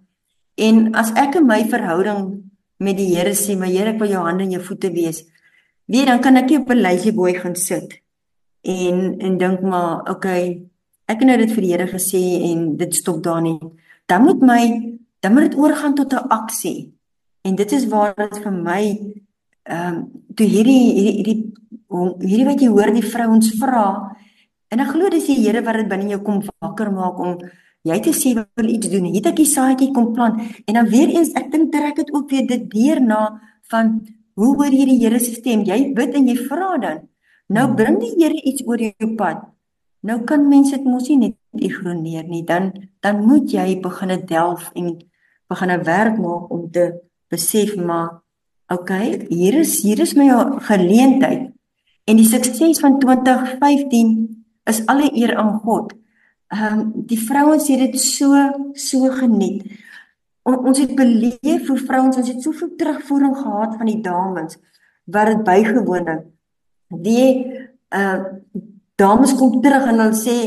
en 0.55 0.95
as 0.95 1.11
ek 1.13 1.35
in 1.35 1.45
my 1.45 1.65
verhouding 1.69 2.51
met 2.77 2.97
die 2.97 3.15
Here 3.15 3.33
sê, 3.33 3.57
"My 3.57 3.69
Here, 3.69 3.89
ek 3.89 3.99
wil 3.99 4.09
jou 4.09 4.23
hande 4.25 4.43
en 4.43 4.51
jou 4.51 4.63
voete 4.63 4.91
wees." 4.91 5.23
Wie 5.87 6.05
dan 6.05 6.21
kan 6.21 6.35
ek 6.37 6.49
nie 6.49 6.59
op 6.59 6.69
'n 6.69 6.81
lazy 6.81 7.11
boy 7.11 7.33
gaan 7.33 7.55
sit 7.55 8.01
en 8.61 9.19
en 9.19 9.37
dink 9.37 9.61
maar, 9.61 10.09
okay, 10.09 10.67
ek 11.07 11.19
het 11.19 11.27
nou 11.27 11.37
dit 11.37 11.51
vir 11.51 11.61
die 11.61 11.71
Here 11.71 11.87
gesê 11.87 12.21
en 12.51 12.77
dit 12.77 12.95
stop 12.95 13.23
daar 13.23 13.41
nie 13.41 13.59
dan 14.07 14.23
moet 14.23 14.41
my 14.41 14.63
dan 15.19 15.33
moet 15.33 15.49
dit 15.49 15.57
oorgaan 15.57 15.95
tot 15.95 16.13
'n 16.13 16.27
aksie. 16.27 16.93
En 17.41 17.55
dit 17.55 17.71
is 17.71 17.87
waar 17.87 18.15
dit 18.15 18.37
vir 18.43 18.51
my 18.51 18.83
ehm 19.63 19.95
um, 19.95 20.11
toe 20.35 20.45
hierdie 20.45 20.93
hierdie 20.93 21.15
hierdie 21.19 21.53
hierdie 22.19 22.45
wat 22.45 22.61
jy 22.61 22.67
hoor 22.67 22.91
die 22.93 23.09
vrouens 23.13 23.49
vra 23.59 24.15
en 24.67 24.79
ek 24.79 24.87
glo 24.87 25.09
dis 25.09 25.25
die 25.25 25.41
Here 25.43 25.61
wat 25.61 25.75
dit 25.75 25.87
binne 25.87 26.09
jou 26.09 26.21
kom 26.21 26.41
wakker 26.59 26.91
maak 26.91 27.19
om 27.19 27.37
jy 27.81 27.99
te 27.99 28.13
sê 28.13 28.33
wil 28.33 28.69
iets 28.69 28.89
doen. 28.89 29.13
Het 29.13 29.25
ek 29.25 29.35
die 29.35 29.45
saadjie 29.45 29.91
kom 29.91 30.13
plant 30.13 30.41
en 30.65 30.73
dan 30.73 30.87
weer 30.87 31.09
eens 31.09 31.33
ek 31.33 31.51
dink 31.51 31.71
trek 31.71 31.95
dit 31.95 32.13
ook 32.13 32.29
weer 32.29 32.47
dit 32.47 32.69
deur 32.69 33.01
na 33.01 33.41
van 33.69 34.07
hoe 34.37 34.53
hoor 34.55 34.73
jy 34.73 34.85
die 34.85 34.99
Here 35.01 35.19
se 35.19 35.33
stem? 35.35 35.65
Jy 35.65 35.93
bid 35.97 36.15
en 36.15 36.29
jy 36.29 36.37
vra 36.47 36.75
dan. 36.81 37.05
Nou 37.49 37.67
bring 37.75 37.97
die 38.01 38.13
Here 38.19 38.37
iets 38.37 38.65
oor 38.67 38.81
jou 38.81 39.13
pad. 39.17 39.41
Nou 40.05 40.21
kan 40.29 40.45
mense 40.47 40.75
dit 40.77 40.85
mos 40.85 41.09
nie 41.09 41.17
net 41.17 41.63
ignoreer 41.67 42.27
nie. 42.29 42.43
Dan 42.45 42.71
dan 43.01 43.23
moet 43.25 43.49
jy 43.51 43.79
begin 43.81 44.13
delf 44.29 44.69
en 44.75 44.93
begin 45.49 45.75
werk 45.83 46.17
maak 46.21 46.51
om 46.53 46.69
te 46.71 46.91
besef 47.31 47.75
maar 47.75 48.21
okay, 48.69 49.25
hier 49.29 49.59
is 49.59 49.81
hier 49.81 49.99
is 49.99 50.13
my 50.15 50.27
geleentheid. 50.69 51.51
En 52.07 52.15
die 52.15 52.27
sukses 52.27 52.79
van 52.79 52.99
2015 52.99 54.13
is 54.69 54.85
alle 54.85 55.09
eer 55.15 55.35
aan 55.35 55.59
God. 55.63 55.93
Ehm 56.47 56.79
um, 56.79 56.91
die 57.09 57.19
vrouens 57.19 57.67
het 57.67 57.79
dit 57.79 57.99
so 57.99 58.31
so 58.73 59.09
geniet. 59.11 59.65
On, 60.47 60.57
ons 60.69 60.79
het 60.79 60.95
beleef 60.95 61.67
hoe 61.67 61.77
vrouens 61.79 62.17
ons 62.17 62.29
het 62.31 62.43
soveel 62.43 62.75
terugvoering 62.79 63.35
gehad 63.35 63.75
van 63.75 63.89
die 63.89 64.01
dames 64.01 64.55
wat 65.11 65.31
dit 65.31 65.43
bygewoon 65.47 66.11
het. 66.13 66.27
Die 67.03 67.29
uh 67.95 68.19
dames 68.97 69.35
kom 69.37 69.59
terug 69.61 69.83
en 69.85 69.99
hulle 70.01 70.17
sê 70.17 70.37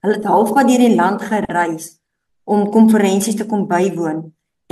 hulle 0.00 0.14
het 0.14 0.24
halfpad 0.24 0.70
deur 0.70 0.80
die 0.80 0.94
land 0.96 1.20
gereis 1.20 1.90
om 2.48 2.70
konferensies 2.72 3.36
te 3.36 3.44
kom 3.46 3.66
bywoon. 3.68 4.22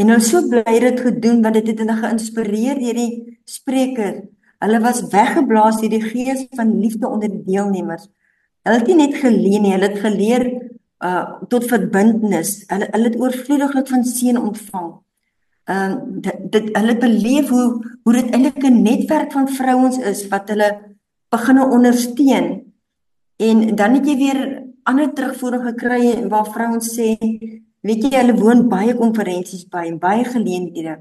En 0.01 0.13
hulle 0.13 0.25
so 0.25 0.41
bly 0.49 0.79
dit 0.85 1.03
gedoen 1.05 1.43
want 1.45 1.59
dit 1.59 1.69
het 1.69 1.83
hulle 1.83 1.97
geïnspireer 1.99 2.81
deur 2.81 3.01
die 3.03 3.11
spreker. 3.45 4.23
Hulle 4.65 4.81
was 4.87 5.03
weggeblaas 5.13 5.83
deur 5.83 5.93
die 5.93 6.07
gees 6.07 6.47
van 6.57 6.73
liefde 6.81 7.11
onder 7.11 7.29
die 7.29 7.45
deelnemers. 7.51 8.09
Hulle 8.65 8.81
het 8.81 8.89
nie 8.89 8.99
net 9.03 9.19
geleen 9.21 9.67
nie, 9.67 9.75
hulle 9.77 9.91
het 9.91 10.01
geleer 10.07 10.47
uh 11.05 11.43
tot 11.49 11.65
verbintenis. 11.65 12.65
Hulle 12.67 12.89
hulle 12.91 13.11
het 13.11 13.21
oorvloediglik 13.21 13.89
van 13.89 14.05
seën 14.05 14.39
ontvang. 14.39 14.89
Ehm 15.65 15.93
uh, 15.93 15.99
dit, 16.27 16.39
dit 16.51 16.77
hulle 16.77 16.97
beleef 16.97 17.49
hoe 17.49 17.69
hoe 18.03 18.13
dit 18.13 18.31
eintlik 18.31 18.65
'n 18.65 18.83
netwerk 18.83 19.33
van 19.33 19.49
vrouens 19.49 19.99
is 19.99 20.29
wat 20.29 20.49
hulle 20.49 20.97
begine 21.29 21.65
ondersteun 21.67 22.69
En 23.39 23.75
dan 23.75 23.95
het 23.95 24.07
jy 24.07 24.17
weer 24.19 24.39
ander 24.83 25.13
terugvoering 25.15 25.63
gekry 25.69 26.27
waar 26.29 26.49
vrouens 26.51 26.89
sê, 26.91 27.13
weet 27.87 28.03
jy, 28.03 28.11
hulle 28.17 28.35
woon 28.35 28.65
baie 28.71 28.97
konferensies 28.99 29.69
by 29.71 29.85
en 29.93 30.01
baie 30.03 30.25
geleenthede. 30.27 30.97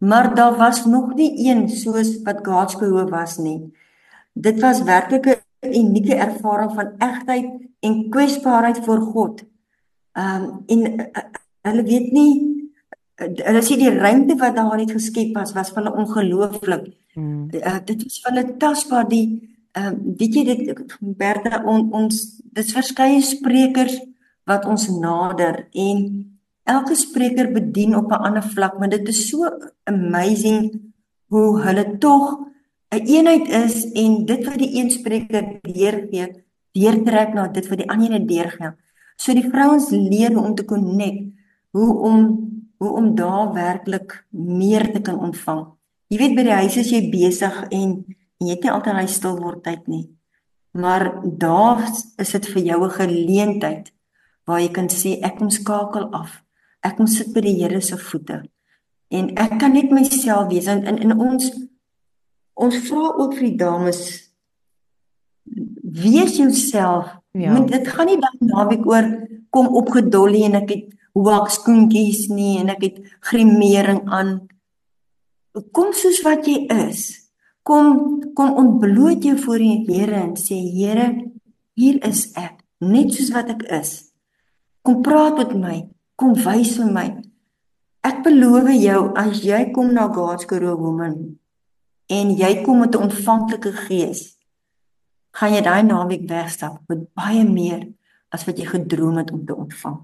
Maar 0.00 0.30
daar 0.34 0.56
was 0.56 0.86
nog 0.86 1.12
nie 1.18 1.28
een 1.44 1.66
soos 1.68 2.14
wat 2.24 2.40
God's 2.46 2.78
gehoof 2.80 3.10
was 3.12 3.36
nie. 3.36 3.58
Dit 4.32 4.60
was 4.64 4.80
werklik 4.82 5.26
'n 5.26 5.40
unieke 5.62 6.14
ervaring 6.14 6.72
van 6.74 6.92
egtheid 6.98 7.50
en 7.80 8.08
kwesbaarheid 8.10 8.78
voor 8.84 9.00
God. 9.00 9.44
Ehm 10.12 10.44
um, 10.44 10.62
en 10.66 11.00
uh, 11.00 11.26
hulle 11.68 11.82
weet 11.82 12.12
nie 12.12 12.32
hulle 13.18 13.62
sê 13.66 13.76
die 13.76 13.90
ruimte 13.90 14.36
wat 14.38 14.54
daar 14.56 14.76
net 14.78 14.92
geskep 14.94 15.34
was 15.34 15.52
was 15.52 15.70
vir 15.74 15.82
hulle 15.82 15.96
ongelooflik. 16.04 16.90
Hmm. 17.14 17.48
Uh, 17.52 17.78
dit 17.84 18.02
was 18.04 18.20
vir 18.22 18.32
hulle 18.32 18.56
tasbaar 18.56 19.08
die 19.08 19.26
Ehm 19.78 19.94
uh, 19.94 20.14
weet 20.18 20.34
jy 20.34 20.44
dit 20.48 20.94
Bertha 21.20 21.60
on, 21.68 21.90
ons 21.92 22.16
dis 22.56 22.72
verskeie 22.72 23.20
sprekers 23.22 23.98
wat 24.48 24.64
ons 24.66 24.88
nader 24.88 25.66
en 25.76 25.98
elke 26.68 26.96
spreker 26.96 27.50
bedien 27.52 27.94
op 27.96 28.10
'n 28.10 28.24
ander 28.28 28.42
vlak, 28.42 28.78
maar 28.78 28.88
dit 28.88 29.08
is 29.08 29.28
so 29.28 29.44
amazing 29.84 30.92
hoe 31.28 31.60
hulle 31.62 31.98
tog 31.98 32.48
'n 32.90 33.06
eenheid 33.06 33.48
is 33.48 33.84
en 33.92 34.24
dit 34.24 34.44
wat 34.46 34.58
die 34.58 34.72
een 34.80 34.90
spreker 34.90 35.58
deurgee, 35.62 36.44
deurtrek 36.72 37.34
na 37.34 37.48
dit 37.48 37.68
wat 37.68 37.78
die 37.78 37.88
ander 37.88 38.12
ene 38.12 38.26
deurgee. 38.26 38.72
So 39.16 39.34
die 39.34 39.48
vrouens 39.50 39.90
leer 39.90 40.38
om 40.38 40.54
te 40.54 40.64
connect, 40.64 41.34
hoe 41.70 41.98
om 41.98 42.46
hoe 42.78 42.92
om 42.94 43.14
daar 43.14 43.52
werklik 43.52 44.24
meer 44.30 44.92
te 44.92 45.00
kan 45.00 45.18
ontvang. 45.18 45.64
Jy 46.08 46.18
weet 46.18 46.36
by 46.36 46.44
die 46.46 46.58
huis 46.60 46.76
is 46.78 46.92
jy 46.94 47.00
besig 47.10 47.56
en, 47.74 48.04
en 48.38 48.46
jy 48.46 48.54
het 48.54 48.62
nie 48.62 48.70
altyd 48.70 48.94
daai 48.94 49.10
stil 49.10 49.34
word 49.42 49.64
tyd 49.64 49.88
nie. 49.90 50.04
Maar 50.78 51.08
daar 51.24 51.82
is 52.22 52.30
dit 52.36 52.46
vir 52.52 52.62
jou 52.62 52.84
'n 52.84 52.98
geleentheid 53.00 53.90
waar 54.46 54.60
jy 54.60 54.70
kan 54.70 54.88
sê 54.88 55.18
ek 55.22 55.38
kom 55.38 55.50
skakel 55.50 56.06
af. 56.14 56.42
Ek 56.80 56.96
kom 56.96 57.06
sit 57.06 57.34
by 57.34 57.40
die 57.40 57.58
Here 57.58 57.80
se 57.80 57.98
voete. 57.98 58.42
En 59.10 59.34
ek 59.36 59.58
kan 59.58 59.72
net 59.72 59.90
myself 59.90 60.48
wees 60.48 60.66
in 60.66 60.86
in 60.86 61.12
ons 61.12 61.50
ons 62.58 62.82
vra 62.88 63.12
ook 63.14 63.38
vir 63.38 63.46
die 63.48 63.60
dames 63.60 64.02
wees 65.98 66.36
jouself 66.36 67.18
Ja. 67.38 67.52
Want 67.52 67.70
dit 67.70 67.88
gaan 67.88 68.06
nie 68.06 68.18
dan 68.18 68.36
naweek 68.50 68.86
oor 68.86 69.06
kom 69.54 69.68
opgedollie 69.78 70.44
en 70.48 70.58
ek 70.62 70.70
het 70.72 70.86
hoek 71.16 71.50
skoentjies 71.52 72.26
nie 72.32 72.58
en 72.62 72.72
ek 72.72 72.82
het 72.82 72.98
grimering 73.30 74.02
aan. 74.10 74.32
Kom 75.74 75.92
soos 75.96 76.18
wat 76.26 76.48
jy 76.48 76.64
is. 76.88 77.30
Kom 77.62 78.18
kom 78.34 78.56
ontbloot 78.56 79.24
jou 79.24 79.36
voor 79.38 79.62
die 79.62 79.84
Here 79.86 80.22
en 80.22 80.36
sê 80.40 80.56
Here, 80.56 81.08
hier 81.78 81.98
is 82.06 82.30
ek, 82.38 82.62
net 82.80 83.12
soos 83.14 83.32
wat 83.34 83.50
ek 83.54 83.66
is. 83.80 84.10
Kom 84.82 85.02
praat 85.02 85.38
met 85.42 85.54
my, 85.54 85.76
kom 86.16 86.34
wys 86.34 86.76
vir 86.78 86.92
my. 86.92 87.08
Ek 88.06 88.22
beloof 88.24 88.70
jou 88.78 89.02
as 89.18 89.42
jy 89.44 89.68
kom 89.74 89.92
na 89.92 90.08
God's 90.08 90.46
Karoo 90.48 90.78
Woman 90.80 91.38
en 92.08 92.34
jy 92.36 92.62
kom 92.64 92.78
met 92.80 92.94
'n 92.94 93.08
ontvanklike 93.08 93.72
gees 93.86 94.38
gaan 95.38 95.54
jy 95.54 95.62
daai 95.62 95.82
naweek 95.82 96.28
wegstap 96.28 96.80
met 96.88 97.06
baie 97.14 97.44
meer 97.44 97.86
as 98.34 98.44
wat 98.48 98.58
jy 98.58 98.66
gedroom 98.66 99.16
het 99.20 99.30
om 99.32 99.44
te 99.46 99.54
ontvang. 99.54 99.98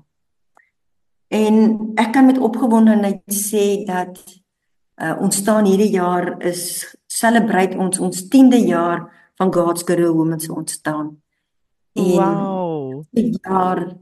En 1.35 1.55
ek 2.01 2.13
kan 2.13 2.27
met 2.27 2.39
opgewondenheid 2.39 3.23
sê 3.29 3.85
dat 3.89 4.21
uh, 5.03 5.17
ons 5.21 5.37
staan 5.37 5.67
hierdie 5.67 5.91
jaar 5.97 6.37
is 6.47 6.85
celebrate 7.11 7.79
ons 7.79 7.99
ons 7.99 8.23
10de 8.31 8.61
jaar 8.69 9.09
van 9.41 9.53
God's 9.53 9.83
Girl 9.83 10.15
Women 10.15 10.41
se 10.41 10.53
ontstaan. 10.55 11.17
En 11.93 12.11
wow. 12.11 13.03
Die 13.11 13.35
jaar 13.43 13.97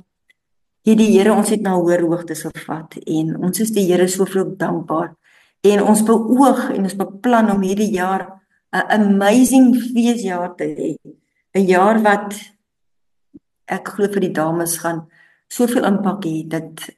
hierdie 0.82 1.10
Here 1.14 1.32
ons 1.32 1.48
het 1.48 1.62
na 1.62 1.76
hoër 1.78 2.04
hoogtes 2.04 2.44
gevat 2.50 2.98
en 3.06 3.36
ons 3.38 3.60
is 3.60 3.72
die 3.72 3.86
Here 3.88 4.08
soveel 4.08 4.54
dankbaar 4.58 5.14
en 5.62 5.82
ons 5.82 6.02
beoog 6.02 6.70
en 6.74 6.82
ons 6.82 6.96
beplan 6.98 7.50
om 7.54 7.62
hierdie 7.62 7.92
jaar 7.94 8.26
'n 8.72 8.84
amazing 9.00 9.76
feesjaar 9.76 10.56
te 10.56 10.64
hê 10.64 10.96
'n 11.54 11.66
jaar 11.66 12.02
wat 12.02 12.34
ek 13.66 13.88
glo 13.88 14.08
vir 14.08 14.20
die 14.20 14.32
dames 14.32 14.78
gaan 14.78 15.06
soveel 15.48 15.84
impak 15.84 16.24
hê 16.24 16.48
dat 16.48 16.90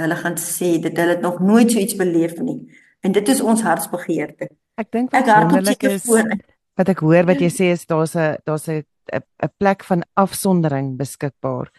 hulle 0.00 0.16
gaan 0.16 0.36
sê 0.36 0.78
dat 0.82 0.96
hulle 0.96 1.20
nog 1.20 1.40
nooit 1.40 1.72
so 1.72 1.78
iets 1.78 1.96
beleef 1.96 2.38
nie. 2.38 2.60
En 3.00 3.12
dit 3.12 3.28
is 3.28 3.40
ons 3.40 3.62
hartsbegeerte. 3.62 4.48
Ek 4.78 4.90
dink 4.94 5.10
wat 5.10 5.26
wonderlik 5.26 5.82
is 5.82 6.04
voor. 6.06 6.30
wat 6.78 6.88
ek 6.88 7.02
hoor 7.02 7.26
wat 7.26 7.40
jy 7.42 7.50
sê 7.50 7.72
is 7.74 7.86
daar's 7.90 8.14
'n 8.14 8.38
daar's 8.46 8.68
'n 8.68 8.84
'n 9.12 9.52
plek 9.58 9.84
van 9.84 10.04
afsondering 10.14 10.96
beskikbaar 10.96 11.70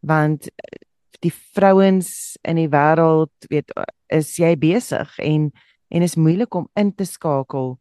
want 0.00 0.48
die 1.20 1.32
vrouens 1.32 2.36
in 2.42 2.56
die 2.56 2.68
wêreld 2.68 3.48
weet 3.50 3.72
is 4.12 4.36
jy 4.38 4.56
besig 4.56 5.18
en 5.18 5.50
en 5.88 6.02
is 6.02 6.16
moeilik 6.16 6.54
om 6.54 6.68
in 6.74 6.94
te 6.94 7.04
skakel 7.04 7.78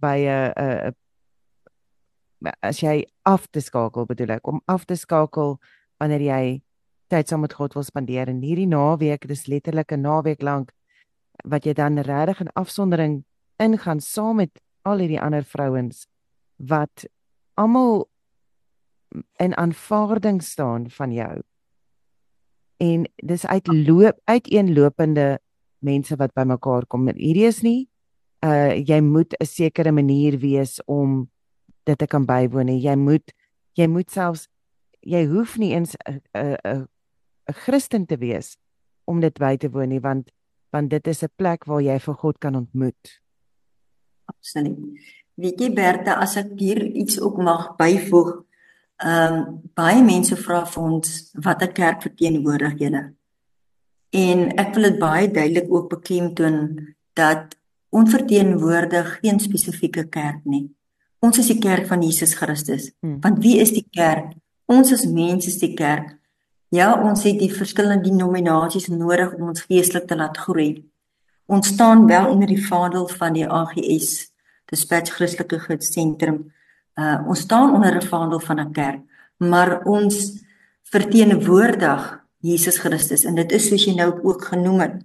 by 0.00 0.16
'n 0.26 0.52
'n 0.56 0.94
as 2.62 2.80
jy 2.82 3.04
af 3.22 3.46
te 3.50 3.60
skakel 3.60 4.06
bedoel 4.06 4.30
ek 4.36 4.46
om 4.46 4.60
af 4.66 4.84
te 4.84 4.96
skakel 4.96 5.58
wanneer 5.98 6.22
jy 6.22 6.62
tyd 7.08 7.28
saam 7.28 7.40
met 7.40 7.54
God 7.56 7.74
wil 7.74 7.82
spandeer. 7.82 8.28
En 8.28 8.42
hierdie 8.44 8.68
naweek 8.68 9.26
dis 9.28 9.46
letterlik 9.46 9.92
'n 9.92 10.00
naweek 10.00 10.42
lank 10.42 10.72
wat 11.44 11.64
jy 11.64 11.72
dan 11.72 11.98
regtig 11.98 12.40
in 12.40 12.52
afsondering 12.54 13.24
ingaan 13.58 14.00
saam 14.00 14.36
met 14.36 14.60
al 14.82 14.98
hierdie 14.98 15.20
ander 15.20 15.44
vrouens 15.44 16.06
wat 16.56 17.06
almal 17.54 18.08
in 19.38 19.56
aanvaarding 19.56 20.42
staan 20.42 20.90
van 20.90 21.12
jou 21.12 21.42
en 22.78 23.06
dis 23.16 23.46
uitloop 23.46 24.20
uiteenlopende 24.24 25.38
mense 25.78 26.16
wat 26.16 26.34
bymekaar 26.34 26.86
kom 26.86 27.08
hierdie 27.08 27.46
is 27.46 27.62
nie 27.62 27.88
uh 28.46 28.74
jy 28.76 29.00
moet 29.00 29.34
'n 29.40 29.46
sekere 29.46 29.92
manier 29.92 30.38
wees 30.38 30.80
om 30.86 31.30
dit 31.84 31.98
te 31.98 32.06
kan 32.06 32.26
bywoon 32.26 32.66
nie. 32.66 32.80
Jy 32.80 32.96
moet 32.96 33.32
jy 33.74 33.86
moet 33.86 34.10
selfs 34.10 34.48
jy 35.00 35.26
hoef 35.26 35.56
nie 35.58 35.72
eens 35.72 35.96
'n 36.06 36.20
'n 36.34 36.56
'n 37.48 37.54
Christen 37.64 38.06
te 38.06 38.16
wees 38.16 38.56
om 39.06 39.20
dit 39.20 39.38
by 39.38 39.56
te 39.56 39.70
woon 39.70 39.88
nie 39.88 40.00
want 40.00 40.30
want 40.72 40.90
dit 40.90 41.06
is 41.06 41.22
'n 41.22 41.32
plek 41.36 41.64
waar 41.64 41.82
jy 41.82 41.98
vir 41.98 42.14
God 42.14 42.38
kan 42.38 42.54
ontmoet. 42.54 43.20
Absoluut. 44.24 44.78
Weet 45.34 45.60
jy 45.60 45.72
Bertha, 45.72 46.20
as 46.20 46.36
ek 46.36 46.58
hier 46.58 46.82
iets 46.82 47.20
ook 47.20 47.36
mag 47.36 47.76
byvoeg, 47.76 48.44
ehm 48.98 49.34
um, 49.34 49.60
baie 49.78 50.02
mense 50.02 50.36
vra 50.36 50.64
vir 50.66 50.82
ons 50.82 51.30
watter 51.44 51.70
kerk 51.72 52.02
verteenwoordig 52.02 52.78
julle? 52.82 53.02
En 54.10 54.48
ek 54.58 54.74
wil 54.74 54.88
dit 54.88 54.98
baie 54.98 55.30
duidelik 55.30 55.70
ook 55.70 55.88
beklemtoon 55.92 56.58
dat 57.14 57.56
onverteenwoordig 57.94 59.18
geen 59.22 59.40
spesifieke 59.40 60.08
kerk 60.08 60.44
nie. 60.44 60.66
Ons 61.18 61.38
is 61.38 61.50
die 61.50 61.58
kerk 61.58 61.86
van 61.86 62.02
Jesus 62.02 62.34
Christus. 62.34 62.92
Hmm. 63.00 63.20
Want 63.20 63.42
wie 63.42 63.58
is 63.58 63.72
die 63.74 63.86
kerk? 63.90 64.34
Ons 64.66 64.92
as 64.92 65.06
mense 65.06 65.48
is 65.48 65.58
die 65.58 65.74
kerk. 65.74 66.16
Ja, 66.74 66.92
ons 67.00 67.22
het 67.24 67.38
die 67.40 67.52
verskillende 67.52 68.10
denominasies 68.10 68.90
nodig 68.92 69.32
om 69.38 69.48
ons 69.48 69.64
geestelik 69.64 70.06
te 70.08 70.16
laat 70.16 70.36
groei. 70.36 70.84
Ons 71.48 71.70
staan 71.72 72.06
wel 72.06 72.28
onder 72.28 72.50
die 72.50 72.60
vaandel 72.60 73.08
van 73.08 73.32
die 73.32 73.46
AGS, 73.48 74.28
Dispatch 74.68 75.14
Christelike 75.16 75.58
Gidsentrum. 75.64 76.52
Uh 76.98 77.18
ons 77.30 77.40
staan 77.46 77.74
onder 77.74 77.94
'n 77.94 78.06
vaandel 78.06 78.40
van 78.40 78.60
'n 78.60 78.72
kerk, 78.72 79.00
maar 79.36 79.84
ons 79.84 80.42
verteenwoordig 80.82 82.24
Jesus 82.40 82.78
Christus 82.78 83.24
en 83.24 83.34
dit 83.34 83.52
is 83.52 83.68
soos 83.68 83.84
jy 83.84 83.94
nou 83.94 84.10
ook 84.22 84.44
genoem 84.44 84.80
het. 84.80 84.96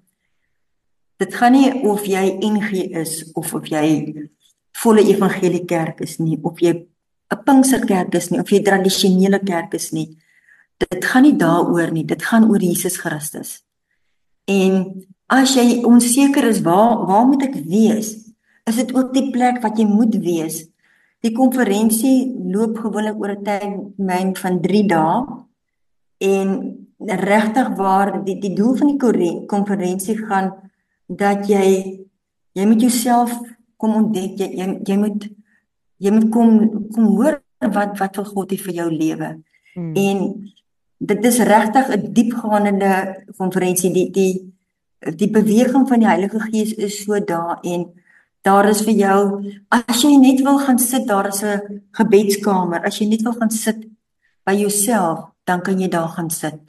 Dit 1.22 1.36
gaan 1.36 1.52
nie 1.52 1.74
of 1.88 2.06
jy 2.06 2.38
NG 2.42 2.72
is 3.02 3.32
of 3.34 3.54
of 3.54 3.68
jy 3.70 4.14
volle 4.84 5.06
evangelie 5.06 5.66
kerk 5.66 6.02
is 6.02 6.18
nie 6.18 6.40
of 6.42 6.60
jy 6.60 6.74
'n 6.74 7.44
Pinksterkerk 7.46 8.16
is 8.16 8.30
nie 8.30 8.40
of 8.40 8.50
jy 8.50 8.62
tradisionele 8.62 9.40
kerk 9.40 9.74
is 9.74 9.92
nie. 9.92 10.18
Dit 10.78 11.06
gaan 11.06 11.24
nie 11.24 11.38
daaroor 11.38 11.92
nie, 11.92 12.06
dit 12.06 12.24
gaan 12.24 12.50
oor 12.50 12.60
Jesus 12.62 12.98
Christus. 12.98 13.64
En 14.46 15.06
as 15.28 15.56
jy 15.56 15.84
onseker 15.84 16.44
is 16.44 16.62
waar 16.62 17.06
waar 17.08 17.26
moet 17.26 17.44
ek 17.44 17.56
wees? 17.66 18.18
Is 18.66 18.76
dit 18.76 18.94
ook 18.96 19.14
die 19.14 19.32
plek 19.32 19.62
wat 19.62 19.78
jy 19.78 19.86
moet 19.86 20.16
wees? 20.16 20.73
Die 21.24 21.32
konferensie 21.32 22.34
loop 22.52 22.78
gewoonlik 22.84 23.20
oor 23.20 23.32
'n 23.36 23.44
tydmyn 23.48 24.36
van 24.36 24.62
3 24.62 24.88
dae 24.88 25.24
en 26.20 26.50
regtig 27.00 27.68
waar 27.76 28.24
die 28.26 28.40
die 28.40 28.56
doel 28.56 28.76
van 28.76 28.88
die 28.98 29.46
konferensie 29.48 30.18
gaan 30.18 30.52
dat 31.08 31.48
jy 31.48 31.68
jy 32.54 32.66
met 32.66 32.82
jouself 32.82 33.32
kom 33.78 33.96
ontdek 33.96 34.38
jy 34.40 34.50
jy, 34.60 34.68
jy 34.84 34.98
moet 34.98 35.30
jy 35.98 36.12
moet 36.12 36.30
kom 36.30 36.50
kom 36.92 37.06
hoor 37.16 37.42
wat 37.60 37.98
wat 38.00 38.16
wil 38.16 38.26
God 38.26 38.52
hê 38.52 38.58
vir 38.58 38.74
jou 38.74 38.90
lewe. 38.92 39.30
Hmm. 39.74 39.96
En 39.96 40.18
dit 40.98 41.26
is 41.26 41.40
regtig 41.40 41.90
'n 41.90 42.14
diepgaande 42.14 42.92
konferensie 43.38 43.92
die 43.94 44.10
die 44.12 44.54
die 45.16 45.30
beweging 45.30 45.88
van 45.88 46.00
die 46.00 46.08
Heilige 46.08 46.40
Gees 46.40 46.74
is 46.74 47.04
so 47.04 47.20
daar 47.20 47.60
en 47.62 47.92
daar 48.44 48.70
is 48.70 48.82
vir 48.86 48.94
jou 48.94 49.20
as 49.72 50.04
jy 50.04 50.18
net 50.18 50.44
wil 50.44 50.60
gaan 50.60 50.80
sit 50.80 51.08
daar 51.08 51.28
is 51.28 51.44
'n 51.44 51.84
gebedskamer 51.92 52.86
as 52.86 53.00
jy 53.00 53.08
net 53.08 53.22
wil 53.22 53.34
gaan 53.34 53.52
sit 53.52 53.80
by 54.46 54.54
jouself 54.54 55.34
dan 55.46 55.62
kan 55.62 55.80
jy 55.80 55.90
daar 55.90 56.08
gaan 56.08 56.30
sit. 56.30 56.60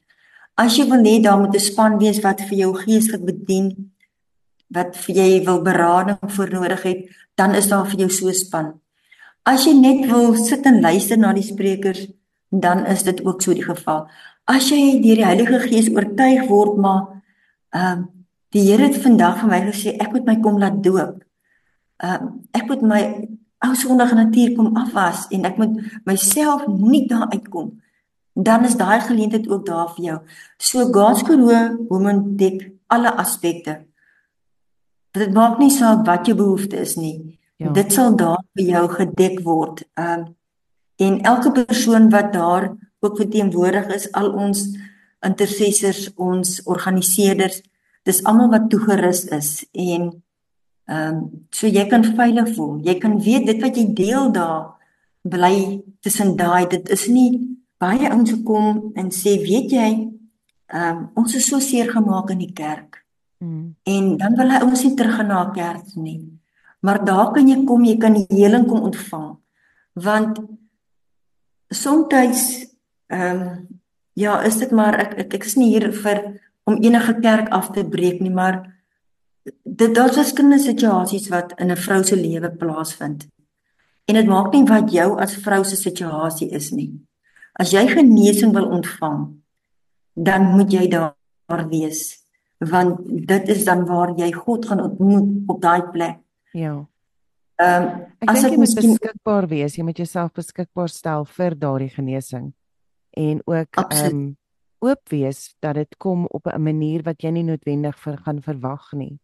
As 0.55 0.77
jy 0.79 0.87
wil 0.91 1.03
net 1.03 1.25
daar 1.25 1.41
met 1.41 1.55
'n 1.55 1.61
span 1.61 1.99
wees 1.99 2.21
wat 2.23 2.41
vir 2.41 2.59
jou 2.59 2.75
geestelik 2.75 3.25
bedien 3.25 3.91
wat 4.69 4.97
vir 4.97 5.17
jy 5.17 5.45
wil 5.45 5.63
berading 5.63 6.19
voor 6.27 6.51
nodig 6.51 6.83
het, 6.83 7.01
dan 7.35 7.55
is 7.55 7.69
daar 7.69 7.87
vir 7.87 7.99
jou 7.99 8.11
so 8.11 8.33
span. 8.33 8.81
As 9.45 9.65
jy 9.65 9.73
net 9.73 10.11
wil 10.11 10.35
sit 10.35 10.67
en 10.67 10.81
luister 10.81 11.19
na 11.19 11.33
die 11.33 11.43
sprekers, 11.43 12.07
dan 12.51 12.87
is 12.87 13.03
dit 13.03 13.25
ook 13.25 13.43
so 13.43 13.55
die 13.55 13.65
geval. 13.65 14.09
As 14.45 14.71
jy 14.71 15.01
deur 15.03 15.17
die 15.17 15.25
Heilige 15.25 15.61
Gees 15.61 15.91
oortuig 15.91 16.49
word 16.49 16.77
maar 16.77 17.23
ehm 17.71 17.99
uh, 17.99 18.05
die 18.55 18.63
Here 18.63 18.87
het 18.87 19.03
vandag 19.03 19.41
vir 19.41 19.49
my 19.49 19.61
gesê 19.67 19.97
ek 19.99 20.13
moet 20.13 20.27
my 20.27 20.37
kom 20.41 20.59
laat 20.59 20.83
doop. 20.83 21.25
Ehm 21.97 22.23
uh, 22.23 22.33
ek 22.53 22.67
moet 22.69 22.83
my 22.83 23.03
ou 23.65 23.75
sondige 23.75 24.15
natuur 24.15 24.55
kom 24.57 24.77
afwas 24.77 25.27
en 25.31 25.45
ek 25.45 25.57
moet 25.57 25.81
myself 26.05 26.67
nie 26.69 27.07
daar 27.09 27.31
uitkom 27.33 27.73
dan 28.35 28.65
is 28.65 28.77
daai 28.77 29.01
geleentheid 29.01 29.49
ook 29.49 29.67
daar 29.67 29.91
vir 29.95 30.05
jou. 30.05 30.19
So 30.59 30.93
God's 30.93 31.23
Karoo 31.23 31.87
Women 31.89 32.37
dek 32.37 32.73
alle 32.87 33.15
aspekte. 33.17 33.85
Dit 35.11 35.33
maak 35.33 35.59
nie 35.59 35.71
saak 35.71 36.07
wat 36.07 36.27
jou 36.27 36.37
behoefte 36.37 36.77
is 36.77 36.97
nie. 36.97 37.39
Ja. 37.57 37.71
Dit 37.71 37.93
sal 37.93 38.17
daar 38.17 38.43
vir 38.55 38.65
jou 38.65 38.89
gedek 38.89 39.41
word. 39.43 39.85
Ehm 39.95 40.21
um, 40.21 40.35
en 40.97 41.21
elke 41.27 41.51
persoon 41.53 42.11
wat 42.11 42.33
daar 42.33 42.77
ook 43.01 43.17
verteenwoordig 43.17 43.87
is, 43.95 44.13
al 44.13 44.31
ons 44.31 44.77
intercessors, 45.27 46.13
ons 46.15 46.61
organiseerders, 46.65 47.63
dis 48.03 48.23
almal 48.25 48.51
wat 48.51 48.69
toegerus 48.71 49.25
is 49.25 49.65
en 49.73 50.23
ehm 50.85 51.17
um, 51.17 51.47
so 51.51 51.67
jy 51.67 51.87
kan 51.89 52.05
veilig 52.05 52.55
voel. 52.57 52.81
Jy 52.85 52.99
kan 53.01 53.19
weet 53.21 53.47
dit 53.47 53.61
wat 53.63 53.77
jy 53.77 53.87
deel 53.97 54.33
daar 54.33 54.75
bly 55.23 55.81
tussen 56.05 56.37
daai 56.37 56.67
dit 56.69 56.89
is 56.93 57.07
nie 57.09 57.31
baie 57.81 58.11
ouens 58.11 58.31
gekom 58.31 58.93
en 58.95 59.09
sê 59.11 59.39
weet 59.41 59.73
jy 59.73 59.91
ehm 60.67 60.97
um, 60.97 61.09
ons 61.15 61.35
is 61.35 61.49
so 61.49 61.61
seer 61.61 61.89
gemaak 61.93 62.31
in 62.31 62.39
die 62.45 62.53
kerk. 62.53 63.05
Mm. 63.39 63.77
En 63.85 64.17
dan 64.17 64.37
wil 64.37 64.51
hy 64.51 64.61
ouens 64.61 64.85
nie 64.85 64.95
terug 64.97 65.23
na 65.27 65.45
die 65.45 65.63
kerk 65.63 65.97
nie. 65.97 66.21
Maar 66.81 67.05
daar 67.05 67.33
kan 67.33 67.49
jy 67.49 67.65
kom, 67.65 67.85
jy 67.85 67.97
kan 67.97 68.13
die 68.13 68.27
heling 68.29 68.67
kom 68.69 68.85
ontvang. 68.91 69.39
Want 69.95 70.43
soms 71.71 72.13
ehm 72.13 73.41
um, 73.41 73.67
ja, 74.15 74.43
is 74.43 74.59
dit 74.59 74.71
maar 74.71 74.95
ek 75.01 75.15
ek, 75.19 75.35
ek 75.35 75.45
is 75.45 75.57
nie 75.57 75.73
hier 75.73 75.91
vir 75.93 76.41
om 76.65 76.77
enige 76.81 77.19
kerk 77.21 77.49
af 77.49 77.73
te 77.73 77.85
breek 77.85 78.21
nie, 78.21 78.31
maar 78.31 78.74
dit 79.63 79.95
daar's 79.95 80.17
verskillende 80.17 80.59
situasies 80.59 81.29
wat 81.29 81.53
in 81.61 81.71
'n 81.71 81.77
vrou 81.77 82.03
se 82.05 82.17
lewe 82.17 82.51
plaasvind. 82.51 83.27
En 84.05 84.15
dit 84.15 84.27
maak 84.27 84.53
nie 84.53 84.65
wat 84.65 84.93
jou 84.93 85.21
as 85.21 85.37
vrou 85.37 85.65
se 85.65 85.77
situasie 85.77 86.51
is 86.51 86.71
nie. 86.71 86.93
As 87.53 87.71
jy 87.71 87.87
genesing 87.87 88.53
wil 88.53 88.67
ontvang, 88.67 89.43
dan 90.13 90.43
moet 90.57 90.73
jy 90.73 90.89
daar 90.89 91.69
wees 91.69 92.25
want 92.59 93.01
dit 93.27 93.49
is 93.49 93.65
dan 93.65 93.85
waar 93.87 94.15
jy 94.17 94.33
God 94.33 94.67
gaan 94.67 94.81
ontmoet 94.81 95.43
op 95.47 95.61
daai 95.63 95.83
plek. 95.83 96.19
Ja. 96.53 96.87
Ehm 97.55 97.83
um, 97.83 98.07
as 98.27 98.43
jy 98.43 98.57
miskien... 98.57 98.95
beskikbaar 98.95 99.47
wees, 99.49 99.77
jy 99.77 99.85
moet 99.87 99.99
jouself 99.99 100.33
beskikbaar 100.33 100.89
stel 100.89 101.25
vir 101.25 101.59
daardie 101.59 101.91
genesing 101.91 102.53
en 103.11 103.43
ook 103.45 103.79
ehm 103.85 104.07
um, 104.07 104.25
oop 104.85 105.09
wees 105.09 105.55
dat 105.65 105.75
dit 105.75 105.97
kom 105.97 106.27
op 106.27 106.47
'n 106.47 106.63
manier 106.63 107.03
wat 107.03 107.23
jy 107.23 107.31
nie 107.31 107.45
noodwendig 107.45 107.99
vir 107.99 108.17
gaan 108.17 108.43
verwag 108.43 108.93
nie. 108.93 109.19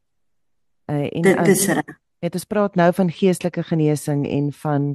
Uh, 0.91 1.07
en 1.14 1.22
dit 1.22 1.47
is 1.49 1.66
reg. 1.66 1.99
Dit 2.20 2.34
is 2.34 2.45
praat 2.45 2.74
nou 2.74 2.91
van 2.93 3.11
geestelike 3.11 3.62
genesing 3.62 4.26
en 4.28 4.53
van 4.53 4.88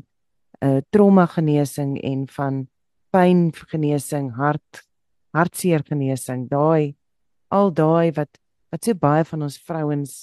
uh, 0.59 0.77
trauma 0.89 1.25
genesing 1.25 1.95
en 2.03 2.27
van 2.27 2.67
pyn 3.09 3.47
genesing, 3.71 4.33
hart 4.35 4.83
hartseer 5.35 5.81
genesing. 5.87 6.45
Daai 6.49 6.95
al 7.47 7.71
daai 7.73 8.11
wat 8.11 8.39
wat 8.73 8.83
so 8.83 8.97
baie 8.99 9.23
van 9.25 9.47
ons 9.47 9.57
vrouens 9.57 10.15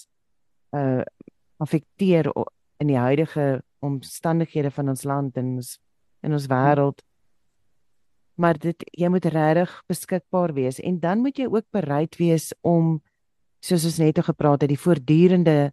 uh 0.77 1.03
affekteer 1.63 2.27
in 2.83 2.89
die 2.91 2.99
huidige 2.99 3.63
omstandighede 3.87 4.71
van 4.75 4.89
ons 4.91 5.05
land 5.07 5.37
en 5.39 5.53
ons 5.61 5.77
in 6.27 6.33
ons 6.35 6.47
wêreld. 6.51 7.03
Maar 8.35 8.59
dit 8.59 8.85
jy 8.99 9.09
moet 9.09 9.29
regtig 9.31 9.75
beskikbaar 9.87 10.55
wees 10.57 10.81
en 10.83 10.99
dan 11.01 11.23
moet 11.23 11.39
jy 11.39 11.47
ook 11.47 11.69
bereid 11.71 12.19
wees 12.19 12.51
om 12.61 12.99
soos 13.63 13.85
ons 13.87 14.01
net 14.03 14.19
gepraat 14.27 14.65
het 14.65 14.73
die 14.73 14.81
voortdurende 14.81 15.73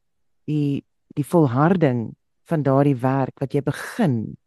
die 0.49 0.85
die 1.17 1.25
volharding 1.25 2.11
van 2.49 2.63
daardie 2.63 2.97
werk 3.01 3.41
wat 3.41 3.53
jy 3.53 3.63
begin 3.65 4.37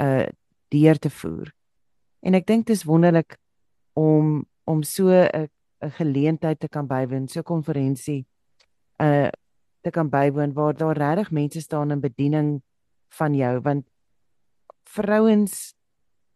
uh 0.00 0.28
deur 0.70 0.98
te 1.02 1.10
voer. 1.10 1.48
En 2.22 2.36
ek 2.38 2.46
dink 2.46 2.68
dit 2.68 2.76
is 2.76 2.86
wonderlik 2.86 3.40
om 3.98 4.44
om 4.70 4.82
so 4.82 5.10
'n 5.10 5.48
'n 5.82 5.90
geleentheid 5.98 6.60
te 6.60 6.68
kan 6.68 6.86
bywoon, 6.86 7.28
so 7.28 7.40
'n 7.40 7.50
konferensie 7.54 8.26
uh 9.02 9.30
te 9.82 9.90
kan 9.90 10.08
bywoon 10.08 10.52
waar 10.52 10.76
daar 10.76 10.96
regtig 10.96 11.30
mense 11.30 11.60
staan 11.60 11.90
in 11.90 12.00
bediening 12.00 12.62
van 13.08 13.34
jou 13.34 13.60
want 13.60 13.88
vrouens 14.84 15.74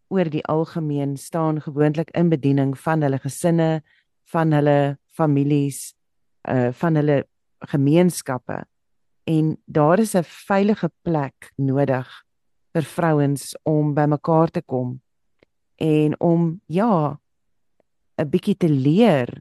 oor 0.09 0.31
die 0.31 0.45
algemeen 0.45 1.17
staan 1.17 1.61
gewoonlik 1.61 2.11
in 2.11 2.29
bediening 2.29 2.79
van 2.79 3.03
hulle 3.03 3.19
gesinne, 3.19 3.83
van 4.31 4.53
hulle 4.53 4.99
families, 5.07 5.95
uh 6.49 6.73
van 6.73 6.97
hulle 6.97 7.25
gemeenskappe 7.59 8.65
en 9.25 9.57
daar 9.65 9.99
is 9.99 10.15
'n 10.15 10.23
veilige 10.23 10.91
plek 11.03 11.53
nodig 11.57 12.09
vir 12.75 12.83
vrouens 12.83 13.57
om 13.63 13.95
bymekaar 13.95 14.51
te 14.51 14.63
kom 14.63 15.01
en 15.77 16.21
om 16.21 16.61
ja 16.67 17.19
'n 18.19 18.31
bietjie 18.31 18.57
te 18.57 18.69
leer 18.69 19.41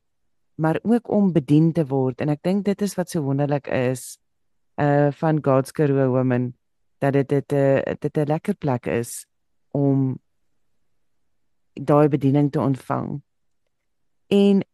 maar 0.56 0.80
ook 0.84 1.10
om 1.10 1.32
bedien 1.32 1.74
te 1.74 1.86
word 1.86 2.22
en 2.22 2.30
ek 2.30 2.44
dink 2.44 2.66
dit 2.66 2.82
is 2.82 2.96
wat 2.96 3.10
so 3.10 3.22
wonderlik 3.22 3.68
is 3.68 4.18
uh 4.78 5.12
van 5.12 5.44
God's 5.44 5.72
Karoo 5.72 6.10
women 6.10 6.54
dat 6.98 7.14
dit 7.14 7.30
dit 7.30 7.52
'n 7.52 7.56
uh, 7.56 7.94
dit 8.00 8.18
'n 8.18 8.28
lekker 8.28 8.56
plek 8.56 8.86
is 8.86 9.28
om 9.72 10.20
daai 11.74 12.08
bediening 12.08 12.52
te 12.52 12.60
ontvang. 12.60 13.22
En 14.28 14.66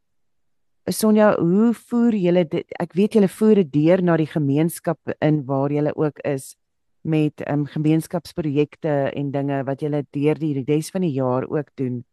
Sonja, 0.90 1.36
hoe 1.38 1.74
voer 1.74 2.16
julle 2.18 2.44
dit? 2.50 2.66
Ek 2.82 2.96
weet 2.98 3.14
julle 3.14 3.30
voer 3.30 3.62
dit 3.62 3.70
deur 3.74 4.02
na 4.02 4.16
die 4.18 4.30
gemeenskap 4.30 5.12
in 5.22 5.44
waar 5.46 5.70
julle 5.74 5.94
ook 5.96 6.18
is 6.26 6.56
met 7.02 7.44
um 7.50 7.66
gemeenskapsprojekte 7.70 9.12
en 9.14 9.32
dinge 9.32 9.62
wat 9.68 9.84
julle 9.86 10.04
deur 10.16 10.40
die 10.42 10.64
res 10.68 10.90
van 10.92 11.06
die 11.06 11.14
jaar 11.14 11.46
ook 11.48 11.70
doen. 11.78 12.04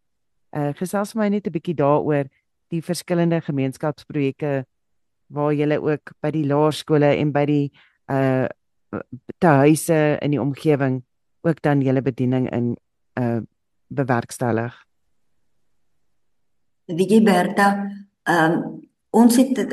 Uh 0.52 0.72
gesels 0.76 1.14
my 1.14 1.28
net 1.28 1.46
'n 1.46 1.52
bietjie 1.52 1.74
daaroor 1.74 2.28
die 2.68 2.82
verskillende 2.82 3.40
gemeenskapsprojekte 3.40 4.66
waar 5.28 5.52
jy 5.52 5.78
ook 5.78 6.12
by 6.20 6.30
die 6.30 6.46
laerskole 6.46 7.16
en 7.16 7.32
by 7.32 7.44
die 7.46 7.72
uh 8.10 8.46
te 9.38 9.46
huise 9.46 10.18
in 10.22 10.30
die 10.30 10.40
omgewing 10.40 11.02
ook 11.42 11.62
dan 11.62 11.80
julle 11.80 12.02
bediening 12.02 12.50
in 12.52 12.76
uh 13.18 13.40
bewerkstellig. 13.88 14.74
Die 16.86 17.22
Berta, 17.22 17.88
ehm 18.26 18.52
um, 18.52 18.84
ons 19.16 19.36
het 19.36 19.54
dit, 19.56 19.70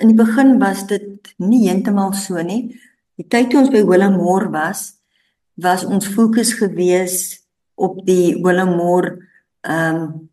in 0.00 0.12
die 0.12 0.14
begin 0.14 0.58
was 0.60 0.84
dit 0.86 1.32
nie 1.42 1.64
heeltemal 1.64 2.12
so 2.14 2.38
nie. 2.46 2.76
Die 3.18 3.26
tyd 3.26 3.48
toe 3.50 3.58
ons 3.64 3.72
by 3.72 3.80
Willemore 3.82 4.52
was, 4.52 4.84
was 5.58 5.82
ons 5.84 6.06
fokus 6.06 6.52
gewees 6.60 7.16
op 7.74 7.98
die 8.06 8.36
Willemore 8.42 9.16
ehm 9.66 9.96
um, 9.96 10.30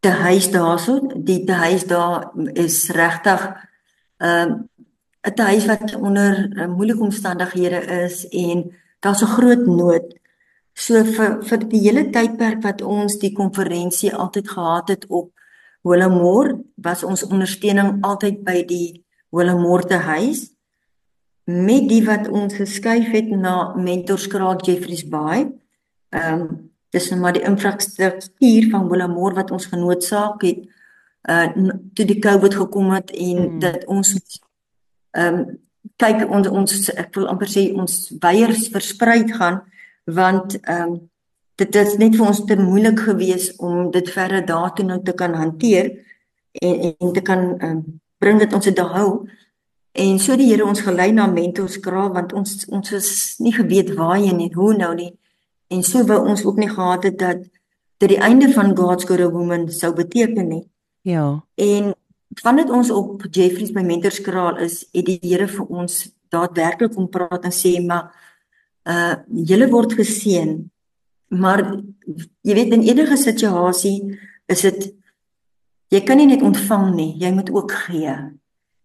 te 0.00 0.08
huis 0.08 0.46
daarso 0.48 0.94
die 1.28 1.42
te 1.44 1.52
huis 1.52 1.84
daar 1.84 2.30
is 2.56 2.88
regtig 2.96 3.42
ehm 4.16 4.50
uh, 4.50 4.58
'n 5.28 5.40
huis 5.52 5.66
wat 5.66 5.94
onder 5.94 6.48
uh, 6.56 6.66
moeilike 6.66 7.00
omstandighede 7.00 7.80
is 8.04 8.28
en 8.28 8.72
daar's 9.00 9.22
'n 9.22 9.34
groot 9.36 9.66
nood. 9.66 10.06
So 10.72 11.04
vir 11.04 11.42
vir 11.44 11.58
die 11.68 11.80
hele 11.80 12.10
tydperk 12.10 12.62
wat 12.62 12.82
ons 12.82 13.18
die 13.18 13.32
konferensie 13.32 14.14
altyd 14.14 14.48
gehad 14.48 14.88
het 14.88 15.06
op 15.06 15.39
Willemore 15.82 16.60
was 16.74 17.04
ons 17.04 17.24
ondersteuning 17.24 18.00
altyd 18.04 18.42
by 18.44 18.64
die 18.68 19.04
Willemore 19.32 19.86
te 19.88 19.96
huis 19.96 20.50
met 21.50 21.88
die 21.88 22.02
wat 22.06 22.28
ons 22.28 22.54
geskuif 22.54 23.08
het 23.14 23.30
na 23.30 23.72
Mentorskraal 23.76 24.60
Jeffreys 24.66 25.06
Bay. 25.08 25.48
Ehm 26.10 26.42
um, 26.42 26.68
dis 26.90 27.04
nou 27.10 27.20
maar 27.22 27.36
die 27.36 27.46
infrastruktuur 27.46 28.64
van 28.72 28.88
Willemore 28.90 29.34
wat 29.34 29.50
ons 29.54 29.68
genootsaak 29.70 30.42
het 30.42 30.64
uh 31.30 31.46
toe 31.94 32.06
die 32.06 32.18
COVID 32.18 32.54
gekom 32.54 32.90
het 32.90 33.10
en 33.10 33.36
hmm. 33.36 33.58
dat 33.62 33.84
ons 33.86 34.14
ehm 35.10 35.34
um, 35.34 35.44
kyk 35.96 36.24
ons 36.28 36.48
ons 36.48 36.90
ek 36.90 37.14
wil 37.14 37.28
amper 37.28 37.48
sê 37.48 37.68
ons 37.72 37.94
weiers 38.20 38.68
versprei 38.74 39.22
gaan 39.28 39.62
want 40.04 40.58
ehm 40.60 40.82
um, 40.82 41.09
dit 41.60 41.76
is 41.80 41.96
net 42.00 42.16
vir 42.16 42.26
ons 42.26 42.42
te 42.48 42.56
moeilik 42.58 43.04
gewees 43.08 43.50
om 43.58 43.90
dit 43.94 44.10
verder 44.10 44.44
daartoe 44.46 44.86
nou 44.88 44.98
te 45.04 45.14
kan 45.16 45.36
hanteer 45.36 45.92
en 46.60 46.90
en 46.90 47.12
te 47.14 47.22
kan 47.22 47.46
um, 47.62 47.84
bring 48.18 48.40
dit 48.42 48.52
ons 48.56 48.66
te 48.66 48.88
hou 48.96 49.08
en 49.92 50.18
so 50.22 50.36
die 50.36 50.50
Here 50.50 50.66
ons 50.66 50.82
gelei 50.86 51.10
na 51.12 51.28
mentorskraal 51.30 52.12
want 52.16 52.32
ons 52.32 52.66
ons 52.68 52.92
is 52.98 53.10
nie 53.38 53.54
geweet 53.54 53.94
waarheen 53.98 54.40
en 54.40 54.54
hoe 54.54 54.74
nou 54.76 54.94
nie 54.94 55.12
En 55.70 55.82
so 55.86 56.02
wou 56.04 56.18
ons 56.26 56.42
ook 56.44 56.56
nie 56.58 56.70
gehad 56.70 57.04
het 57.06 57.18
dat 57.18 57.42
dit 58.02 58.08
die 58.08 58.18
einde 58.18 58.48
van 58.52 58.76
God's 58.76 59.06
Good 59.06 59.22
Woman 59.30 59.68
sou 59.70 59.92
beteken 59.94 60.48
nie. 60.48 60.64
Ja. 61.06 61.44
En 61.54 61.94
vandat 62.42 62.70
ons 62.70 62.90
op 62.90 63.22
Jeffries 63.30 63.70
by 63.72 63.84
Mentorskraal 63.86 64.58
is, 64.66 64.82
het 64.90 65.06
die 65.06 65.18
Here 65.22 65.46
vir 65.48 65.68
ons 65.68 66.08
daadwerklik 66.30 66.94
kom 66.94 67.06
praat 67.10 67.46
en 67.46 67.54
sê 67.54 67.76
maar 67.86 68.10
uh 68.88 69.14
julle 69.46 69.68
word 69.70 69.94
geseën. 69.94 70.56
Maar 71.30 71.62
jy 72.42 72.56
weet 72.58 72.74
in 72.74 72.82
enige 72.88 73.16
situasie 73.16 74.18
is 74.50 74.64
dit 74.66 74.90
jy 75.90 76.00
kan 76.06 76.18
nie 76.18 76.26
net 76.30 76.42
ontvang 76.42 76.90
nie, 76.94 77.12
jy 77.18 77.30
moet 77.34 77.50
ook 77.54 77.72
gee. 77.86 78.14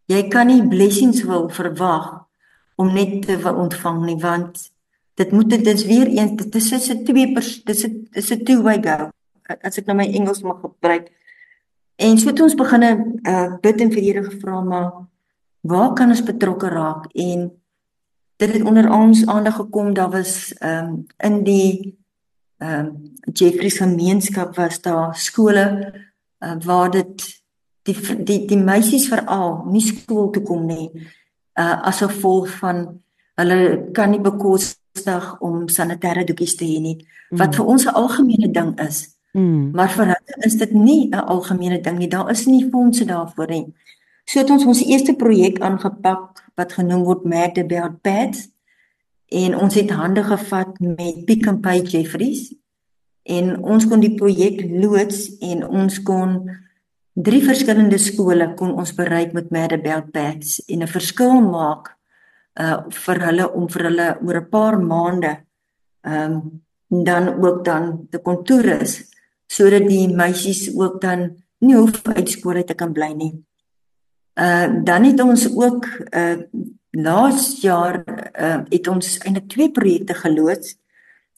Jy 0.10 0.22
kan 0.30 0.50
nie 0.50 0.62
blessings 0.70 1.24
wil 1.26 1.50
verwag 1.50 2.26
om 2.78 2.94
net 2.94 3.26
te 3.26 3.38
ontvang 3.38 4.06
nie 4.06 4.18
want 4.22 4.70
dit 5.16 5.32
moet 5.32 5.50
dit 5.50 5.68
is 5.68 5.86
weer 5.88 6.10
een 6.12 6.36
dit 6.36 6.56
is 6.56 6.90
'n 6.90 7.04
twee 7.06 7.34
dis 7.66 7.86
'n 7.86 8.08
dis 8.12 8.32
'n 8.32 8.44
two 8.44 8.62
way 8.62 8.82
go. 8.82 9.10
as 9.62 9.78
ek 9.78 9.86
nou 9.86 9.98
my 9.98 10.08
Engels 10.10 10.42
mag 10.42 10.62
gebruik. 10.62 11.12
En 12.02 12.18
so 12.18 12.30
het 12.32 12.42
ons 12.42 12.56
begin 12.58 12.84
uh 13.24 13.56
bid 13.62 13.82
en 13.82 13.92
vir 13.92 14.02
Here 14.02 14.24
gevra 14.24 14.62
maar 14.62 14.92
waar 15.62 15.94
kan 15.94 16.10
ons 16.10 16.24
betrokke 16.24 16.70
raak 16.70 17.08
en 17.14 17.52
dit 18.38 18.54
het 18.54 18.64
onder 18.64 18.92
ons 18.92 19.26
aandag 19.26 19.56
gekom 19.56 19.94
daar 19.94 20.12
was 20.12 20.54
um, 20.62 21.06
in 21.18 21.44
die 21.44 21.96
ehm 22.60 22.86
um, 22.86 23.14
Jeffreys 23.34 23.78
gemeenskap 23.78 24.56
was 24.56 24.82
daar 24.82 25.16
skole 25.16 25.66
uh, 26.40 26.56
waar 26.64 26.92
dit 26.92 27.26
die 27.84 27.98
die 28.24 28.46
die 28.48 28.58
meisies 28.58 29.08
veral 29.08 29.66
nie 29.72 29.82
skool 29.82 30.32
toe 30.32 30.44
kom 30.44 30.66
nie 30.66 30.90
uh 31.60 31.76
as 31.90 32.00
gevolg 32.04 32.50
van 32.62 32.86
hulle 33.36 33.92
kan 33.94 34.12
nie 34.12 34.22
bekostig 34.24 35.28
om 35.40 35.68
sanitêre 35.68 36.24
doekies 36.24 36.56
te 36.56 36.66
hê 36.66 36.80
nie 36.80 36.98
wat 37.32 37.52
mm. 37.52 37.58
vir 37.58 37.66
ons 37.66 37.86
'n 37.86 37.96
algemene 38.02 38.52
ding 38.52 38.80
is. 38.80 39.16
Mm. 39.34 39.72
Maar 39.76 39.90
vir 39.90 40.06
hulle 40.06 40.46
is 40.48 40.56
dit 40.56 40.72
nie 40.72 41.10
'n 41.10 41.28
algemene 41.36 41.82
ding 41.82 41.98
nie. 41.98 42.08
Daar 42.08 42.32
is 42.32 42.46
nie 42.46 42.70
fondse 42.72 43.06
daarvoor 43.06 43.48
nie. 43.50 43.74
So 44.26 44.40
het 44.40 44.50
ons 44.50 44.66
ons 44.66 44.86
eerste 44.86 45.14
projek 45.14 45.60
aangepak 45.60 46.52
wat 46.56 46.74
genoem 46.74 47.04
word 47.04 47.26
Mad 47.26 47.58
About 47.58 48.02
Pads 48.02 48.48
en 49.30 49.56
ons 49.58 49.76
het 49.76 49.92
hande 49.92 50.24
gevat 50.24 50.80
met 50.80 51.26
Pick 51.26 51.48
n 51.50 51.62
Pay 51.62 51.82
Jeffries 51.82 52.54
en 53.24 53.56
ons 53.64 53.88
kon 53.90 54.00
die 54.00 54.14
projek 54.16 54.62
loods 54.70 55.38
en 55.42 55.66
ons 55.66 56.02
kon 56.06 56.38
drie 57.14 57.42
verskillende 57.42 57.98
skole 57.98 58.52
kon 58.60 58.76
ons 58.76 58.94
bereik 58.94 59.34
met 59.34 59.52
Mad 59.52 59.74
Belt 59.82 60.12
Packs 60.12 60.60
en 60.68 60.84
'n 60.84 60.88
verskil 60.88 61.42
maak 61.42 61.96
uh 62.60 62.78
vir 62.90 63.20
hulle 63.28 63.46
om 63.52 63.68
vir 63.70 63.84
hulle 63.84 64.08
oor 64.22 64.38
'n 64.42 64.50
paar 64.50 64.78
maande 64.80 65.34
ehm 66.04 66.32
um, 66.32 66.62
dan 67.04 67.44
ook 67.44 67.66
dan 67.66 68.08
te 68.12 68.18
kontour 68.18 68.82
is 68.82 69.04
sodat 69.48 69.88
die 69.88 70.08
meisies 70.08 70.70
ook 70.76 71.02
dan 71.02 71.44
nie 71.60 71.76
hoef 71.76 72.02
uit 72.04 72.30
skool 72.30 72.56
uit 72.56 72.68
te 72.68 72.74
kan 72.74 72.94
bly 72.94 73.12
nie. 73.14 73.34
Uh 74.36 74.84
dan 74.84 75.04
het 75.04 75.22
ons 75.22 75.56
ook 75.56 75.86
uh 76.12 76.38
laas 76.92 77.62
jaar 77.62 78.04
uh 78.40 78.60
het 78.70 78.88
ons 78.88 79.18
eintlik 79.18 79.48
twee 79.50 79.72
projekte 79.72 80.14
geloods. 80.14 80.76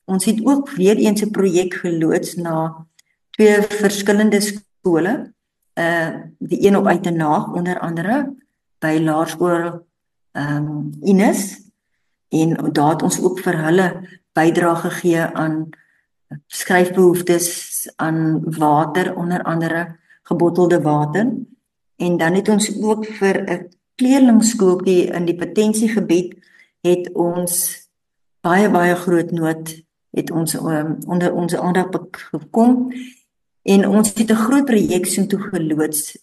Ons 0.05 0.25
het 0.25 0.45
ook 0.45 0.69
weer 0.69 0.95
eens 0.95 1.21
'n 1.21 1.31
projek 1.31 1.73
geloods 1.73 2.35
na 2.35 2.85
twee 3.29 3.61
verskillende 3.61 4.41
skole. 4.41 5.33
Uh 5.73 6.09
die 6.39 6.67
een 6.67 6.77
op 6.77 6.87
Uitenaag 6.87 7.53
onder 7.53 7.79
andere 7.79 8.35
by 8.79 8.97
Laerskool 9.01 9.85
ehm 10.31 10.65
um, 10.67 10.91
Ines. 11.01 11.65
En 12.29 12.71
daar 12.71 12.89
het 12.89 13.01
ons 13.01 13.21
ook 13.21 13.39
vir 13.39 13.57
hulle 13.63 13.87
bydra 14.33 14.75
gegee 14.75 15.21
aan 15.21 15.69
skryfbehoeftes 16.47 17.47
aan 17.95 18.41
water 18.57 19.15
onder 19.15 19.43
andere 19.43 19.99
gebottelde 20.23 20.81
water 20.81 21.31
en 21.97 22.17
dan 22.17 22.33
het 22.33 22.49
ons 22.49 22.69
ook 22.81 23.05
vir 23.05 23.43
'n 23.43 23.69
kleerlingskooltjie 23.95 25.11
in 25.13 25.25
die 25.25 25.35
potensiegebied 25.35 26.35
het 26.81 27.11
ons 27.13 27.53
baie 28.41 28.69
baie 28.69 28.95
groot 28.95 29.31
nood 29.31 29.75
het 30.11 30.31
ons 30.31 30.53
um, 30.53 30.97
onder 31.07 31.33
ons 31.33 31.55
aandag 31.55 31.89
gekom 32.11 32.91
En 33.67 33.87
ons 33.87 34.13
het 34.13 34.31
'n 34.31 34.43
groot 34.45 34.65
projek 34.65 35.05
so 35.05 35.25
toe 35.25 35.39
geloods 35.39 36.17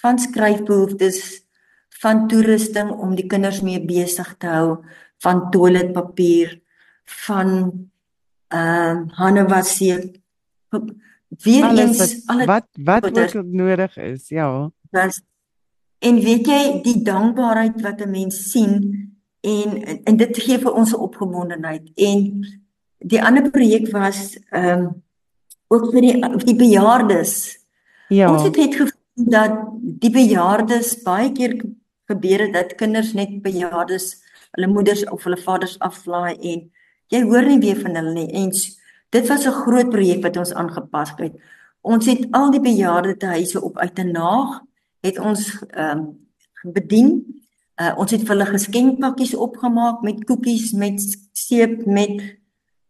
van 0.00 0.18
skryfbehoeftes 0.18 1.48
van 1.88 2.28
toerusting 2.28 2.90
om 2.90 3.14
die 3.14 3.26
kinders 3.26 3.60
mee 3.60 3.84
besig 3.84 4.34
te 4.38 4.46
hou, 4.46 4.84
van 5.18 5.50
toiletpapier, 5.50 6.60
van 7.04 7.48
ehm 8.48 8.96
uh, 8.96 9.08
handewasie. 9.08 10.22
Weer 11.28 11.64
alles 11.64 11.80
eens 11.80 12.24
wat, 12.24 12.46
wat 12.46 12.66
wat 12.74 13.10
wat 13.10 13.36
ook 13.36 13.46
nodig 13.46 13.96
is, 13.96 14.28
ja. 14.28 14.70
Das, 14.90 15.20
en 16.00 16.20
weet 16.24 16.46
jy 16.46 16.62
die 16.84 17.02
dankbaarheid 17.04 17.80
wat 17.84 18.00
'n 18.00 18.10
mens 18.10 18.50
sien 18.50 18.72
en 19.40 19.68
en 20.04 20.16
dit 20.16 20.36
gee 20.36 20.58
vir 20.58 20.72
ons 20.72 20.92
'n 20.92 21.00
opgewondenheid 21.06 21.90
en 21.94 22.46
die 22.98 23.22
ander 23.22 23.50
projek 23.50 23.90
was 23.92 24.38
ehm 24.50 24.78
um, 24.78 25.02
ook 25.68 25.92
vir 25.92 26.00
die 26.00 26.44
die 26.44 26.56
bejaardes. 26.56 27.58
Ja. 28.08 28.32
Ons 28.32 28.42
het 28.42 28.56
net 28.56 28.74
gevoel 28.74 29.28
dat 29.30 29.52
die 29.82 30.10
bejaardes 30.10 31.02
baie 31.02 31.32
keer 31.32 31.54
gebeur 32.10 32.46
het 32.46 32.52
dat 32.52 32.74
kinders 32.74 33.12
net 33.12 33.42
bejaardes 33.42 34.16
hulle 34.50 34.66
moeders 34.66 35.04
of 35.04 35.24
hulle 35.24 35.38
vaders 35.38 35.78
aflaai 35.78 36.34
en 36.34 36.70
jy 37.06 37.22
hoor 37.22 37.46
nie 37.46 37.60
weer 37.62 37.78
van 37.78 37.94
hulle 37.94 38.12
nie. 38.14 38.30
En 38.32 38.50
dit 39.10 39.28
was 39.28 39.46
'n 39.46 39.60
groot 39.62 39.90
projek 39.90 40.22
wat 40.22 40.36
ons 40.36 40.52
aangepas 40.52 41.12
het. 41.16 41.34
Ons 41.80 42.06
het 42.06 42.26
al 42.30 42.50
die 42.50 42.60
bejaarde 42.60 43.16
te 43.16 43.26
huise 43.26 43.62
op 43.62 43.78
uit 43.78 43.98
'n 43.98 44.10
naag 44.10 44.60
het 45.00 45.18
ons 45.18 45.58
ehm 45.68 45.98
um, 45.98 46.28
bedien. 46.72 47.40
Uh, 47.80 47.94
ons 47.96 48.10
het 48.10 48.20
vir 48.20 48.34
hulle 48.34 48.46
geskenkpakkies 48.50 49.34
opgemaak 49.34 50.02
met 50.04 50.24
koekies, 50.28 50.72
met 50.76 51.00
seep, 51.32 51.86
met 51.86 52.20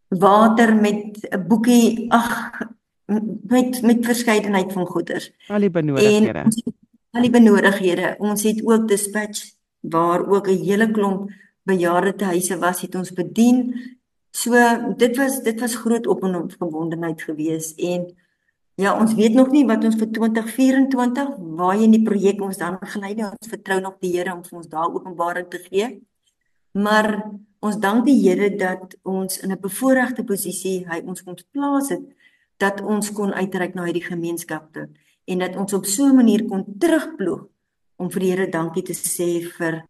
water 0.08 0.74
met 0.74 1.18
'n 1.30 1.46
boekie 1.46 2.10
ag 2.10 2.50
met 3.46 3.82
met 3.82 4.04
verskeidenheid 4.06 4.72
van 4.72 4.86
goeder. 4.86 5.30
Al 5.46 5.60
die 5.60 5.70
benodighede. 5.70 6.28
En 6.28 6.52
al 7.10 7.22
die 7.22 7.30
benodighede. 7.30 8.14
Ons 8.18 8.42
het 8.42 8.66
ook 8.66 8.88
dispatch 8.88 9.50
waar 9.80 10.26
ook 10.26 10.48
'n 10.48 10.64
hele 10.64 10.90
klomp 10.90 11.30
bejaarde 11.62 12.24
huise 12.24 12.58
was 12.58 12.80
het 12.80 12.94
ons 12.94 13.12
bedien. 13.12 13.74
So 14.30 14.52
dit 14.96 15.16
was 15.16 15.42
dit 15.42 15.60
was 15.60 15.74
groot 15.74 16.06
op 16.06 16.22
en 16.22 16.34
op 16.34 16.52
verbondenheid 16.58 17.22
geweest 17.22 17.78
en 17.78 18.14
ja 18.80 18.94
ons 18.96 19.12
weet 19.14 19.34
nog 19.36 19.50
nie 19.52 19.66
wat 19.68 19.84
ons 19.84 19.98
vir 20.00 20.08
2024 20.16 21.34
waarheen 21.58 21.92
die 21.92 22.04
projek 22.04 22.40
ons 22.42 22.60
dan 22.60 22.78
gelei 22.80 23.12
het. 23.12 23.36
Ons 23.36 23.52
vertrou 23.52 23.80
nog 23.80 23.98
die 24.00 24.14
Here 24.16 24.32
om 24.32 24.42
vir 24.46 24.58
ons 24.62 24.70
daar 24.72 24.88
openbaring 24.88 25.50
te 25.52 25.60
gee. 25.66 25.90
Maar 26.72 27.10
ons 27.60 27.76
dank 27.82 28.06
die 28.06 28.16
Here 28.22 28.48
dat 28.56 28.96
ons 29.02 29.38
in 29.44 29.52
'n 29.52 29.60
bevoordeelde 29.60 30.24
posisie 30.24 30.86
hy 30.88 31.02
ons 31.04 31.22
kon 31.22 31.36
plaas 31.52 31.90
het 31.90 32.04
dat 32.58 32.80
ons 32.80 33.12
kon 33.12 33.32
uitreik 33.32 33.74
na 33.74 33.84
hierdie 33.84 34.04
gemeenskap 34.04 34.72
toe 34.72 34.88
en 35.24 35.38
dat 35.38 35.56
ons 35.56 35.72
op 35.72 35.84
so 35.86 36.04
'n 36.04 36.16
manier 36.16 36.44
kon 36.44 36.64
terugploeg 36.78 37.46
om 37.96 38.10
vir 38.10 38.20
die 38.20 38.30
Here 38.30 38.50
dankie 38.50 38.82
te 38.82 38.92
sê 38.92 39.44
vir 39.58 39.84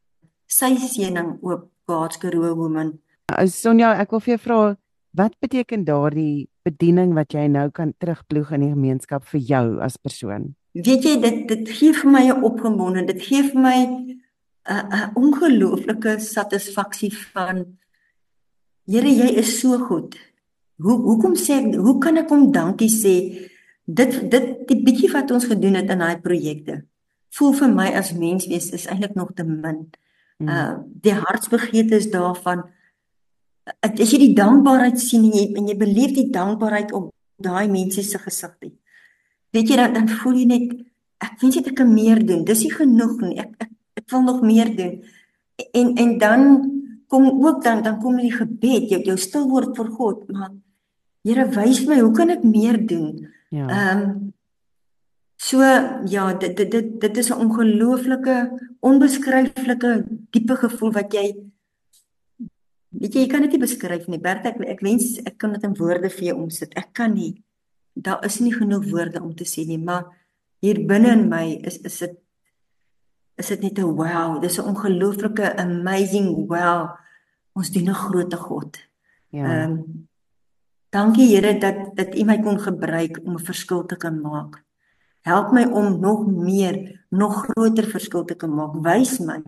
sy 0.47 0.77
seëning 0.77 1.39
op 1.43 1.71
God's 1.87 2.19
Karoo 2.19 2.55
woman. 2.55 2.99
Uh, 3.33 3.47
Sonja, 3.47 3.95
ek 4.01 4.11
wil 4.11 4.21
vir 4.21 4.35
jou 4.35 4.39
vra 4.39 4.77
wat 5.17 5.35
beteken 5.41 5.85
daardie 5.85 6.49
bediening 6.63 7.15
wat 7.15 7.33
jy 7.33 7.47
nou 7.47 7.71
kan 7.71 7.95
terugploeg 7.99 8.53
in 8.53 8.61
die 8.61 8.73
gemeenskap 8.75 9.25
vir 9.25 9.41
jou 9.41 9.67
as 9.83 9.97
persoon? 9.97 10.55
Weet 10.73 11.05
jy 11.05 11.17
dit 11.21 11.49
dit 11.49 11.69
gee 11.69 11.93
vir 11.93 12.11
my 12.11 12.25
'n 12.31 12.43
opgewondenheid, 12.45 13.07
dit 13.07 13.23
gee 13.23 13.43
vir 13.43 13.61
my 13.61 13.79
'n 13.85 14.21
'n 14.69 15.11
ongelooflike 15.15 16.21
satisfaksie 16.21 17.13
van 17.35 17.79
Here, 18.91 19.07
jy 19.07 19.37
is 19.39 19.61
so 19.61 19.79
goed. 19.79 20.17
Hoe 20.83 20.97
hoekom 21.05 21.37
sê 21.39 21.61
ek 21.61 21.77
hoe 21.79 21.99
kan 22.03 22.17
ek 22.19 22.31
hom 22.33 22.49
dankie 22.51 22.91
sê? 22.91 23.15
Dit 23.87 24.17
dit 24.33 24.49
die 24.67 24.79
bietjie 24.83 25.11
wat 25.13 25.31
ons 25.31 25.47
gedoen 25.47 25.79
het 25.79 25.93
in 25.95 26.03
daai 26.03 26.19
projekte. 26.25 26.81
Voel 27.37 27.53
vir 27.61 27.71
my 27.71 27.87
as 28.01 28.11
mens 28.17 28.49
wees 28.51 28.71
is 28.75 28.89
eintlik 28.91 29.15
nog 29.15 29.31
te 29.39 29.45
min. 29.47 29.85
Hmm. 30.41 30.49
Uh 30.49 30.73
die 31.05 31.15
hartsbegeerte 31.15 32.01
is 32.01 32.11
daarvan 32.11 32.65
as 33.81 34.13
jy 34.13 34.19
die 34.19 34.35
dankbaarheid 34.35 34.99
sien 35.01 35.25
en 35.29 35.35
jy 35.37 35.47
en 35.57 35.69
jy 35.69 35.77
beleef 35.79 36.15
die 36.17 36.31
dankbaarheid 36.31 36.93
op 36.93 37.11
daai 37.41 37.69
mense 37.69 38.03
se 38.03 38.19
gesigte. 38.19 38.73
Weet 39.53 39.71
jy 39.71 39.77
dan 39.77 39.95
dan 39.95 40.09
voel 40.09 40.41
jy 40.41 40.47
net 40.47 40.73
ek 41.21 41.37
wens 41.43 41.57
ek 41.61 41.75
kan 41.77 41.93
meer 41.93 42.21
doen. 42.25 42.45
Dis 42.45 42.65
nie 42.65 42.73
genoeg 42.73 43.21
nie. 43.21 43.39
Ek 43.39 43.55
ek 43.59 43.71
ek 44.03 44.07
wil 44.13 44.23
nog 44.27 44.43
meer 44.43 44.73
doen. 44.77 44.99
En 45.77 45.95
en 45.97 46.19
dan 46.19 46.47
kom 47.11 47.27
ook 47.45 47.63
dan 47.65 47.83
dan 47.83 48.01
kom 48.01 48.17
die 48.17 48.33
gebed, 48.33 48.91
jou 48.91 49.01
jou 49.03 49.17
stil 49.19 49.49
word 49.51 49.77
vir 49.77 49.89
God, 49.99 50.29
maar 50.31 50.53
Here 51.21 51.45
wys 51.53 51.83
my 51.85 51.99
hoe 52.01 52.13
kan 52.17 52.33
ek 52.33 52.45
meer 52.49 52.79
doen? 52.81 53.27
Ja. 53.53 53.67
Ehm 53.69 54.03
um, 54.03 54.29
so 55.41 55.61
ja, 55.61 56.25
dit 56.41 56.57
dit 56.57 56.71
dit 56.71 56.89
dit 57.01 57.17
is 57.17 57.29
'n 57.31 57.41
ongelooflike, 57.45 58.37
onbeskryflike 58.81 59.91
diepe 60.31 60.57
gevoel 60.57 60.93
wat 60.93 61.13
jy 61.13 61.27
weet 62.91 63.15
jy, 63.15 63.25
jy 63.25 63.31
kan 63.31 63.45
dit 63.47 63.55
nie 63.55 63.63
beskryf 63.63 64.09
nie. 64.11 64.21
Bert 64.23 64.47
ek 64.51 64.59
ek 64.67 64.83
wens 64.85 65.19
ek 65.25 65.39
kan 65.39 65.55
dit 65.55 65.65
in 65.67 65.77
woorde 65.79 66.11
vir 66.11 66.31
jou 66.31 66.37
omsit. 66.43 66.75
Ek 66.79 66.93
kan 66.97 67.15
nie. 67.15 67.43
Daar 67.95 68.25
is 68.27 68.41
nie 68.41 68.55
genoeg 68.55 68.89
woorde 68.91 69.23
om 69.23 69.35
te 69.37 69.47
sê 69.49 69.67
nie, 69.67 69.79
maar 69.79 70.09
hier 70.65 70.81
binne 70.87 71.15
in 71.17 71.29
my 71.31 71.61
is 71.67 71.81
is 71.87 71.99
dit 72.05 72.19
is 73.41 73.49
dit 73.49 73.63
net 73.63 73.79
'n 73.79 73.97
wow, 73.97 74.41
dis 74.41 74.59
'n 74.59 74.69
ongelooflike 74.69 75.57
amazing 75.57 76.49
wow. 76.49 76.91
Ons 77.55 77.71
dien 77.71 77.89
'n 77.89 77.95
groot 77.95 78.35
God. 78.35 78.79
Ja. 79.31 79.45
Ehm 79.45 79.71
um, 79.71 80.09
dankie 80.91 81.29
Here 81.29 81.59
dat 81.59 81.97
dat 81.97 82.15
U 82.15 82.25
my 82.25 82.39
kon 82.43 82.59
gebruik 82.59 83.21
om 83.25 83.35
'n 83.35 83.45
verskil 83.45 83.87
te 83.87 83.97
kan 83.97 84.21
maak. 84.21 84.65
Help 85.21 85.53
my 85.53 85.65
om 85.65 86.01
nog 86.01 86.27
meer, 86.27 87.05
nog 87.11 87.45
groter 87.47 87.85
verskil 87.85 88.25
te 88.25 88.35
kan 88.35 88.55
maak. 88.55 88.75
Wys 88.83 89.19
my 89.19 89.43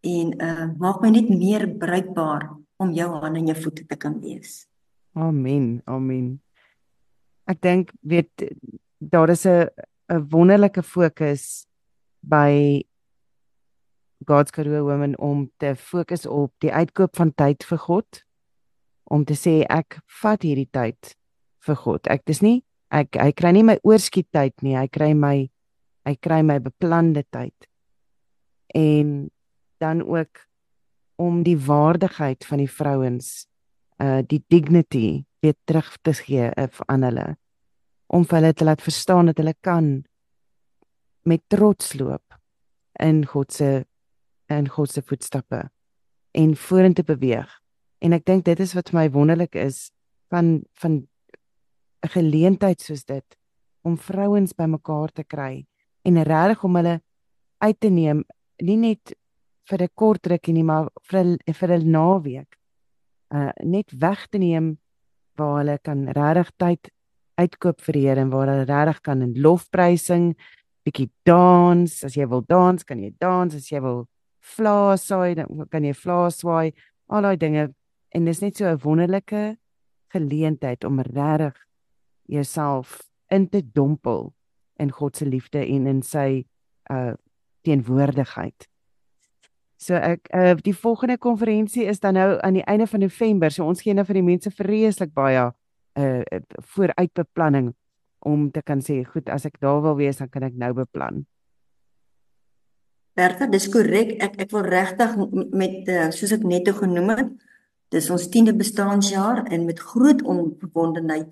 en 0.00 0.34
uh 0.42 0.66
maak 0.78 1.00
my 1.02 1.10
net 1.10 1.28
meer 1.28 1.66
bruikbaar 1.78 2.48
om 2.78 2.92
jou 2.94 3.08
hande 3.20 3.40
en 3.40 3.46
jou 3.46 3.56
voete 3.62 3.86
te 3.86 3.96
kan 3.96 4.20
wees. 4.20 4.66
Amen. 5.12 5.82
Amen. 5.86 6.40
ek 7.48 7.62
dink 7.64 7.92
weet 8.04 8.44
daar 9.00 9.30
is 9.30 9.46
'n 9.46 9.68
'n 10.08 10.28
wonderlike 10.30 10.82
fokus 10.82 11.66
by 12.20 12.84
God's 14.26 14.50
Karoo 14.50 14.84
Women 14.84 15.18
om 15.18 15.50
te 15.56 15.74
fokus 15.76 16.26
op 16.26 16.52
die 16.58 16.72
uitkoop 16.72 17.16
van 17.16 17.34
tyd 17.34 17.64
vir 17.64 17.78
God 17.78 18.24
om 19.04 19.24
te 19.24 19.34
sê 19.34 19.64
ek 19.68 20.00
vat 20.22 20.42
hierdie 20.42 20.68
tyd 20.70 21.16
vir 21.58 21.76
God. 21.76 22.06
Ek 22.06 22.24
dis 22.24 22.42
nie 22.42 22.64
ek 22.90 23.16
hy 23.20 23.32
kry 23.32 23.52
nie 23.52 23.62
my 23.62 23.76
oorskiet 23.84 24.30
tyd 24.32 24.54
nie, 24.64 24.76
hy 24.76 24.88
kry 24.88 25.12
my 25.14 25.48
hy 26.08 26.14
kry 26.16 26.42
my 26.42 26.58
beplande 26.58 27.24
tyd. 27.30 27.54
En 28.74 29.30
dan 29.78 30.02
ook 30.02 30.46
om 31.16 31.42
die 31.42 31.58
waardigheid 31.58 32.46
van 32.46 32.58
die 32.58 32.70
vrouens 32.70 33.46
uh 33.98 34.20
die 34.26 34.44
dignity 34.46 35.24
weer 35.40 35.54
terug 35.64 35.96
te 36.02 36.12
gee 36.14 36.50
uh, 36.54 36.66
aan 36.86 37.02
hulle 37.02 37.36
om 38.06 38.24
vir 38.24 38.38
hulle 38.38 38.52
te 38.54 38.64
laat 38.64 38.82
verstaan 38.82 39.26
dat 39.30 39.40
hulle 39.42 39.54
kan 39.60 40.04
met 41.28 41.42
trots 41.52 41.94
loop 41.98 42.38
in 43.02 43.26
God 43.26 43.52
se 43.52 43.84
in 44.48 44.68
God 44.68 44.90
se 44.90 45.02
voetstappe 45.02 45.68
en 46.32 46.56
vorentoe 46.56 47.04
beweeg. 47.04 47.50
En 47.98 48.14
ek 48.16 48.24
dink 48.24 48.46
dit 48.46 48.60
is 48.60 48.72
wat 48.76 48.92
vir 48.92 49.00
my 49.00 49.06
wonderlik 49.12 49.58
is 49.58 49.90
van 50.32 50.62
van 50.80 51.06
'n 52.06 52.08
geleentheid 52.14 52.80
soos 52.80 53.04
dit 53.04 53.36
om 53.82 53.98
vrouens 53.98 54.52
bymekaar 54.54 55.12
te 55.12 55.24
kry 55.24 55.66
en 56.02 56.22
regtig 56.22 56.64
om 56.64 56.76
hulle 56.76 57.00
uit 57.58 57.80
te 57.80 57.88
neem 57.88 58.24
nie 58.62 58.76
net 58.76 59.14
vir 59.68 59.82
'n 59.82 59.94
kort 59.94 60.26
rukkie 60.26 60.54
nie 60.54 60.64
maar 60.64 60.88
vir 61.10 61.24
'n 61.24 61.52
vir 61.52 61.70
'n 61.72 61.90
naweek. 61.90 62.56
Uh 63.30 63.52
net 63.64 63.92
weg 63.92 64.28
te 64.30 64.38
neem 64.38 64.78
waar 65.36 65.58
hulle 65.58 65.78
kan 65.78 66.08
regtig 66.08 66.50
tyd 66.56 66.90
uitkoop 67.38 67.80
vir 67.80 67.92
die 67.92 68.06
Here 68.08 68.20
en 68.20 68.30
waar 68.30 68.48
hulle 68.48 68.64
regtig 68.64 69.00
kan 69.02 69.22
in 69.22 69.34
lofprysing 69.34 70.34
bietjie 70.84 71.10
dans, 71.24 72.04
as 72.04 72.16
jy 72.16 72.26
wil 72.26 72.42
dans, 72.48 72.84
kan 72.84 72.98
jy 72.98 73.12
dans, 73.20 73.54
as 73.54 73.68
jy 73.70 73.80
wil 73.80 74.06
vlaas 74.56 75.06
saai, 75.06 75.34
dan 75.34 75.66
kan 75.70 75.84
jy 75.84 75.94
vlaas 75.94 76.40
swaai, 76.40 76.72
al 77.08 77.22
daai 77.22 77.36
dinge 77.36 77.68
en 78.14 78.24
dis 78.24 78.40
net 78.42 78.56
so 78.56 78.64
'n 78.64 78.80
wonderlike 78.84 79.58
geleentheid 80.12 80.84
om 80.84 81.00
regtig 81.00 81.56
jouself 82.24 83.02
in 83.30 83.48
te 83.48 83.62
dompel 83.62 84.32
in 84.78 84.90
God 84.90 85.16
se 85.16 85.26
liefde 85.26 85.58
en 85.58 85.86
in 85.86 86.02
sy 86.02 86.46
uh 86.90 87.14
teenwoordigheid. 87.66 88.68
So 89.78 89.94
ek 89.94 90.26
uh 90.34 90.56
die 90.58 90.74
volgende 90.74 91.18
konferensie 91.18 91.86
is 91.86 92.00
dan 92.02 92.18
nou 92.18 92.38
aan 92.42 92.58
die 92.58 92.66
einde 92.66 92.86
van 92.86 93.00
November. 93.00 93.50
So 93.54 93.64
ons 93.64 93.82
gee 93.82 93.94
nou 93.94 94.04
vir 94.04 94.18
die 94.18 94.26
mense 94.26 94.50
vreeslik 94.50 95.14
baie 95.14 95.50
uh 95.98 96.40
vooruitbeplanning 96.74 97.72
om 98.26 98.50
te 98.50 98.62
kan 98.62 98.82
sê 98.82 99.04
goed 99.06 99.30
as 99.30 99.46
ek 99.46 99.60
daar 99.62 99.82
wil 99.82 99.96
wees 99.96 100.18
dan 100.18 100.28
kan 100.28 100.42
ek 100.42 100.58
nou 100.58 100.72
beplan. 100.74 101.22
Bertha, 103.14 103.46
dis 103.50 103.68
korrek. 103.70 104.16
Ek 104.22 104.38
ek 104.42 104.50
wil 104.54 104.66
regtig 104.66 105.14
met 105.54 105.88
uh, 105.90 106.10
soos 106.14 106.34
ek 106.34 106.44
net 106.46 106.68
genoem 106.74 107.14
het, 107.14 107.32
dis 107.94 108.10
ons 108.14 108.28
10de 108.34 108.54
bestaanjaar 108.58 109.46
en 109.46 109.66
met 109.66 109.78
groot 109.78 110.22
onbewondenheid 110.22 111.30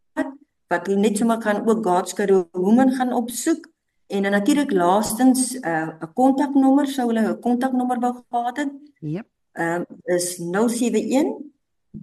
wat 0.71 0.87
jy 0.87 0.95
net 0.95 1.17
sommer 1.17 1.37
kan 1.37 1.67
ook 1.67 1.85
God's 1.85 2.13
Woman 2.51 2.91
gaan 2.91 3.13
opsoek 3.13 3.67
en 4.07 4.23
dan 4.23 4.31
natuurlik 4.31 4.71
laastens 4.71 5.53
'n 5.53 5.67
uh, 5.67 5.89
kontaknommer 6.13 6.87
sou 6.87 7.07
hulle 7.07 7.27
'n 7.27 7.39
kontaknommer 7.39 7.99
wou 7.99 8.23
gehad 8.29 8.57
het. 8.57 8.71
Yep. 8.99 9.27
Ehm 9.51 9.81
um, 9.81 9.85
is 10.03 10.37
071 10.37 11.25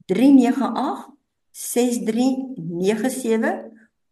398 0.06 1.08
6397 1.50 3.54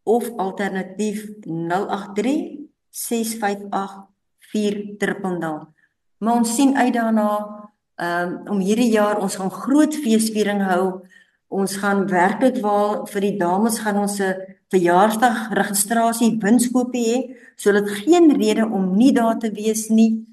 of 0.03 0.37
alternatief 0.37 1.29
083 1.41 2.59
658 2.91 4.07
4000. 4.39 5.69
Maar 6.19 6.35
ons 6.35 6.55
sien 6.55 6.77
uit 6.77 6.93
daarna 6.93 7.70
um, 8.01 8.31
om 8.57 8.61
hierdie 8.65 8.91
jaar 8.91 9.21
ons 9.21 9.37
gaan 9.37 9.51
groot 9.51 9.95
feesviering 9.95 10.63
hou. 10.69 11.03
Ons 11.51 11.77
gaan 11.83 12.07
werklik 12.09 12.61
waar 12.63 13.07
vir 13.11 13.27
die 13.27 13.37
dames 13.39 13.79
gaan 13.83 13.99
ons 13.99 14.21
'n 14.21 14.35
verjaarsdag 14.71 15.53
registrasie 15.53 16.39
winskoopie 16.39 17.07
hê. 17.13 17.19
So 17.57 17.73
dit 17.73 17.89
geen 17.89 18.31
rede 18.37 18.65
om 18.65 18.97
nie 18.97 19.13
daar 19.13 19.39
te 19.39 19.51
wees 19.51 19.89
nie. 19.89 20.27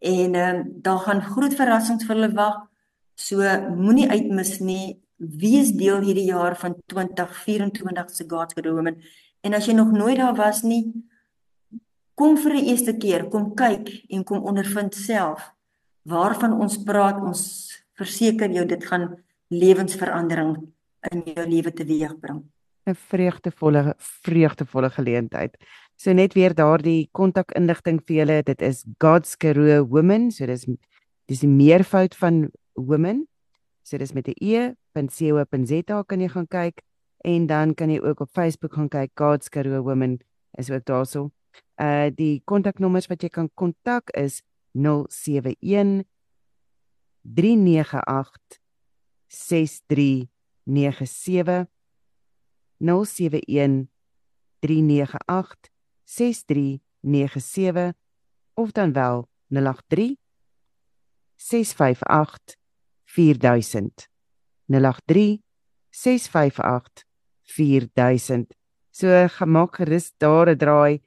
En 0.00 0.34
ehm 0.34 0.56
um, 0.56 0.72
daar 0.82 0.98
gaan 0.98 1.22
groot 1.22 1.54
verrassings 1.54 2.04
vir 2.04 2.16
hulle 2.16 2.34
wag. 2.34 2.68
So 3.14 3.36
moenie 3.76 4.08
uitmis 4.08 4.60
nie 4.60 5.02
wie 5.22 5.58
is 5.60 5.70
deel 5.78 6.02
hierdie 6.02 6.26
jaar 6.30 6.56
van 6.58 6.74
2024 6.86 8.10
se 8.10 8.24
God's 8.28 8.54
Women 8.54 8.98
en 9.40 9.54
as 9.54 9.66
jy 9.66 9.74
nog 9.74 9.92
nooit 9.92 10.18
daar 10.18 10.34
was 10.34 10.62
nie 10.62 10.92
kom 12.14 12.36
vir 12.36 12.52
'n 12.52 12.64
eerste 12.64 12.96
keer 12.96 13.28
kom 13.28 13.54
kyk 13.54 13.88
en 14.10 14.24
kom 14.24 14.42
ondervind 14.42 14.94
self 14.94 15.52
waarvan 16.08 16.56
ons 16.60 16.78
praat 16.84 17.20
ons 17.22 17.42
verseker 17.98 18.50
jou 18.50 18.64
dit 18.66 18.84
gaan 18.84 19.10
lewensverandering 19.52 20.56
in 21.10 21.22
jou 21.26 21.46
lewe 21.46 21.72
teweegbring. 21.72 22.42
'n 22.86 22.94
vreugdevolle 22.94 23.94
vreugdevolle 23.98 24.90
geleentheid. 24.90 25.56
So 25.96 26.12
net 26.12 26.34
weer 26.34 26.54
daardie 26.54 27.08
kontakinligting 27.12 28.00
vir 28.06 28.16
julle 28.16 28.42
dit 28.42 28.62
is 28.62 28.84
God's 28.98 29.36
Karoo 29.36 29.86
Women 29.86 30.30
so 30.30 30.46
dis 30.46 30.66
dis 31.26 31.40
die 31.40 31.48
meervoud 31.48 32.14
van 32.14 32.50
women. 32.74 33.28
So 33.82 33.98
dis 33.98 34.12
met 34.12 34.28
'n 34.28 34.34
e.co.za 34.38 36.02
kan 36.02 36.20
jy 36.20 36.28
gaan 36.28 36.48
kyk. 36.48 36.82
En 37.24 37.46
dan 37.46 37.74
kan 37.74 37.90
jy 37.90 38.00
ook 38.00 38.20
op 38.20 38.30
Facebook 38.30 38.74
gaan 38.74 38.88
kyk 38.88 39.10
God's 39.14 39.48
Karoo 39.48 39.82
Women 39.82 40.18
is 40.58 40.70
ook 40.70 40.84
daarso. 40.84 41.30
Uh 41.76 42.10
die 42.14 42.42
kontaknommers 42.44 43.06
wat 43.06 43.22
jy 43.22 43.28
kan 43.28 43.50
kontak 43.54 44.10
is 44.10 44.42
071 44.72 46.04
398 47.22 48.60
6397 49.26 51.68
071 52.78 53.90
398 54.58 55.70
6397 56.04 57.94
of 58.54 58.72
dan 58.72 58.92
wel 58.92 59.28
083 59.48 60.16
658 61.36 62.56
4000 63.04 64.08
083 64.66 65.42
658 65.90 67.04
4000. 67.42 68.54
So 68.90 69.28
gemaak 69.28 69.76
gerus 69.76 70.12
daar 70.18 70.48
'n 70.48 70.58
draai, 70.58 71.00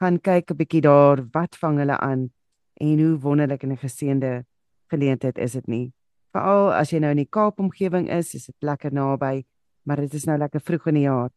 gaan 0.00 0.20
kyk 0.20 0.50
'n 0.50 0.56
bietjie 0.56 0.80
daar. 0.80 1.28
Wat 1.32 1.56
vang 1.56 1.78
hulle 1.78 1.98
aan 1.98 2.32
en 2.76 2.98
hoe 3.00 3.18
wonderlik 3.18 3.62
en 3.62 3.72
'n 3.72 3.76
geseënde 3.76 4.44
geleentheid 4.86 5.38
is 5.38 5.52
dit 5.52 5.66
nie. 5.66 5.92
Veral 6.32 6.72
as 6.72 6.90
jy 6.90 6.98
nou 6.98 7.10
in 7.10 7.16
die 7.16 7.30
Kaap 7.30 7.58
omgewing 7.58 8.10
is, 8.10 8.34
is 8.34 8.46
dit 8.46 8.56
lekker 8.58 8.92
naby, 8.92 9.44
maar 9.82 9.96
dit 9.96 10.14
is 10.14 10.24
nou 10.24 10.38
lekker 10.38 10.60
vroeg 10.60 10.86
in 10.86 10.94
die 10.94 11.06
jaar. 11.06 11.30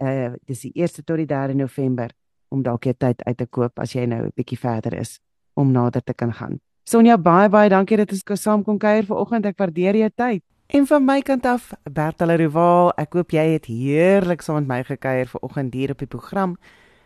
Uh 0.00 0.34
dis 0.46 0.60
die 0.60 0.72
1ste 0.74 1.04
tot 1.04 1.16
die 1.16 1.26
3de 1.26 1.54
November 1.54 2.10
om 2.48 2.62
dalk 2.62 2.86
jy 2.86 2.94
tyd 2.98 3.22
uit 3.22 3.36
te 3.36 3.46
koop 3.46 3.78
as 3.78 3.92
jy 3.92 4.06
nou 4.06 4.22
'n 4.26 4.32
bietjie 4.34 4.58
verder 4.58 4.94
is 4.94 5.20
om 5.54 5.72
nader 5.72 6.02
te 6.02 6.14
kan 6.14 6.32
gaan. 6.32 6.60
Sonja 6.84 7.16
baie 7.18 7.48
baie 7.48 7.68
dankie 7.68 7.96
dat 7.96 8.12
ons 8.12 8.42
saam 8.42 8.62
kon 8.64 8.78
kuier 8.78 9.04
vanoggend. 9.04 9.46
Ek 9.46 9.58
waardeer 9.58 9.96
jou 9.96 10.10
tyd. 10.14 10.42
En 10.66 10.86
van 10.86 11.04
my 11.04 11.20
kant 11.20 11.46
af, 11.46 11.72
Bertale 11.92 12.34
Rival, 12.36 12.92
ek 12.96 13.12
hoop 13.12 13.30
jy 13.30 13.44
het 13.52 13.66
heerlik 13.66 14.42
saam 14.42 14.64
met 14.64 14.66
my 14.66 14.84
gekuier 14.84 15.26
vanoggend 15.26 15.74
hier 15.74 15.90
op 15.90 15.98
die 15.98 16.06
program 16.06 16.56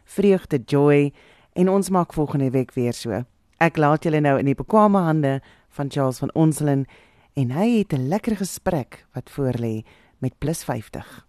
Vreugde 0.04 0.58
Joy 0.64 1.12
en 1.52 1.68
ons 1.68 1.90
maak 1.90 2.12
volgende 2.12 2.50
week 2.50 2.72
weer 2.74 2.92
so. 2.92 3.24
Ek 3.58 3.74
laat 3.74 4.04
julle 4.06 4.20
nou 4.22 4.36
in 4.38 4.46
die 4.46 4.54
bekwame 4.54 5.00
hande 5.02 5.30
van 5.74 5.88
Charles 5.90 6.20
van 6.22 6.30
Onselen 6.38 6.84
en 7.34 7.50
hy 7.50 7.82
het 7.82 7.92
'n 7.92 8.06
lekker 8.06 8.36
gesprek 8.38 9.02
wat 9.14 9.30
voorlê 9.34 9.82
met 10.22 10.38
plus 10.38 10.62
50. 10.62 11.08